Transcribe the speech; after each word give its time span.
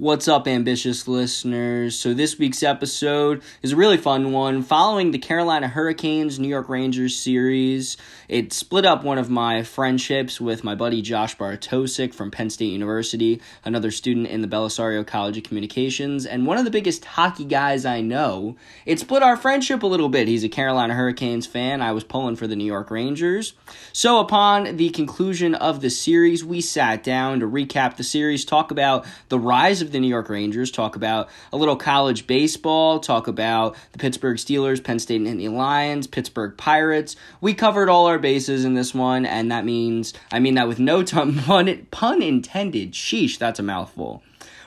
What's 0.00 0.28
up, 0.28 0.48
ambitious 0.48 1.06
listeners? 1.06 1.94
So, 1.94 2.14
this 2.14 2.38
week's 2.38 2.62
episode 2.62 3.42
is 3.60 3.72
a 3.72 3.76
really 3.76 3.98
fun 3.98 4.32
one 4.32 4.62
following 4.62 5.10
the 5.10 5.18
Carolina 5.18 5.68
Hurricanes 5.68 6.38
New 6.38 6.48
York 6.48 6.70
Rangers 6.70 7.14
series. 7.14 7.98
It 8.26 8.54
split 8.54 8.86
up 8.86 9.04
one 9.04 9.18
of 9.18 9.28
my 9.28 9.62
friendships 9.62 10.40
with 10.40 10.64
my 10.64 10.74
buddy 10.74 11.02
Josh 11.02 11.36
Bartosik 11.36 12.14
from 12.14 12.30
Penn 12.30 12.48
State 12.48 12.72
University, 12.72 13.42
another 13.62 13.90
student 13.90 14.28
in 14.28 14.40
the 14.40 14.48
Bellisario 14.48 15.06
College 15.06 15.36
of 15.36 15.42
Communications, 15.42 16.24
and 16.24 16.46
one 16.46 16.56
of 16.56 16.64
the 16.64 16.70
biggest 16.70 17.04
hockey 17.04 17.44
guys 17.44 17.84
I 17.84 18.00
know. 18.00 18.56
It 18.86 19.00
split 19.00 19.22
our 19.22 19.36
friendship 19.36 19.82
a 19.82 19.86
little 19.86 20.08
bit. 20.08 20.28
He's 20.28 20.44
a 20.44 20.48
Carolina 20.48 20.94
Hurricanes 20.94 21.46
fan. 21.46 21.82
I 21.82 21.92
was 21.92 22.04
pulling 22.04 22.36
for 22.36 22.46
the 22.46 22.56
New 22.56 22.64
York 22.64 22.90
Rangers. 22.90 23.52
So, 23.92 24.18
upon 24.18 24.78
the 24.78 24.88
conclusion 24.88 25.54
of 25.54 25.82
the 25.82 25.90
series, 25.90 26.42
we 26.42 26.62
sat 26.62 27.04
down 27.04 27.40
to 27.40 27.46
recap 27.46 27.98
the 27.98 28.02
series, 28.02 28.46
talk 28.46 28.70
about 28.70 29.04
the 29.28 29.38
rise 29.38 29.82
of 29.82 29.89
the 29.92 30.00
New 30.00 30.08
York 30.08 30.28
Rangers, 30.28 30.70
talk 30.70 30.96
about 30.96 31.28
a 31.52 31.56
little 31.56 31.76
college 31.76 32.26
baseball, 32.26 33.00
talk 33.00 33.28
about 33.28 33.76
the 33.92 33.98
Pittsburgh 33.98 34.36
Steelers, 34.36 34.82
Penn 34.82 34.98
State 34.98 35.20
and 35.20 35.26
Nittany 35.26 35.52
Lions, 35.52 36.06
Pittsburgh 36.06 36.56
Pirates. 36.56 37.16
We 37.40 37.54
covered 37.54 37.88
all 37.88 38.06
our 38.06 38.18
bases 38.18 38.64
in 38.64 38.74
this 38.74 38.94
one, 38.94 39.26
and 39.26 39.50
that 39.52 39.64
means, 39.64 40.14
I 40.32 40.38
mean 40.38 40.54
that 40.54 40.68
with 40.68 40.78
no 40.78 41.04
pun, 41.04 41.86
pun 41.90 42.22
intended. 42.22 42.92
Sheesh, 42.92 43.38
that's 43.38 43.58
a 43.58 43.62
mouthful 43.62 44.22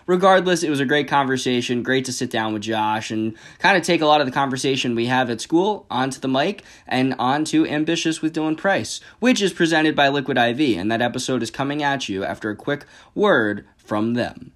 regardless, 0.05 0.63
it 0.63 0.69
was 0.69 0.79
a 0.79 0.85
great 0.85 1.07
conversation. 1.07 1.83
Great 1.83 2.05
to 2.05 2.13
sit 2.13 2.29
down 2.29 2.53
with 2.53 2.63
Josh 2.63 3.11
and 3.11 3.35
kind 3.59 3.77
of 3.77 3.83
take 3.83 4.01
a 4.01 4.05
lot 4.05 4.21
of 4.21 4.27
the 4.27 4.33
conversation 4.33 4.95
we 4.95 5.07
have 5.07 5.29
at 5.29 5.41
school 5.41 5.85
onto 5.89 6.19
the 6.19 6.27
mic 6.27 6.63
and 6.87 7.15
onto 7.19 7.65
Ambitious 7.65 8.21
with 8.21 8.35
Dylan 8.35 8.57
Price, 8.57 8.99
which 9.19 9.41
is 9.41 9.53
presented 9.53 9.95
by 9.95 10.09
Liquid 10.09 10.37
IV. 10.37 10.77
And 10.77 10.91
that 10.91 11.01
episode 11.01 11.43
is 11.43 11.51
coming 11.51 11.83
at 11.83 12.09
you 12.09 12.23
after 12.23 12.49
a 12.49 12.55
quick 12.55 12.85
word 13.15 13.65
from 13.77 14.13
them. 14.13 14.51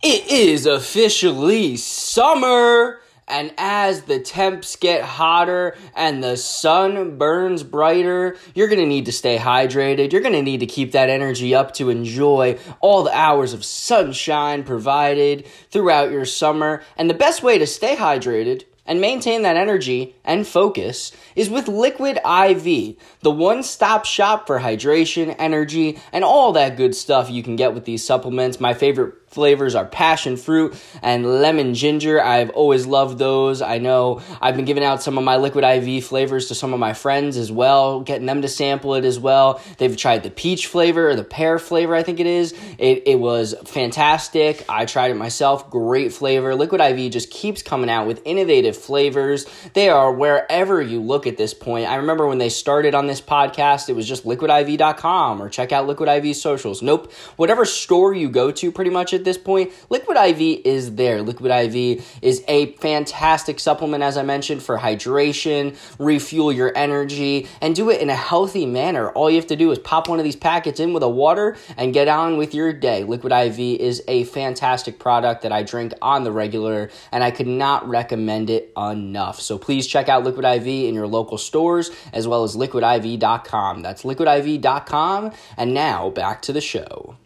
It 0.00 0.30
is 0.30 0.64
officially 0.64 1.76
summer! 1.76 3.00
And 3.26 3.52
as 3.58 4.02
the 4.02 4.20
temps 4.20 4.76
get 4.76 5.02
hotter 5.02 5.76
and 5.96 6.22
the 6.22 6.36
sun 6.36 7.18
burns 7.18 7.64
brighter, 7.64 8.36
you're 8.54 8.68
to 8.68 8.86
need 8.86 9.06
to 9.06 9.12
stay 9.12 9.38
hydrated. 9.38 10.12
You're 10.12 10.22
to 10.22 10.40
need 10.40 10.60
to 10.60 10.66
keep 10.66 10.92
that 10.92 11.10
energy 11.10 11.52
up 11.52 11.74
to 11.74 11.90
enjoy 11.90 12.58
all 12.80 13.02
the 13.02 13.14
hours 13.14 13.52
of 13.52 13.64
sunshine 13.64 14.62
provided 14.62 15.46
throughout 15.72 16.12
your 16.12 16.24
summer. 16.24 16.84
And 16.96 17.10
the 17.10 17.14
best 17.14 17.42
way 17.42 17.58
to 17.58 17.66
stay 17.66 17.96
hydrated 17.96 18.66
and 18.88 19.02
maintain 19.02 19.42
that 19.42 19.56
energy 19.56 20.16
and 20.24 20.46
focus 20.46 21.12
is 21.36 21.50
with 21.50 21.68
Liquid 21.68 22.16
IV, 22.16 22.96
the 23.20 23.30
one 23.30 23.62
stop 23.62 24.06
shop 24.06 24.46
for 24.46 24.60
hydration, 24.60 25.36
energy, 25.38 26.00
and 26.10 26.24
all 26.24 26.52
that 26.52 26.78
good 26.78 26.94
stuff 26.94 27.30
you 27.30 27.42
can 27.42 27.54
get 27.54 27.74
with 27.74 27.84
these 27.84 28.04
supplements. 28.04 28.58
My 28.58 28.72
favorite 28.72 29.27
flavors 29.28 29.74
are 29.74 29.84
passion 29.84 30.36
fruit 30.36 30.80
and 31.02 31.24
lemon 31.40 31.74
ginger. 31.74 32.22
I've 32.22 32.50
always 32.50 32.86
loved 32.86 33.18
those. 33.18 33.62
I 33.62 33.78
know 33.78 34.22
I've 34.40 34.56
been 34.56 34.64
giving 34.64 34.84
out 34.84 35.02
some 35.02 35.18
of 35.18 35.24
my 35.24 35.36
liquid 35.36 35.64
IV 35.64 36.04
flavors 36.04 36.48
to 36.48 36.54
some 36.54 36.72
of 36.72 36.80
my 36.80 36.92
friends 36.92 37.36
as 37.36 37.52
well, 37.52 38.00
getting 38.00 38.26
them 38.26 38.42
to 38.42 38.48
sample 38.48 38.94
it 38.94 39.04
as 39.04 39.18
well. 39.18 39.60
They've 39.78 39.96
tried 39.96 40.22
the 40.22 40.30
peach 40.30 40.66
flavor 40.66 41.10
or 41.10 41.14
the 41.14 41.24
pear 41.24 41.58
flavor, 41.58 41.94
I 41.94 42.02
think 42.02 42.20
it 42.20 42.26
is. 42.26 42.54
It, 42.78 43.02
it 43.06 43.20
was 43.20 43.54
fantastic. 43.64 44.64
I 44.68 44.84
tried 44.84 45.10
it 45.10 45.16
myself. 45.16 45.70
Great 45.70 46.12
flavor. 46.12 46.54
Liquid 46.54 46.80
IV 46.80 47.12
just 47.12 47.30
keeps 47.30 47.62
coming 47.62 47.90
out 47.90 48.06
with 48.06 48.22
innovative 48.24 48.76
flavors. 48.76 49.46
They 49.74 49.88
are 49.88 50.12
wherever 50.12 50.80
you 50.80 51.00
look 51.00 51.26
at 51.26 51.36
this 51.36 51.54
point. 51.54 51.88
I 51.88 51.96
remember 51.96 52.26
when 52.26 52.38
they 52.38 52.48
started 52.48 52.94
on 52.94 53.06
this 53.06 53.20
podcast, 53.20 53.88
it 53.88 53.94
was 53.94 54.08
just 54.08 54.24
liquidiv.com 54.24 55.42
or 55.42 55.48
check 55.48 55.72
out 55.72 55.86
Liquid 55.86 56.08
IV 56.08 56.36
socials. 56.36 56.82
Nope. 56.82 57.12
Whatever 57.36 57.64
store 57.64 58.14
you 58.14 58.28
go 58.28 58.50
to, 58.50 58.72
pretty 58.72 58.90
much 58.90 59.12
at 59.18 59.24
this 59.24 59.38
point, 59.38 59.72
Liquid 59.90 60.16
IV 60.16 60.62
is 60.64 60.94
there. 60.94 61.22
Liquid 61.22 61.50
IV 61.50 62.04
is 62.22 62.42
a 62.48 62.72
fantastic 62.76 63.60
supplement, 63.60 64.02
as 64.02 64.16
I 64.16 64.22
mentioned, 64.22 64.62
for 64.62 64.78
hydration, 64.78 65.76
refuel 65.98 66.52
your 66.52 66.72
energy, 66.76 67.46
and 67.60 67.74
do 67.74 67.90
it 67.90 68.00
in 68.00 68.10
a 68.10 68.16
healthy 68.16 68.66
manner. 68.66 69.10
All 69.10 69.28
you 69.28 69.36
have 69.36 69.46
to 69.48 69.56
do 69.56 69.70
is 69.70 69.78
pop 69.78 70.08
one 70.08 70.18
of 70.18 70.24
these 70.24 70.36
packets 70.36 70.80
in 70.80 70.92
with 70.92 71.02
a 71.02 71.08
water 71.08 71.56
and 71.76 71.92
get 71.92 72.08
on 72.08 72.36
with 72.36 72.54
your 72.54 72.72
day. 72.72 73.04
Liquid 73.04 73.32
IV 73.32 73.58
is 73.58 74.02
a 74.08 74.24
fantastic 74.24 74.98
product 74.98 75.42
that 75.42 75.52
I 75.52 75.62
drink 75.62 75.92
on 76.00 76.24
the 76.24 76.32
regular, 76.32 76.90
and 77.12 77.22
I 77.22 77.30
could 77.30 77.46
not 77.46 77.88
recommend 77.88 78.50
it 78.50 78.72
enough. 78.76 79.40
So 79.40 79.58
please 79.58 79.86
check 79.86 80.08
out 80.08 80.24
Liquid 80.24 80.44
IV 80.44 80.66
in 80.66 80.94
your 80.94 81.06
local 81.06 81.38
stores 81.38 81.90
as 82.12 82.26
well 82.28 82.44
as 82.44 82.56
liquidiv.com. 82.56 83.82
That's 83.82 84.02
liquidiv.com. 84.02 85.32
And 85.56 85.74
now 85.74 86.10
back 86.10 86.42
to 86.42 86.52
the 86.52 86.60
show. 86.60 87.16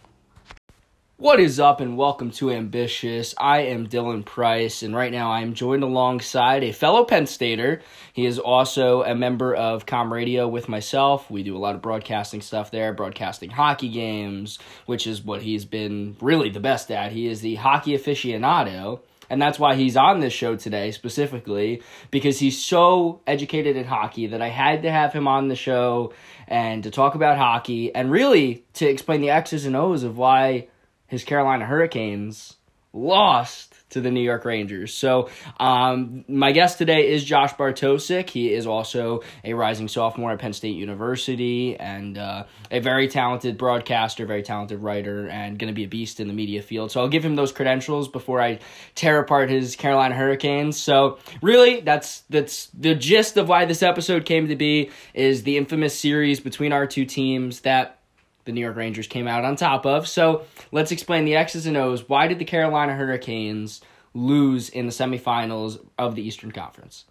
What 1.22 1.38
is 1.38 1.60
up, 1.60 1.80
and 1.80 1.96
welcome 1.96 2.32
to 2.32 2.50
Ambitious. 2.50 3.32
I 3.38 3.60
am 3.60 3.86
Dylan 3.86 4.24
Price, 4.24 4.82
and 4.82 4.92
right 4.92 5.12
now 5.12 5.30
I 5.30 5.42
am 5.42 5.54
joined 5.54 5.84
alongside 5.84 6.64
a 6.64 6.72
fellow 6.72 7.04
Penn 7.04 7.26
Stater. 7.26 7.80
He 8.12 8.26
is 8.26 8.40
also 8.40 9.04
a 9.04 9.14
member 9.14 9.54
of 9.54 9.86
CommRadio 9.86 10.50
with 10.50 10.68
myself. 10.68 11.30
We 11.30 11.44
do 11.44 11.56
a 11.56 11.62
lot 11.62 11.76
of 11.76 11.80
broadcasting 11.80 12.40
stuff 12.40 12.72
there, 12.72 12.92
broadcasting 12.92 13.50
hockey 13.50 13.88
games, 13.88 14.58
which 14.86 15.06
is 15.06 15.22
what 15.22 15.42
he's 15.42 15.64
been 15.64 16.16
really 16.20 16.50
the 16.50 16.58
best 16.58 16.90
at. 16.90 17.12
He 17.12 17.28
is 17.28 17.40
the 17.40 17.54
hockey 17.54 17.96
aficionado. 17.96 18.98
And 19.30 19.40
that's 19.40 19.60
why 19.60 19.76
he's 19.76 19.96
on 19.96 20.18
this 20.18 20.32
show 20.32 20.56
today 20.56 20.90
specifically 20.90 21.82
because 22.10 22.40
he's 22.40 22.62
so 22.62 23.20
educated 23.28 23.76
in 23.76 23.84
hockey 23.84 24.26
that 24.26 24.42
I 24.42 24.48
had 24.48 24.82
to 24.82 24.90
have 24.90 25.12
him 25.12 25.28
on 25.28 25.46
the 25.46 25.54
show 25.54 26.12
and 26.48 26.82
to 26.82 26.90
talk 26.90 27.14
about 27.14 27.38
hockey 27.38 27.94
and 27.94 28.10
really 28.10 28.64
to 28.74 28.86
explain 28.86 29.20
the 29.20 29.30
X's 29.30 29.64
and 29.64 29.76
O's 29.76 30.02
of 30.02 30.18
why 30.18 30.66
his 31.12 31.24
Carolina 31.24 31.66
Hurricanes 31.66 32.56
lost 32.94 33.74
to 33.90 34.00
the 34.00 34.10
New 34.10 34.22
York 34.22 34.46
Rangers. 34.46 34.94
So, 34.94 35.28
um, 35.60 36.24
my 36.26 36.52
guest 36.52 36.78
today 36.78 37.10
is 37.10 37.22
Josh 37.22 37.52
Bartosik. 37.52 38.30
He 38.30 38.50
is 38.50 38.66
also 38.66 39.20
a 39.44 39.52
rising 39.52 39.88
sophomore 39.88 40.32
at 40.32 40.38
Penn 40.38 40.54
State 40.54 40.74
University 40.74 41.76
and 41.78 42.16
uh, 42.16 42.44
a 42.70 42.80
very 42.80 43.08
talented 43.08 43.58
broadcaster, 43.58 44.24
very 44.24 44.42
talented 44.42 44.80
writer, 44.80 45.28
and 45.28 45.58
going 45.58 45.68
to 45.68 45.74
be 45.74 45.84
a 45.84 45.88
beast 45.88 46.18
in 46.18 46.28
the 46.28 46.34
media 46.34 46.62
field. 46.62 46.90
So, 46.90 47.02
I'll 47.02 47.08
give 47.08 47.24
him 47.24 47.36
those 47.36 47.52
credentials 47.52 48.08
before 48.08 48.40
I 48.40 48.58
tear 48.94 49.18
apart 49.18 49.50
his 49.50 49.76
Carolina 49.76 50.14
Hurricanes. 50.14 50.78
So, 50.78 51.18
really, 51.42 51.80
that's 51.80 52.20
that's 52.30 52.68
the 52.68 52.94
gist 52.94 53.36
of 53.36 53.50
why 53.50 53.66
this 53.66 53.82
episode 53.82 54.24
came 54.24 54.48
to 54.48 54.56
be 54.56 54.90
is 55.12 55.42
the 55.42 55.58
infamous 55.58 55.98
series 55.98 56.40
between 56.40 56.72
our 56.72 56.86
two 56.86 57.04
teams 57.04 57.60
that 57.60 57.98
the 58.44 58.52
New 58.52 58.60
York 58.60 58.76
Rangers 58.76 59.06
came 59.06 59.28
out 59.28 59.44
on 59.44 59.56
top 59.56 59.86
of. 59.86 60.08
So 60.08 60.44
let's 60.70 60.92
explain 60.92 61.24
the 61.24 61.36
X's 61.36 61.66
and 61.66 61.76
O's. 61.76 62.08
Why 62.08 62.26
did 62.26 62.38
the 62.38 62.44
Carolina 62.44 62.94
Hurricanes 62.94 63.80
lose 64.14 64.68
in 64.68 64.86
the 64.86 64.92
semifinals 64.92 65.84
of 65.98 66.14
the 66.14 66.22
Eastern 66.22 66.52
Conference? 66.52 67.04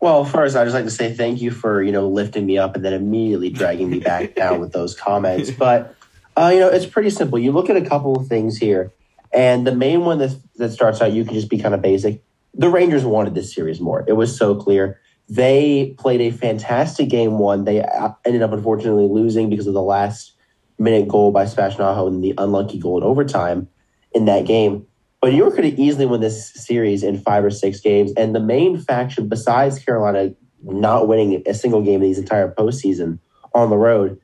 Well, 0.00 0.24
first, 0.24 0.54
I'd 0.54 0.64
just 0.64 0.74
like 0.74 0.84
to 0.84 0.90
say 0.90 1.14
thank 1.14 1.40
you 1.40 1.50
for 1.50 1.82
you 1.82 1.92
know 1.92 2.08
lifting 2.08 2.44
me 2.44 2.58
up 2.58 2.76
and 2.76 2.84
then 2.84 2.92
immediately 2.92 3.50
dragging 3.50 3.88
me 3.88 4.00
back 4.00 4.34
down 4.36 4.60
with 4.60 4.72
those 4.72 4.94
comments. 4.94 5.50
But 5.50 5.94
uh, 6.36 6.50
you 6.52 6.60
know, 6.60 6.68
it's 6.68 6.86
pretty 6.86 7.10
simple. 7.10 7.38
You 7.38 7.52
look 7.52 7.70
at 7.70 7.76
a 7.76 7.86
couple 7.86 8.16
of 8.16 8.26
things 8.26 8.58
here, 8.58 8.92
and 9.32 9.66
the 9.66 9.74
main 9.74 10.04
one 10.04 10.18
that 10.18 10.36
that 10.56 10.72
starts 10.72 11.00
out, 11.00 11.12
you 11.12 11.24
can 11.24 11.34
just 11.34 11.48
be 11.48 11.58
kind 11.58 11.74
of 11.74 11.80
basic. 11.80 12.22
The 12.52 12.68
Rangers 12.68 13.04
wanted 13.04 13.34
this 13.34 13.54
series 13.54 13.80
more. 13.80 14.04
It 14.06 14.12
was 14.12 14.36
so 14.36 14.54
clear. 14.54 15.00
They 15.28 15.94
played 15.98 16.20
a 16.20 16.30
fantastic 16.30 17.08
game 17.08 17.38
one. 17.38 17.64
They 17.64 17.82
uh, 17.82 18.10
ended 18.24 18.42
up 18.42 18.52
unfortunately 18.52 19.08
losing 19.08 19.48
because 19.48 19.66
of 19.66 19.74
the 19.74 19.82
last 19.82 20.32
minute 20.78 21.08
goal 21.08 21.32
by 21.32 21.46
Sebastian 21.46 21.82
Aho 21.82 22.08
and 22.08 22.22
the 22.22 22.34
unlucky 22.36 22.78
goal 22.78 22.98
in 22.98 23.04
overtime 23.04 23.68
in 24.12 24.26
that 24.26 24.44
game. 24.46 24.86
But 25.20 25.32
New 25.32 25.38
York 25.38 25.54
could 25.54 25.64
have 25.64 25.78
easily 25.78 26.04
won 26.04 26.20
this 26.20 26.52
series 26.52 27.02
in 27.02 27.18
five 27.18 27.44
or 27.44 27.50
six 27.50 27.80
games. 27.80 28.12
And 28.16 28.34
the 28.34 28.40
main 28.40 28.78
faction, 28.78 29.28
besides 29.28 29.78
Carolina 29.78 30.34
not 30.62 31.08
winning 31.08 31.42
a 31.46 31.54
single 31.54 31.82
game 31.82 31.96
in 31.96 32.08
these 32.08 32.18
entire 32.18 32.52
postseason 32.52 33.18
on 33.54 33.70
the 33.70 33.76
road, 33.76 34.20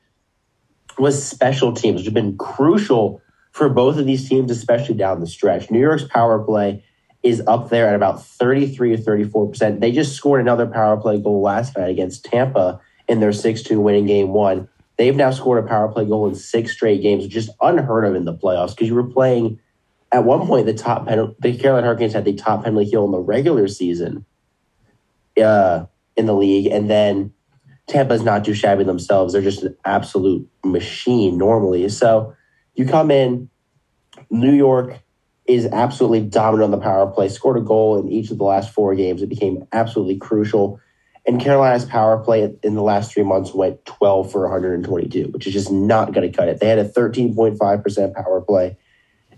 was 0.99 1.25
special 1.25 1.73
teams, 1.73 1.97
which 1.97 2.05
have 2.05 2.13
been 2.13 2.37
crucial 2.37 3.21
for 3.51 3.69
both 3.69 3.97
of 3.97 4.05
these 4.05 4.29
teams, 4.29 4.51
especially 4.51 4.95
down 4.95 5.19
the 5.19 5.27
stretch. 5.27 5.71
New 5.71 5.79
York's 5.79 6.03
power 6.03 6.39
play 6.43 6.83
is 7.23 7.41
up 7.47 7.69
there 7.69 7.87
at 7.87 7.95
about 7.95 8.25
33 8.25 8.93
or 8.93 8.97
34%. 8.97 9.79
They 9.79 9.91
just 9.91 10.15
scored 10.15 10.41
another 10.41 10.65
power 10.65 10.97
play 10.97 11.19
goal 11.19 11.41
last 11.41 11.77
night 11.77 11.89
against 11.89 12.25
Tampa 12.25 12.79
in 13.07 13.19
their 13.19 13.33
6 13.33 13.61
2 13.61 13.79
winning 13.79 14.05
game 14.05 14.29
one. 14.29 14.67
They've 14.97 15.15
now 15.15 15.31
scored 15.31 15.63
a 15.63 15.67
power 15.67 15.87
play 15.87 16.05
goal 16.05 16.27
in 16.27 16.35
six 16.35 16.73
straight 16.73 17.01
games, 17.01 17.25
just 17.27 17.49
unheard 17.61 18.05
of 18.05 18.13
in 18.13 18.25
the 18.25 18.35
playoffs 18.35 18.71
because 18.71 18.87
you 18.87 18.95
were 18.95 19.03
playing 19.03 19.59
at 20.11 20.25
one 20.25 20.45
point 20.45 20.65
the 20.65 20.73
top 20.73 21.07
penalty, 21.07 21.35
the 21.39 21.57
Carolina 21.57 21.87
Hurricanes 21.87 22.13
had 22.13 22.25
the 22.25 22.33
top 22.33 22.63
penalty 22.63 22.91
kill 22.91 23.05
in 23.05 23.11
the 23.11 23.19
regular 23.19 23.67
season 23.67 24.25
uh, 25.41 25.85
in 26.15 26.25
the 26.25 26.35
league. 26.35 26.67
And 26.67 26.89
then 26.89 27.33
Tampa's 27.87 28.23
not 28.23 28.45
too 28.45 28.53
shabby 28.53 28.83
themselves. 28.83 29.33
They're 29.33 29.41
just 29.41 29.63
an 29.63 29.75
absolute 29.85 30.47
machine 30.63 31.37
normally. 31.37 31.87
So 31.89 32.35
you 32.75 32.85
come 32.85 33.09
in, 33.09 33.49
New 34.29 34.53
York 34.53 34.99
is 35.45 35.65
absolutely 35.67 36.21
dominant 36.21 36.65
on 36.65 36.71
the 36.71 36.77
power 36.77 37.07
play, 37.07 37.27
scored 37.29 37.57
a 37.57 37.61
goal 37.61 37.99
in 37.99 38.11
each 38.11 38.31
of 38.31 38.37
the 38.37 38.43
last 38.43 38.73
four 38.73 38.95
games. 38.95 39.21
It 39.21 39.29
became 39.29 39.67
absolutely 39.71 40.17
crucial. 40.17 40.79
And 41.25 41.39
Carolina's 41.39 41.85
power 41.85 42.17
play 42.17 42.55
in 42.63 42.75
the 42.75 42.81
last 42.81 43.13
three 43.13 43.23
months 43.23 43.53
went 43.53 43.83
12 43.85 44.31
for 44.31 44.41
122, 44.43 45.25
which 45.29 45.45
is 45.45 45.53
just 45.53 45.71
not 45.71 46.13
going 46.13 46.29
to 46.29 46.35
cut 46.35 46.47
it. 46.47 46.59
They 46.59 46.67
had 46.67 46.79
a 46.79 46.87
13.5% 46.87 48.13
power 48.13 48.41
play 48.41 48.77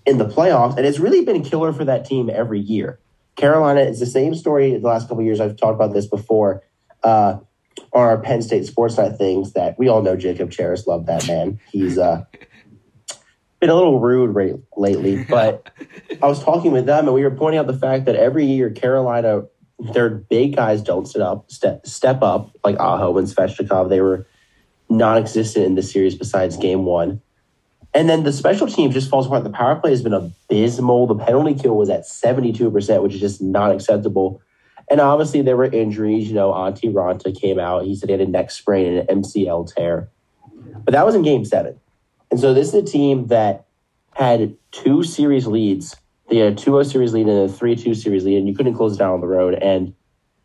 in 0.06 0.18
the 0.18 0.26
playoffs, 0.26 0.78
and 0.78 0.86
it's 0.86 1.00
really 1.00 1.24
been 1.24 1.44
killer 1.44 1.74
for 1.74 1.86
that 1.86 2.06
team 2.06 2.30
every 2.30 2.60
year. 2.60 3.00
Carolina 3.36 3.82
is 3.82 4.00
the 4.00 4.06
same 4.06 4.36
story 4.36 4.78
the 4.78 4.88
last 4.88 5.08
couple 5.08 5.24
years. 5.24 5.40
I've 5.40 5.58
talked 5.58 5.76
about 5.76 5.94
this 5.94 6.06
before 6.06 6.64
uh, 7.04 7.38
on 7.94 8.02
our 8.02 8.18
Penn 8.18 8.42
State 8.42 8.66
Sports 8.66 8.98
Night 8.98 9.18
things 9.18 9.54
that 9.54 9.78
we 9.80 9.88
all 9.88 10.02
know 10.02 10.16
Jacob 10.16 10.52
Charis 10.52 10.88
loved 10.88 11.08
that 11.08 11.28
man. 11.28 11.60
He's 11.72 11.98
uh, 11.98 12.26
been 13.64 13.70
a 13.70 13.76
little 13.76 14.02
rude 14.02 14.36
right, 14.36 14.56
lately, 14.76 15.24
but 15.30 15.70
I 16.22 16.28
was 16.28 16.44
talking 16.44 16.74
with 16.74 16.86
them 16.86 17.06
and 17.06 17.14
we 17.14 17.24
were 17.24 17.32
pointing 17.32 17.60
out 17.60 17.68
the 17.68 17.78
fact 17.78 18.06
that 18.06 18.18
every 18.18 18.46
year 18.46 18.70
Carolina, 18.70 19.44
their 19.80 20.10
big 20.10 20.58
guys 20.58 20.82
don't 20.82 21.08
sit 21.08 21.22
up, 21.22 21.50
step, 21.50 21.88
step 21.88 22.22
up 22.22 22.52
like 22.66 22.78
Aho 22.78 23.18
and 23.18 23.28
Svechnikov. 23.28 23.88
They 23.88 24.02
were 24.02 24.28
non-existent 24.90 25.66
in 25.66 25.76
the 25.76 25.82
series 25.82 26.14
besides 26.14 26.58
game 26.58 26.84
one. 26.84 27.22
And 27.94 28.10
then 28.10 28.24
the 28.24 28.34
special 28.34 28.68
team 28.68 28.92
just 28.92 29.10
falls 29.10 29.28
apart. 29.28 29.46
The 29.46 29.50
power 29.50 29.78
play 29.78 29.92
has 29.92 30.02
been 30.02 30.14
abysmal. 30.14 31.08
The 31.08 31.16
penalty 31.16 31.54
kill 31.54 31.78
was 31.78 31.90
at 31.90 32.02
72%, 32.02 33.02
which 33.02 33.14
is 33.14 33.22
just 33.22 33.42
not 33.42 33.72
acceptable. 33.72 34.42
And 34.90 35.00
obviously 35.00 35.42
there 35.42 35.56
were 35.56 35.66
injuries. 35.66 36.28
You 36.28 36.34
know, 36.34 36.52
Antti 36.52 36.92
Raanta 36.92 37.40
came 37.40 37.60
out. 37.60 37.86
He 37.86 37.96
said 37.96 38.10
he 38.10 38.14
had 38.14 38.22
a 38.22 38.26
neck 38.26 38.52
sprain 38.52 38.88
and 38.88 39.10
an 39.10 39.22
MCL 39.22 39.74
tear. 39.74 40.10
But 40.84 40.92
that 40.92 41.06
was 41.06 41.16
in 41.16 41.22
game 41.22 41.46
seven. 41.46 41.80
And 42.34 42.40
so 42.40 42.52
this 42.52 42.70
is 42.70 42.74
a 42.74 42.82
team 42.82 43.28
that 43.28 43.68
had 44.16 44.58
two 44.72 45.04
series 45.04 45.46
leads. 45.46 45.96
They 46.32 46.38
had 46.38 46.54
a 46.54 46.56
2-0 46.56 46.92
series 46.92 47.14
lead 47.14 47.28
and 47.28 47.48
a 47.48 47.54
3-2 47.54 47.96
series 47.96 48.26
lead, 48.26 48.40
and 48.40 48.48
you 48.48 48.56
couldn't 48.56 48.74
close 48.74 48.96
it 48.96 48.98
down 48.98 49.14
on 49.14 49.22
the 49.22 49.28
road. 49.28 49.54
And 49.54 49.94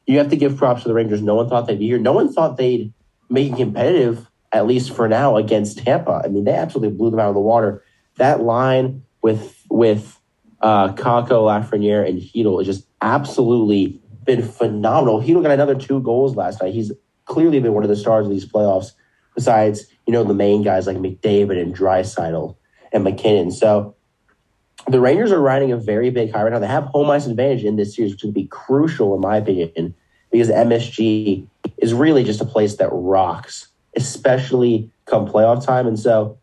you 0.06 0.18
have 0.18 0.28
to 0.28 0.36
give 0.36 0.58
props 0.58 0.82
to 0.82 0.88
the 0.88 0.92
Rangers. 0.92 1.22
No 1.22 1.34
one 1.34 1.48
thought 1.48 1.66
they'd 1.66 1.78
be 1.78 1.86
here. 1.86 1.96
No 1.98 2.12
one 2.12 2.30
thought 2.30 2.58
they'd 2.58 2.92
make 3.30 3.52
it 3.52 3.56
competitive 3.56 4.28
at 4.52 4.66
least 4.66 4.94
for 4.94 5.08
now, 5.08 5.38
against 5.38 5.78
Tampa. 5.78 6.20
I 6.22 6.28
mean, 6.28 6.44
they 6.44 6.52
absolutely 6.52 6.94
blew 6.94 7.10
them 7.10 7.20
out 7.20 7.30
of 7.30 7.34
the 7.34 7.40
water. 7.40 7.82
That 8.16 8.42
line 8.42 9.02
with 9.22 9.64
with 9.70 10.20
uh, 10.60 10.92
Kakko, 10.92 11.46
Lafreniere, 11.48 12.06
and 12.06 12.20
Chytil 12.20 12.58
has 12.58 12.66
just 12.66 12.86
absolutely 13.00 13.98
been 14.24 14.42
phenomenal. 14.42 15.22
Chytil 15.22 15.42
got 15.42 15.52
another 15.52 15.74
two 15.74 16.02
goals 16.02 16.36
last 16.36 16.60
night. 16.60 16.74
He's 16.74 16.92
clearly 17.24 17.60
been 17.60 17.72
one 17.72 17.82
of 17.82 17.88
the 17.88 17.96
stars 17.96 18.26
of 18.26 18.30
these 18.30 18.46
playoffs. 18.46 18.92
Besides, 19.38 19.86
you 20.04 20.12
know, 20.12 20.24
the 20.24 20.34
main 20.34 20.64
guys 20.64 20.88
like 20.88 20.96
McDavid 20.96 21.62
and 21.62 21.72
Draisaitl 21.72 22.56
and 22.92 23.04
MacKinnon. 23.04 23.52
So 23.52 23.94
the 24.88 24.98
Rangers 24.98 25.30
are 25.30 25.40
riding 25.40 25.70
a 25.70 25.76
very 25.76 26.10
big 26.10 26.32
high 26.32 26.42
right 26.42 26.52
now. 26.52 26.58
They 26.58 26.66
have 26.66 26.86
home 26.86 27.08
ice 27.08 27.26
advantage 27.26 27.62
in 27.62 27.76
this 27.76 27.94
series, 27.94 28.14
which 28.14 28.24
would 28.24 28.34
be 28.34 28.48
crucial 28.48 29.14
in 29.14 29.20
my 29.20 29.36
opinion, 29.36 29.94
because 30.32 30.48
MSG 30.48 31.46
is 31.76 31.94
really 31.94 32.24
just 32.24 32.40
a 32.40 32.44
place 32.44 32.78
that 32.78 32.88
rocks 32.90 33.68
especially 33.94 34.90
come 35.04 35.28
playoff 35.28 35.64
time. 35.64 35.86
And 35.86 36.00
so 36.00 36.36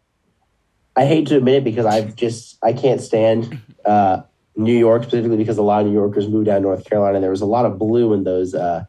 I 0.95 1.05
hate 1.05 1.27
to 1.27 1.35
admit 1.35 1.55
it 1.55 1.63
because 1.65 1.85
I've 1.85 2.15
just 2.15 2.57
I 2.63 2.71
can't 2.71 3.01
stand 3.01 3.59
uh, 3.83 4.21
New 4.55 4.77
York 4.77 5.03
specifically 5.03 5.35
because 5.35 5.57
a 5.57 5.63
lot 5.63 5.81
of 5.81 5.87
New 5.87 5.93
Yorkers 5.93 6.29
moved 6.29 6.45
down 6.45 6.61
North 6.61 6.85
Carolina. 6.85 7.15
And 7.15 7.23
there 7.25 7.31
was 7.31 7.41
a 7.41 7.45
lot 7.45 7.65
of 7.65 7.77
blue 7.77 8.13
in 8.13 8.23
those 8.23 8.55
uh, 8.55 8.85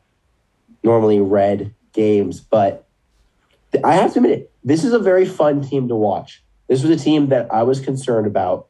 normally 0.85 1.19
red 1.19 1.75
games, 1.93 2.41
but 2.41 2.86
I 3.85 3.95
have 3.95 4.13
to 4.15 4.19
admit 4.19 4.39
it. 4.39 4.53
This 4.65 4.85
is 4.85 4.93
a 4.93 4.99
very 4.99 5.25
fun 5.25 5.63
team 5.63 5.89
to 5.89 5.95
watch. 5.95 6.43
This 6.69 6.83
was 6.83 6.91
a 6.91 7.03
team 7.03 7.29
that 7.29 7.53
I 7.53 7.63
was 7.63 7.81
concerned 7.81 8.27
about 8.27 8.69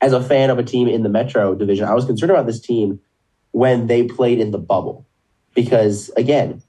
as 0.00 0.12
a 0.12 0.22
fan 0.22 0.50
of 0.50 0.58
a 0.58 0.62
team 0.62 0.88
in 0.88 1.02
the 1.02 1.08
Metro 1.08 1.54
division. 1.54 1.86
I 1.86 1.94
was 1.94 2.04
concerned 2.04 2.30
about 2.30 2.46
this 2.46 2.60
team 2.60 3.00
when 3.50 3.86
they 3.86 4.04
played 4.04 4.40
in 4.40 4.50
the 4.50 4.58
bubble 4.58 5.06
because 5.54 6.10
again, 6.16 6.62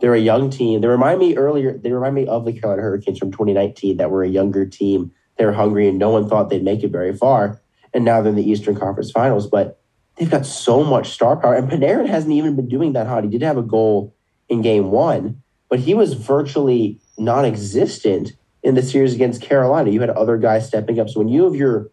they're 0.00 0.14
a 0.14 0.20
young 0.20 0.50
team. 0.50 0.80
They 0.80 0.88
remind 0.88 1.20
me 1.20 1.36
earlier. 1.36 1.76
They 1.76 1.92
remind 1.92 2.14
me 2.14 2.26
of 2.26 2.44
the 2.44 2.52
Carolina 2.52 2.82
Hurricanes 2.82 3.18
from 3.18 3.30
2019 3.30 3.98
that 3.98 4.10
were 4.10 4.24
a 4.24 4.28
younger 4.28 4.66
team. 4.66 5.12
They 5.36 5.44
were 5.44 5.52
hungry, 5.52 5.88
and 5.88 5.98
no 5.98 6.10
one 6.10 6.28
thought 6.28 6.50
they'd 6.50 6.64
make 6.64 6.82
it 6.82 6.90
very 6.90 7.14
far. 7.14 7.60
And 7.92 8.04
now 8.04 8.20
they're 8.20 8.30
in 8.30 8.36
the 8.36 8.50
Eastern 8.50 8.76
Conference 8.76 9.10
Finals. 9.10 9.46
But 9.46 9.80
they've 10.16 10.30
got 10.30 10.46
so 10.46 10.82
much 10.82 11.10
star 11.10 11.36
power. 11.36 11.54
And 11.54 11.70
Panarin 11.70 12.06
hasn't 12.06 12.32
even 12.32 12.56
been 12.56 12.68
doing 12.68 12.94
that 12.94 13.06
hot. 13.06 13.24
He 13.24 13.30
did 13.30 13.42
have 13.42 13.58
a 13.58 13.62
goal 13.62 14.14
in 14.48 14.62
Game 14.62 14.90
One, 14.90 15.42
but 15.70 15.78
he 15.78 15.94
was 15.94 16.12
virtually 16.12 17.00
non-existent 17.16 18.32
in 18.62 18.74
the 18.74 18.82
series 18.82 19.14
against 19.14 19.40
Carolina. 19.40 19.90
You 19.90 20.00
had 20.02 20.10
other 20.10 20.36
guys 20.36 20.66
stepping 20.66 21.00
up. 21.00 21.08
So 21.08 21.20
when 21.20 21.28
you 21.28 21.44
have 21.44 21.54
your 21.54 21.90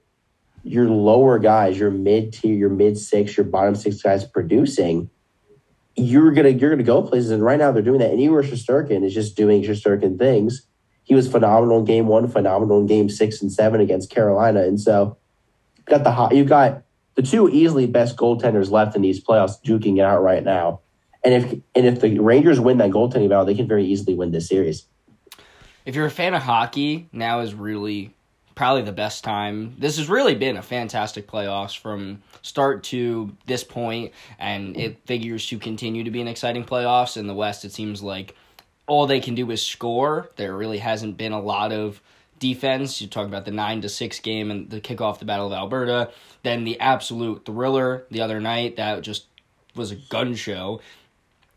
your 0.63 0.89
lower 0.89 1.39
guys, 1.39 1.79
your 1.79 1.91
mid 1.91 2.33
tier, 2.33 2.53
your 2.53 2.69
mid 2.69 2.97
six, 2.97 3.37
your 3.37 3.45
bottom 3.45 3.75
six 3.75 4.01
guys 4.01 4.25
producing 4.25 5.09
you're 5.97 6.31
gonna 6.31 6.49
you're 6.49 6.69
gonna 6.69 6.83
go 6.83 7.01
places, 7.01 7.31
and 7.31 7.43
right 7.43 7.57
now 7.57 7.71
they're 7.71 7.81
doing 7.81 7.99
that. 7.99 8.11
And 8.11 8.21
Igor 8.21 8.43
Shesterkin 8.43 9.03
is 9.03 9.13
just 9.13 9.35
doing 9.35 9.63
Shesterkin 9.63 10.17
things. 10.17 10.67
He 11.03 11.15
was 11.15 11.29
phenomenal 11.29 11.79
in 11.79 11.85
game 11.85 12.07
one, 12.07 12.27
phenomenal 12.27 12.79
in 12.79 12.85
game 12.85 13.09
six 13.09 13.41
and 13.41 13.51
seven 13.51 13.81
against 13.81 14.11
Carolina, 14.11 14.61
and 14.61 14.79
so 14.79 15.17
got 15.85 16.03
the 16.03 16.11
hot. 16.11 16.35
You've 16.35 16.47
got 16.47 16.83
the 17.15 17.23
two 17.23 17.49
easily 17.49 17.87
best 17.87 18.15
goaltenders 18.15 18.69
left 18.69 18.95
in 18.95 19.01
these 19.01 19.23
playoffs, 19.23 19.55
duking 19.65 19.97
it 19.97 20.01
out 20.01 20.21
right 20.21 20.43
now. 20.43 20.81
And 21.23 21.33
if 21.33 21.51
and 21.75 21.85
if 21.85 22.01
the 22.01 22.19
Rangers 22.19 22.59
win 22.59 22.77
that 22.77 22.91
goaltending 22.91 23.29
battle, 23.29 23.45
they 23.45 23.55
can 23.55 23.67
very 23.67 23.85
easily 23.85 24.15
win 24.15 24.31
this 24.31 24.47
series. 24.47 24.85
If 25.85 25.95
you're 25.95 26.05
a 26.05 26.11
fan 26.11 26.33
of 26.33 26.43
hockey, 26.43 27.09
now 27.11 27.39
is 27.39 27.53
really 27.53 28.13
probably 28.55 28.81
the 28.81 28.91
best 28.91 29.23
time. 29.23 29.75
This 29.77 29.97
has 29.97 30.09
really 30.09 30.35
been 30.35 30.57
a 30.57 30.61
fantastic 30.61 31.27
playoffs 31.27 31.77
from 31.77 32.23
start 32.41 32.83
to 32.85 33.35
this 33.45 33.63
point, 33.63 34.13
and 34.39 34.75
it 34.75 34.99
figures 35.05 35.45
to 35.47 35.59
continue 35.59 36.03
to 36.03 36.11
be 36.11 36.21
an 36.21 36.27
exciting 36.27 36.65
playoffs. 36.65 37.17
In 37.17 37.27
the 37.27 37.35
West, 37.35 37.63
it 37.65 37.71
seems 37.71 38.01
like 38.01 38.35
all 38.87 39.05
they 39.05 39.19
can 39.19 39.35
do 39.35 39.51
is 39.51 39.63
score. 39.63 40.31
There 40.37 40.55
really 40.55 40.79
hasn't 40.79 41.17
been 41.17 41.33
a 41.33 41.39
lot 41.39 41.71
of 41.71 42.01
defense. 42.39 42.99
You 42.99 43.07
talk 43.07 43.27
about 43.27 43.45
the 43.45 43.51
nine 43.51 43.81
to 43.81 43.89
six 43.89 44.19
game 44.19 44.49
and 44.49 44.69
the 44.69 44.81
kickoff 44.81 45.19
the 45.19 45.25
Battle 45.25 45.47
of 45.47 45.53
Alberta. 45.53 46.11
Then 46.43 46.63
the 46.63 46.79
absolute 46.79 47.45
thriller 47.45 48.05
the 48.09 48.21
other 48.21 48.39
night 48.39 48.77
that 48.77 49.01
just 49.01 49.27
was 49.75 49.91
a 49.91 49.95
gun 49.95 50.35
show. 50.35 50.81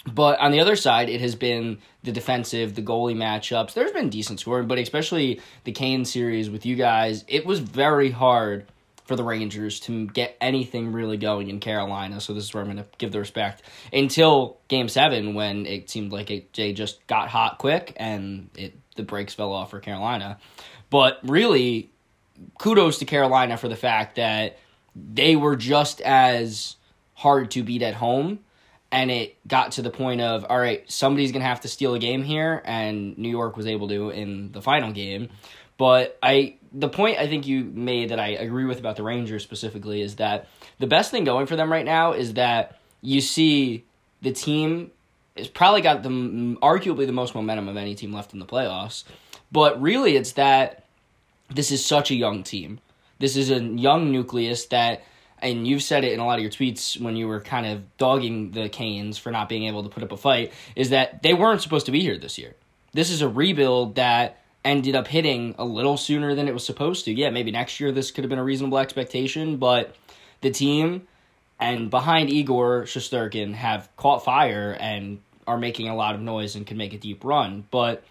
But 0.06 0.38
on 0.41 0.50
the 0.50 0.61
other 0.61 0.76
side, 0.76 1.11
it 1.11 1.20
has 1.20 1.35
been 1.35 1.79
the 2.02 2.12
defensive, 2.12 2.75
the 2.75 2.82
goalie 2.82 3.17
matchups. 3.17 3.75
There's 3.75 3.92
been 3.92 4.09
decent 4.09 4.40
scoring, 4.40 4.66
but 4.66 4.78
especially 4.78 5.40
the 5.64 5.73
Kane 5.73 6.04
series 6.04 6.49
with 6.49 6.64
you 6.64 6.75
guys, 6.76 7.25
it 7.28 7.45
was 7.45 7.59
very 7.59 8.11
hard 8.11 8.66
for 9.04 9.16
the 9.16 9.25
Rangers 9.25 9.80
to 9.80 10.07
get 10.07 10.37
anything 10.40 10.92
really 10.92 11.16
going 11.16 11.50
in 11.50 11.59
Carolina. 11.61 12.21
So 12.21 12.33
this 12.33 12.45
is 12.45 12.54
where 12.54 12.62
I'm 12.62 12.71
going 12.71 12.83
to 12.83 12.87
give 12.97 13.12
the 13.12 13.19
respect 13.19 13.62
until 13.92 14.59
Game 14.69 14.88
Seven, 14.88 15.35
when 15.35 15.66
it 15.66 15.90
seemed 15.90 16.12
like 16.12 16.30
it 16.30 16.52
they 16.54 16.73
just 16.73 17.04
got 17.09 17.28
hot 17.28 17.59
quick 17.59 17.92
and 17.97 18.49
it 18.57 18.73
the 18.97 19.02
brakes 19.02 19.35
fell 19.35 19.52
off 19.52 19.71
for 19.71 19.80
Carolina. 19.80 20.38
But 20.90 21.19
really, 21.25 21.90
kudos 22.59 22.99
to 22.99 23.04
Carolina 23.04 23.57
for 23.57 23.69
the 23.69 23.76
fact 23.76 24.16
that 24.16 24.59
they 24.95 25.37
were 25.37 25.57
just 25.57 26.00
as 26.00 26.76
hard 27.14 27.50
to 27.50 27.62
beat 27.62 27.83
at 27.83 27.95
home 27.95 28.38
and 28.92 29.11
it 29.11 29.37
got 29.47 29.73
to 29.73 29.82
the 29.82 29.90
point 29.90 30.20
of 30.20 30.44
all 30.49 30.59
right 30.59 30.90
somebody's 30.90 31.32
gonna 31.32 31.44
have 31.44 31.61
to 31.61 31.68
steal 31.68 31.94
a 31.94 31.99
game 31.99 32.23
here 32.23 32.62
and 32.64 33.16
new 33.18 33.28
york 33.28 33.56
was 33.56 33.66
able 33.66 33.88
to 33.88 34.11
in 34.11 34.52
the 34.52 34.62
final 34.62 34.92
game. 34.92 35.28
But 35.78 36.18
i 36.23 36.56
the 36.73 36.88
point 36.88 37.18
i 37.18 37.26
think 37.26 37.47
you 37.47 37.64
made 37.64 38.11
that 38.11 38.20
i 38.20 38.28
agree 38.28 38.64
with 38.64 38.78
about 38.78 38.97
the 38.97 39.02
rangers 39.02 39.42
specifically 39.42 40.02
is 40.02 40.16
that 40.16 40.49
the 40.78 40.87
best 40.87 41.11
thing 41.11 41.25
going 41.25 41.47
for 41.47 41.56
them 41.56 41.73
right 41.73 41.85
now 41.85 42.12
is 42.12 42.35
that 42.35 42.78
you 43.00 43.20
see 43.20 43.85
the 44.23 44.32
team 44.32 44.90
has 45.37 45.49
probably 45.49 45.80
got 45.80 46.02
the 46.02 46.09
arguably 46.09 47.06
the 47.06 47.12
most 47.12 47.35
momentum 47.35 47.68
of 47.68 47.76
any 47.76 47.94
team 47.94 48.12
left 48.12 48.32
in 48.32 48.38
the 48.38 48.47
playoffs. 48.47 49.04
But 49.52 49.80
really 49.80 50.16
it's 50.16 50.32
that 50.32 50.85
this 51.49 51.70
is 51.70 51.85
such 51.85 52.11
a 52.11 52.14
young 52.14 52.42
team. 52.42 52.80
This 53.18 53.37
is 53.37 53.50
a 53.50 53.61
young 53.61 54.12
nucleus 54.12 54.66
that 54.66 55.02
and 55.42 55.66
you've 55.66 55.82
said 55.82 56.04
it 56.04 56.12
in 56.12 56.20
a 56.20 56.26
lot 56.26 56.38
of 56.38 56.42
your 56.42 56.50
tweets 56.50 57.00
when 57.00 57.16
you 57.16 57.28
were 57.28 57.40
kind 57.40 57.66
of 57.66 57.97
dogging 57.97 58.50
the 58.52 58.68
Canes 58.68 59.18
for 59.18 59.30
not 59.30 59.49
being 59.49 59.64
able 59.64 59.82
to 59.82 59.88
put 59.88 60.02
up 60.02 60.12
a 60.12 60.16
fight, 60.16 60.52
is 60.76 60.90
that 60.90 61.23
they 61.23 61.35
weren't 61.35 61.62
supposed 61.62 61.87
to 61.87 61.92
be 61.92 62.00
here 62.00 62.18
this 62.18 62.38
year. 62.38 62.54
This 62.92 63.11
is 63.11 63.23
a 63.23 63.28
rebuild 63.28 63.94
that 63.97 64.42
ended 64.64 64.94
up 64.94 65.06
hitting 65.06 65.54
a 65.59 65.64
little 65.64 65.97
sooner 65.97 66.35
than 66.35 66.49
it 66.49 66.54
was 66.54 66.64
supposed 66.64 67.04
to. 67.06 67.12
Yeah, 67.12 67.30
maybe 67.30 67.50
next 67.50 67.80
year 67.80 67.92
this 67.92 68.11
could 68.11 68.25
have 68.25 68.28
been 68.28 68.38
a 68.38 68.44
reasonable 68.44 68.78
expectation, 68.78 69.56
but 69.56 69.94
the 70.40 70.50
team 70.50 71.06
and 71.59 71.90
behind 71.90 72.30
Igor 72.30 72.82
Shesterkin 72.82 73.54
have 73.54 73.88
caught 73.97 74.25
fire 74.25 74.76
and 74.78 75.20
are 75.47 75.59
making 75.59 75.88
a 75.88 75.97
lot 75.97 76.14
of 76.14 76.20
noise 76.20 76.56
and 76.56 76.66
can 76.66 76.76
make 76.76 76.92
a 76.92 76.99
deep 76.99 77.25
run. 77.25 77.64
But 77.70 78.04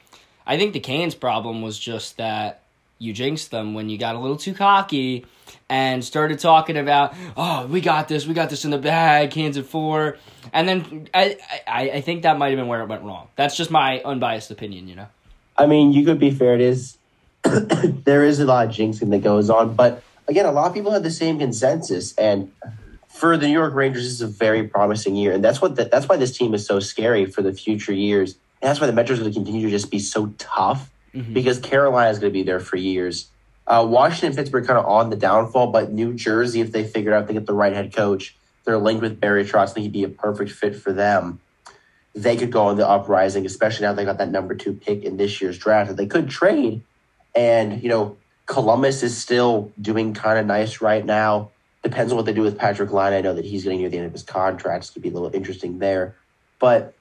I 0.46 0.58
think 0.58 0.74
the 0.74 0.80
Canes' 0.80 1.16
problem 1.16 1.62
was 1.62 1.78
just 1.78 2.18
that 2.18 2.64
you 3.00 3.14
jinxed 3.14 3.50
them 3.50 3.74
when 3.74 3.90
you 3.90 3.98
got 3.98 4.16
a 4.16 4.20
little 4.20 4.36
too 4.36 4.54
cocky 4.54 5.26
and 5.70 6.04
started 6.04 6.38
talking 6.38 6.78
about, 6.78 7.16
oh, 7.38 7.66
we 7.66 7.80
got 7.80 8.10
this, 8.10 8.28
we 8.28 8.34
got 8.34 8.50
this 8.50 8.66
in 8.66 8.72
the 8.72 8.78
bag, 8.78 9.32
Canes 9.32 9.56
in 9.56 9.64
four, 9.64 10.18
and 10.52 10.68
then 10.68 11.10
I, 11.14 11.38
I, 11.66 11.90
I 11.92 12.02
think 12.02 12.24
that 12.24 12.38
might 12.38 12.50
have 12.50 12.58
been 12.58 12.68
where 12.68 12.82
it 12.82 12.88
went 12.88 13.04
wrong. 13.04 13.30
That's 13.38 13.56
just 13.56 13.72
my 13.72 14.02
unbiased 14.04 14.52
opinion, 14.52 14.88
you 14.88 14.96
know. 14.96 15.08
I 15.58 15.66
mean, 15.66 15.94
you 15.94 16.06
could 16.06 16.20
be 16.20 16.32
fair. 16.32 16.56
It 16.56 16.62
is 16.62 16.98
there 17.44 18.26
is 18.26 18.40
a 18.40 18.46
lot 18.46 18.68
of 18.68 18.74
jinxing 18.74 19.12
that 19.12 19.24
goes 19.24 19.50
on, 19.50 19.76
but 19.76 20.04
again, 20.28 20.46
a 20.46 20.52
lot 20.52 20.68
of 20.68 20.74
people 20.74 20.92
have 20.92 21.04
the 21.04 21.12
same 21.12 21.40
consensus, 21.40 22.14
and 22.16 22.52
for 23.08 23.38
the 23.38 23.48
New 23.48 23.54
York 23.54 23.74
Rangers, 23.74 24.04
this 24.04 24.12
is 24.12 24.22
a 24.22 24.28
very 24.28 24.68
promising 24.68 25.16
year, 25.16 25.32
and 25.32 25.44
that's 25.44 25.62
what 25.62 25.78
the, 25.78 25.86
that's 25.86 26.10
why 26.10 26.18
this 26.18 26.38
team 26.38 26.54
is 26.54 26.66
so 26.66 26.82
scary 26.82 27.26
for 27.26 27.42
the 27.42 27.54
future 27.54 27.94
years, 27.94 28.34
and 28.62 28.68
that's 28.68 28.82
why 28.82 28.88
the 28.88 28.94
Metros 28.94 29.16
are 29.16 29.22
going 29.22 29.32
to 29.32 29.40
continue 29.40 29.62
to 29.62 29.70
just 29.70 29.90
be 29.90 30.00
so 30.00 30.34
tough 30.38 30.90
mm-hmm. 31.14 31.34
because 31.34 31.60
Carolina 31.60 32.10
is 32.10 32.20
going 32.20 32.32
to 32.32 32.34
be 32.34 32.44
there 32.44 32.60
for 32.60 32.78
years. 32.78 33.30
Uh, 33.68 33.86
Washington 33.88 34.28
and 34.28 34.36
Pittsburgh 34.36 34.66
kind 34.66 34.80
of 34.80 34.86
on 34.86 35.10
the 35.10 35.16
downfall, 35.16 35.68
but 35.68 35.92
New 35.92 36.14
Jersey, 36.14 36.62
if 36.62 36.72
they 36.72 36.84
figured 36.84 37.14
out 37.14 37.28
they 37.28 37.34
get 37.34 37.46
the 37.46 37.54
right 37.54 37.74
head 37.74 37.94
coach, 37.94 38.36
they're 38.66 38.78
linked 38.78 39.02
with 39.02 39.20
Barry 39.20 39.46
Trotz. 39.46 39.70
I 39.70 39.74
think 39.74 39.84
he'd 39.84 39.92
be 39.92 40.04
a 40.04 40.10
perfect 40.10 40.52
fit 40.52 40.76
for 40.76 40.92
them. 40.92 41.40
They 42.16 42.36
could 42.36 42.52
go 42.52 42.64
on 42.64 42.78
the 42.78 42.88
uprising, 42.88 43.46
especially 43.46 43.86
now 43.86 43.94
they 43.94 44.06
got 44.06 44.18
that 44.18 44.32
number 44.32 44.56
two 44.56 44.74
pick 44.74 45.04
in 45.04 45.18
this 45.18 45.40
year's 45.40 45.58
draft. 45.58 45.96
They 45.96 46.08
could 46.08 46.30
trade, 46.30 46.82
and 47.36 47.82
you 47.82 47.90
know 47.90 48.18
Columbus 48.48 49.04
is 49.04 49.16
still 49.16 49.72
doing 49.80 50.16
kind 50.16 50.40
of 50.40 50.46
nice 50.48 50.82
right 50.82 51.06
now. 51.06 51.52
Depends 51.84 52.12
on 52.12 52.18
what 52.18 52.26
they 52.26 52.34
do 52.34 52.42
with 52.42 52.58
Patrick 52.58 52.92
Laine. 52.92 53.14
I 53.14 53.22
know 53.22 53.34
that 53.36 53.46
he's 53.46 53.64
getting 53.64 53.80
near 53.80 53.90
the 53.90 53.98
end 53.98 54.08
of 54.08 54.12
his 54.12 54.24
contract. 54.24 54.86
It's 54.86 54.90
going 54.90 54.96
to 54.96 55.00
be 55.02 55.10
a 55.10 55.14
little 55.14 55.34
interesting 55.34 55.80
there. 55.80 56.16
But 56.58 56.94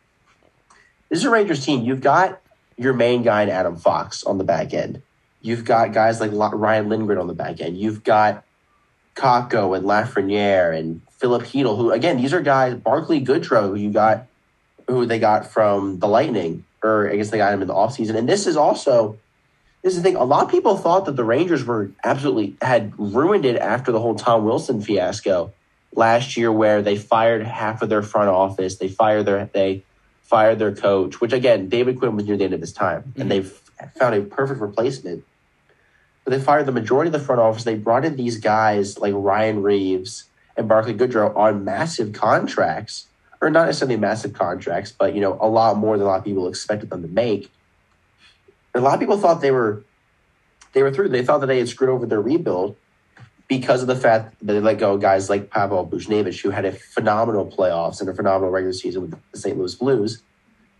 this 1.08 1.18
is 1.20 1.24
a 1.24 1.30
Rangers 1.30 1.64
team. 1.64 1.84
You've 1.84 2.02
got 2.02 2.40
your 2.78 2.94
main 2.94 3.22
guy 3.22 3.42
in 3.42 3.50
Adam 3.50 3.76
Fox 3.76 4.24
on 4.24 4.38
the 4.38 4.44
back 4.44 4.72
end. 4.72 5.02
You've 5.40 5.64
got 5.64 5.92
guys 5.92 6.20
like 6.20 6.30
Ryan 6.32 6.88
Lindgren 6.88 7.18
on 7.18 7.26
the 7.26 7.34
back 7.34 7.60
end. 7.60 7.78
You've 7.78 8.04
got 8.04 8.44
Kakko 9.14 9.76
and 9.76 9.84
Lafreniere 9.84 10.76
and 10.76 11.02
Philip 11.18 11.42
Chytil, 11.42 11.76
who 11.76 11.90
again, 11.90 12.16
these 12.16 12.32
are 12.32 12.40
guys, 12.40 12.74
Barclay 12.74 13.20
Goodrow, 13.20 13.68
who 13.68 13.74
you 13.74 13.90
got 13.90 14.26
who 14.86 15.04
they 15.04 15.18
got 15.18 15.46
from 15.46 15.98
the 15.98 16.08
Lightning, 16.08 16.64
or 16.82 17.10
I 17.10 17.16
guess 17.16 17.30
they 17.30 17.36
got 17.36 17.52
him 17.52 17.60
in 17.60 17.68
the 17.68 17.74
offseason. 17.74 18.16
And 18.16 18.28
this 18.28 18.46
is 18.46 18.56
also 18.56 19.18
this 19.82 19.94
is 19.94 20.02
the 20.02 20.08
thing. 20.08 20.16
A 20.16 20.24
lot 20.24 20.44
of 20.44 20.50
people 20.50 20.76
thought 20.76 21.04
that 21.04 21.16
the 21.16 21.24
Rangers 21.24 21.64
were 21.64 21.90
absolutely 22.04 22.56
had 22.62 22.92
ruined 22.98 23.44
it 23.44 23.56
after 23.56 23.92
the 23.92 24.00
whole 24.00 24.14
Tom 24.14 24.44
Wilson 24.44 24.80
fiasco 24.80 25.52
last 25.94 26.36
year, 26.36 26.52
where 26.52 26.82
they 26.82 26.96
fired 26.96 27.44
half 27.46 27.82
of 27.82 27.88
their 27.88 28.02
front 28.02 28.28
office. 28.28 28.76
They 28.76 28.88
fired 28.88 29.26
their 29.26 29.50
they 29.52 29.84
fired 30.28 30.58
their 30.58 30.74
coach, 30.74 31.20
which 31.20 31.32
again, 31.32 31.68
David 31.68 31.98
Quinn 31.98 32.14
was 32.14 32.26
near 32.26 32.36
the 32.36 32.44
end 32.44 32.54
of 32.54 32.60
his 32.60 32.72
time, 32.72 33.02
mm-hmm. 33.02 33.20
and 33.20 33.30
they've 33.30 33.50
found 33.96 34.14
a 34.14 34.22
perfect 34.22 34.60
replacement. 34.60 35.24
But 36.24 36.32
they 36.32 36.40
fired 36.40 36.66
the 36.66 36.72
majority 36.72 37.08
of 37.08 37.12
the 37.12 37.26
front 37.26 37.40
office. 37.40 37.64
They 37.64 37.76
brought 37.76 38.04
in 38.04 38.16
these 38.16 38.38
guys 38.38 38.98
like 38.98 39.14
Ryan 39.16 39.62
Reaves 39.62 40.24
and 40.56 40.68
Barclay 40.68 40.94
Goodrow 40.94 41.34
on 41.34 41.64
massive 41.64 42.12
contracts, 42.12 43.06
or 43.40 43.48
not 43.48 43.66
necessarily 43.66 43.96
massive 43.96 44.34
contracts, 44.34 44.92
but 44.92 45.14
you 45.14 45.20
know 45.20 45.38
a 45.40 45.48
lot 45.48 45.76
more 45.76 45.96
than 45.96 46.06
a 46.06 46.10
lot 46.10 46.18
of 46.18 46.24
people 46.24 46.48
expected 46.48 46.90
them 46.90 47.02
to 47.02 47.08
make 47.08 47.50
a 48.78 48.80
lot 48.80 48.94
of 48.94 49.00
people 49.00 49.18
thought 49.18 49.40
they 49.40 49.50
were 49.50 49.82
they 50.72 50.82
were 50.82 50.92
through. 50.92 51.08
They 51.08 51.24
thought 51.24 51.38
that 51.38 51.46
they 51.46 51.58
had 51.58 51.68
screwed 51.68 51.90
over 51.90 52.06
their 52.06 52.20
rebuild 52.20 52.76
because 53.48 53.80
of 53.80 53.88
the 53.88 53.96
fact 53.96 54.38
that 54.40 54.52
they 54.52 54.60
let 54.60 54.78
go 54.78 54.94
of 54.94 55.00
guys 55.00 55.30
like 55.30 55.50
Pavel 55.50 55.86
Buchnevich, 55.86 56.42
who 56.42 56.50
had 56.50 56.66
a 56.66 56.72
phenomenal 56.72 57.46
playoffs 57.46 58.00
and 58.00 58.08
a 58.08 58.14
phenomenal 58.14 58.50
regular 58.50 58.74
season 58.74 59.02
with 59.02 59.18
the 59.32 59.38
St. 59.38 59.56
Louis 59.58 59.74
Blues. 59.74 60.22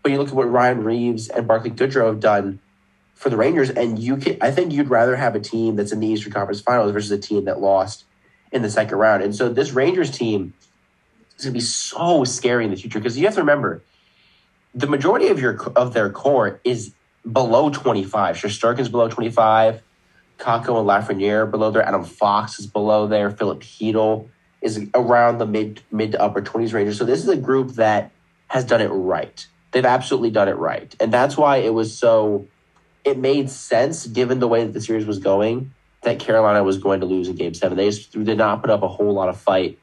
But 0.03 0.11
you 0.11 0.17
look 0.17 0.29
at 0.29 0.35
what 0.35 0.49
Ryan 0.49 0.83
Reaves 0.83 1.29
and 1.29 1.47
Barclay 1.47 1.71
Goodrow 1.71 2.05
have 2.05 2.19
done 2.19 2.59
for 3.15 3.29
the 3.29 3.35
Rangers, 3.35 3.69
and 3.69 3.99
you 3.99 4.15
can 4.15 4.37
I 4.39 4.51
think 4.51 4.71
you'd 4.71 4.89
rather 4.89 5.17
have 5.17 5.35
a 5.35 5.39
team 5.39 5.75
that's 5.75 5.91
in 5.91 5.99
the 5.99 6.07
Eastern 6.07 6.31
Conference 6.31 6.61
Finals 6.61 6.91
versus 6.91 7.11
a 7.11 7.17
team 7.17 7.45
that 7.45 7.59
lost 7.59 8.05
in 8.51 8.61
the 8.61 8.69
second 8.69 8.97
round. 8.97 9.23
And 9.23 9.35
so 9.35 9.49
this 9.49 9.71
Rangers 9.71 10.09
team 10.09 10.53
is 11.37 11.45
going 11.45 11.53
to 11.53 11.57
be 11.57 11.59
so 11.59 12.23
scary 12.23 12.63
in 12.63 12.71
the 12.71 12.77
future 12.77 12.99
because 12.99 13.17
you 13.17 13.25
have 13.25 13.33
to 13.33 13.41
remember 13.41 13.81
the 14.73 14.87
majority 14.87 15.27
of 15.27 15.39
your 15.39 15.59
of 15.75 15.93
their 15.93 16.09
core 16.09 16.61
is 16.63 16.93
below 17.29 17.69
25. 17.69 18.37
Shesterkin's 18.37 18.89
below 18.89 19.09
25. 19.09 19.81
Kakko 20.39 20.79
and 20.79 20.87
Lafreniere 20.87 21.49
below 21.49 21.69
there. 21.69 21.83
Adam 21.83 22.03
Fox 22.03 22.59
is 22.59 22.65
below 22.65 23.07
there. 23.07 23.29
Philip 23.29 23.61
Chytil 23.61 24.29
is 24.61 24.87
around 24.93 25.37
the 25.37 25.45
mid 25.45 25.81
mid 25.91 26.13
to 26.13 26.21
upper 26.21 26.41
20s 26.41 26.73
range. 26.73 26.97
So 26.97 27.05
this 27.05 27.21
is 27.21 27.29
a 27.29 27.37
group 27.37 27.73
that 27.73 28.11
has 28.47 28.65
done 28.65 28.81
it 28.81 28.87
right. 28.87 29.45
They've 29.71 29.85
absolutely 29.85 30.31
done 30.31 30.47
it 30.47 30.57
right. 30.57 30.95
And 30.99 31.13
that's 31.13 31.37
why 31.37 31.57
it 31.57 31.73
was 31.73 31.95
so 31.95 32.47
it 33.03 33.17
made 33.17 33.49
sense 33.49 34.07
given 34.07 34.39
the 34.39 34.47
way 34.47 34.63
that 34.63 34.73
the 34.73 34.81
series 34.81 35.05
was 35.05 35.19
going 35.19 35.73
that 36.01 36.19
Carolina 36.19 36.63
was 36.63 36.77
going 36.77 37.01
to 37.01 37.05
lose 37.05 37.27
in 37.27 37.35
game 37.35 37.53
7. 37.53 37.77
They 37.77 37.89
just 37.89 38.11
did 38.11 38.37
not 38.37 38.61
put 38.61 38.69
up 38.69 38.83
a 38.83 38.87
whole 38.87 39.13
lot 39.13 39.29
of 39.29 39.37
fight 39.39 39.77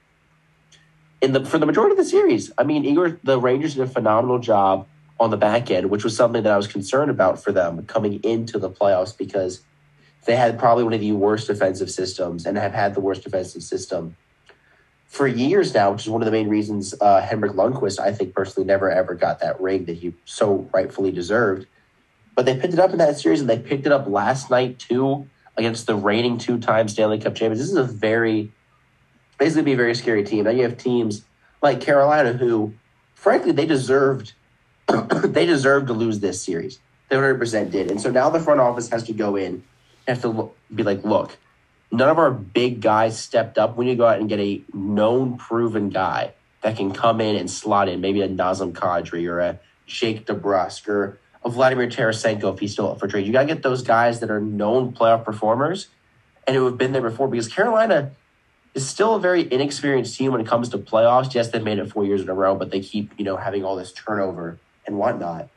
in 1.20 1.32
the 1.32 1.44
for 1.44 1.58
the 1.58 1.66
majority 1.66 1.92
of 1.92 1.98
the 1.98 2.04
series. 2.04 2.50
I 2.58 2.64
mean, 2.64 2.84
Igor 2.84 3.18
the 3.22 3.40
Rangers 3.40 3.74
did 3.74 3.82
a 3.82 3.86
phenomenal 3.86 4.38
job 4.38 4.86
on 5.18 5.30
the 5.30 5.36
back 5.36 5.70
end, 5.70 5.90
which 5.90 6.04
was 6.04 6.16
something 6.16 6.42
that 6.42 6.52
I 6.52 6.56
was 6.56 6.66
concerned 6.66 7.10
about 7.10 7.42
for 7.42 7.52
them 7.52 7.84
coming 7.86 8.22
into 8.22 8.58
the 8.58 8.70
playoffs 8.70 9.16
because 9.16 9.62
they 10.26 10.36
had 10.36 10.58
probably 10.58 10.84
one 10.84 10.92
of 10.92 11.00
the 11.00 11.12
worst 11.12 11.46
defensive 11.46 11.90
systems 11.90 12.46
and 12.46 12.58
have 12.58 12.74
had 12.74 12.94
the 12.94 13.00
worst 13.00 13.22
defensive 13.22 13.62
system 13.62 14.16
for 15.06 15.26
years 15.26 15.72
now, 15.72 15.92
which 15.92 16.02
is 16.02 16.10
one 16.10 16.20
of 16.20 16.26
the 16.26 16.32
main 16.32 16.48
reasons 16.48 16.94
uh, 17.00 17.20
Henrik 17.20 17.52
Lundqvist, 17.52 17.98
I 17.98 18.12
think 18.12 18.34
personally, 18.34 18.66
never 18.66 18.90
ever 18.90 19.14
got 19.14 19.40
that 19.40 19.60
ring 19.60 19.84
that 19.86 19.96
he 19.96 20.14
so 20.24 20.68
rightfully 20.74 21.12
deserved. 21.12 21.66
But 22.34 22.44
they 22.44 22.58
picked 22.58 22.74
it 22.74 22.80
up 22.80 22.90
in 22.90 22.98
that 22.98 23.18
series, 23.18 23.40
and 23.40 23.48
they 23.48 23.58
picked 23.58 23.86
it 23.86 23.92
up 23.92 24.06
last 24.06 24.50
night 24.50 24.78
too 24.78 25.28
against 25.56 25.86
the 25.86 25.94
reigning 25.94 26.36
two-time 26.36 26.86
Stanley 26.86 27.18
Cup 27.18 27.34
champions. 27.34 27.60
This 27.60 27.70
is 27.70 27.76
a 27.76 27.84
very, 27.84 28.52
basically, 29.38 29.62
be 29.62 29.72
a 29.72 29.76
very 29.76 29.94
scary 29.94 30.22
team. 30.22 30.44
Now 30.44 30.50
you 30.50 30.64
have 30.64 30.76
teams 30.76 31.24
like 31.62 31.80
Carolina, 31.80 32.34
who, 32.34 32.74
frankly, 33.14 33.52
they 33.52 33.64
deserved 33.64 34.34
they 35.24 35.46
deserve 35.46 35.86
to 35.86 35.92
lose 35.92 36.20
this 36.20 36.42
series. 36.42 36.78
They 37.08 37.16
100% 37.16 37.70
did. 37.70 37.90
And 37.90 38.00
so 38.00 38.10
now 38.10 38.30
the 38.30 38.40
front 38.40 38.60
office 38.60 38.88
has 38.90 39.04
to 39.04 39.12
go 39.12 39.36
in 39.36 39.64
have 40.12 40.22
to 40.22 40.50
be 40.74 40.82
like, 40.82 41.04
look, 41.04 41.36
none 41.90 42.08
of 42.08 42.18
our 42.18 42.30
big 42.30 42.80
guys 42.80 43.18
stepped 43.18 43.58
up. 43.58 43.76
We 43.76 43.86
need 43.86 43.92
to 43.92 43.96
go 43.98 44.06
out 44.06 44.18
and 44.18 44.28
get 44.28 44.40
a 44.40 44.62
known, 44.72 45.38
proven 45.38 45.90
guy 45.90 46.34
that 46.62 46.76
can 46.76 46.92
come 46.92 47.20
in 47.20 47.36
and 47.36 47.50
slot 47.50 47.88
in, 47.88 48.00
maybe 48.00 48.22
a 48.22 48.28
Nazem 48.28 48.72
Kadri 48.72 49.28
or 49.28 49.40
a 49.40 49.60
Jake 49.86 50.26
DeBrusk 50.26 50.88
or 50.88 51.18
a 51.44 51.48
Vladimir 51.48 51.88
Tarasenko 51.88 52.52
if 52.54 52.58
he's 52.58 52.72
still 52.72 52.90
up 52.90 52.98
for 52.98 53.06
trade. 53.06 53.26
You 53.26 53.32
got 53.32 53.42
to 53.42 53.46
get 53.46 53.62
those 53.62 53.82
guys 53.82 54.20
that 54.20 54.30
are 54.30 54.40
known 54.40 54.92
playoff 54.92 55.24
performers 55.24 55.88
and 56.46 56.56
who 56.56 56.64
have 56.64 56.76
been 56.76 56.92
there 56.92 57.02
before 57.02 57.28
because 57.28 57.48
Carolina 57.48 58.12
is 58.74 58.88
still 58.88 59.14
a 59.14 59.20
very 59.20 59.50
inexperienced 59.50 60.16
team 60.16 60.32
when 60.32 60.40
it 60.40 60.46
comes 60.46 60.68
to 60.70 60.78
playoffs. 60.78 61.32
Yes, 61.34 61.48
they've 61.48 61.62
made 61.62 61.78
it 61.78 61.90
four 61.90 62.04
years 62.04 62.20
in 62.20 62.28
a 62.28 62.34
row, 62.34 62.54
but 62.54 62.70
they 62.70 62.80
keep, 62.80 63.12
you 63.16 63.24
know, 63.24 63.36
having 63.36 63.64
all 63.64 63.76
this 63.76 63.92
turnover 63.92 64.58
and 64.86 64.98
whatnot. 64.98 65.48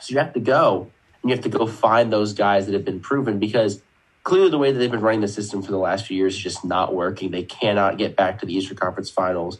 So 0.00 0.12
you 0.12 0.18
have 0.18 0.34
to 0.34 0.40
go 0.40 0.90
you 1.28 1.34
have 1.34 1.44
to 1.44 1.50
go 1.50 1.66
find 1.66 2.12
those 2.12 2.32
guys 2.32 2.66
that 2.66 2.72
have 2.72 2.84
been 2.84 3.00
proven 3.00 3.38
because 3.38 3.82
clearly 4.22 4.50
the 4.50 4.58
way 4.58 4.72
that 4.72 4.78
they've 4.78 4.90
been 4.90 5.00
running 5.00 5.20
the 5.20 5.28
system 5.28 5.62
for 5.62 5.70
the 5.70 5.78
last 5.78 6.06
few 6.06 6.16
years 6.16 6.34
is 6.34 6.40
just 6.40 6.64
not 6.64 6.94
working. 6.94 7.30
They 7.30 7.44
cannot 7.44 7.96
get 7.98 8.16
back 8.16 8.40
to 8.40 8.46
the 8.46 8.54
Eastern 8.54 8.76
Conference 8.76 9.08
Finals. 9.08 9.58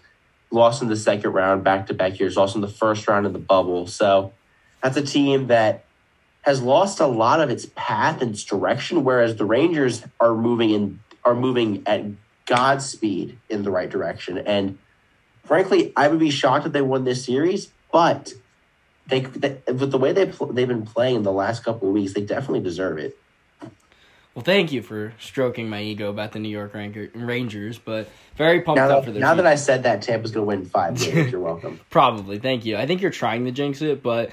Lost 0.50 0.82
in 0.82 0.88
the 0.88 0.96
second 0.96 1.32
round, 1.32 1.64
back 1.64 1.86
to 1.86 1.94
back 1.94 2.18
years. 2.18 2.36
Lost 2.36 2.54
in 2.54 2.60
the 2.60 2.68
first 2.68 3.06
round 3.06 3.26
in 3.26 3.32
the 3.32 3.38
bubble. 3.38 3.86
So 3.86 4.32
that's 4.82 4.96
a 4.96 5.02
team 5.02 5.48
that 5.48 5.84
has 6.42 6.62
lost 6.62 7.00
a 7.00 7.06
lot 7.06 7.40
of 7.40 7.50
its 7.50 7.66
path 7.74 8.22
and 8.22 8.32
its 8.32 8.44
direction, 8.44 9.02
whereas 9.02 9.36
the 9.36 9.44
Rangers 9.44 10.04
are 10.20 10.34
moving 10.34 10.70
in 10.70 11.00
are 11.24 11.34
moving 11.34 11.82
at 11.86 12.04
Godspeed 12.46 13.36
in 13.48 13.64
the 13.64 13.70
right 13.70 13.90
direction. 13.90 14.38
And 14.38 14.78
frankly, 15.44 15.92
I 15.96 16.06
would 16.06 16.20
be 16.20 16.30
shocked 16.30 16.66
if 16.66 16.72
they 16.72 16.82
won 16.82 17.04
this 17.04 17.24
series, 17.24 17.72
but 17.90 18.32
they, 19.06 19.20
they 19.20 19.60
with 19.72 19.90
the 19.90 19.98
way 19.98 20.12
they 20.12 20.26
pl- 20.26 20.52
they've 20.52 20.68
been 20.68 20.86
playing 20.86 21.22
the 21.22 21.32
last 21.32 21.64
couple 21.64 21.88
of 21.88 21.94
weeks, 21.94 22.14
they 22.14 22.22
definitely 22.22 22.60
deserve 22.60 22.98
it. 22.98 23.18
Well, 24.34 24.44
thank 24.44 24.70
you 24.70 24.82
for 24.82 25.14
stroking 25.18 25.70
my 25.70 25.80
ego 25.80 26.10
about 26.10 26.32
the 26.32 26.38
New 26.38 26.50
York 26.50 26.74
Rangers, 26.74 27.78
but 27.78 28.10
very 28.36 28.60
pumped 28.60 28.76
now, 28.76 28.98
up 28.98 29.06
for 29.06 29.10
their. 29.10 29.20
Now 29.20 29.34
that 29.34 29.46
I 29.46 29.54
said 29.54 29.84
that, 29.84 30.02
Tampa's 30.02 30.30
going 30.30 30.42
to 30.42 30.46
win 30.46 30.66
five 30.66 30.98
games. 30.98 31.32
You're 31.32 31.40
welcome. 31.52 31.80
Probably, 31.88 32.38
thank 32.38 32.66
you. 32.66 32.76
I 32.76 32.86
think 32.86 33.00
you're 33.00 33.10
trying 33.10 33.46
to 33.46 33.50
jinx 33.50 33.80
it, 33.80 34.02
but 34.02 34.30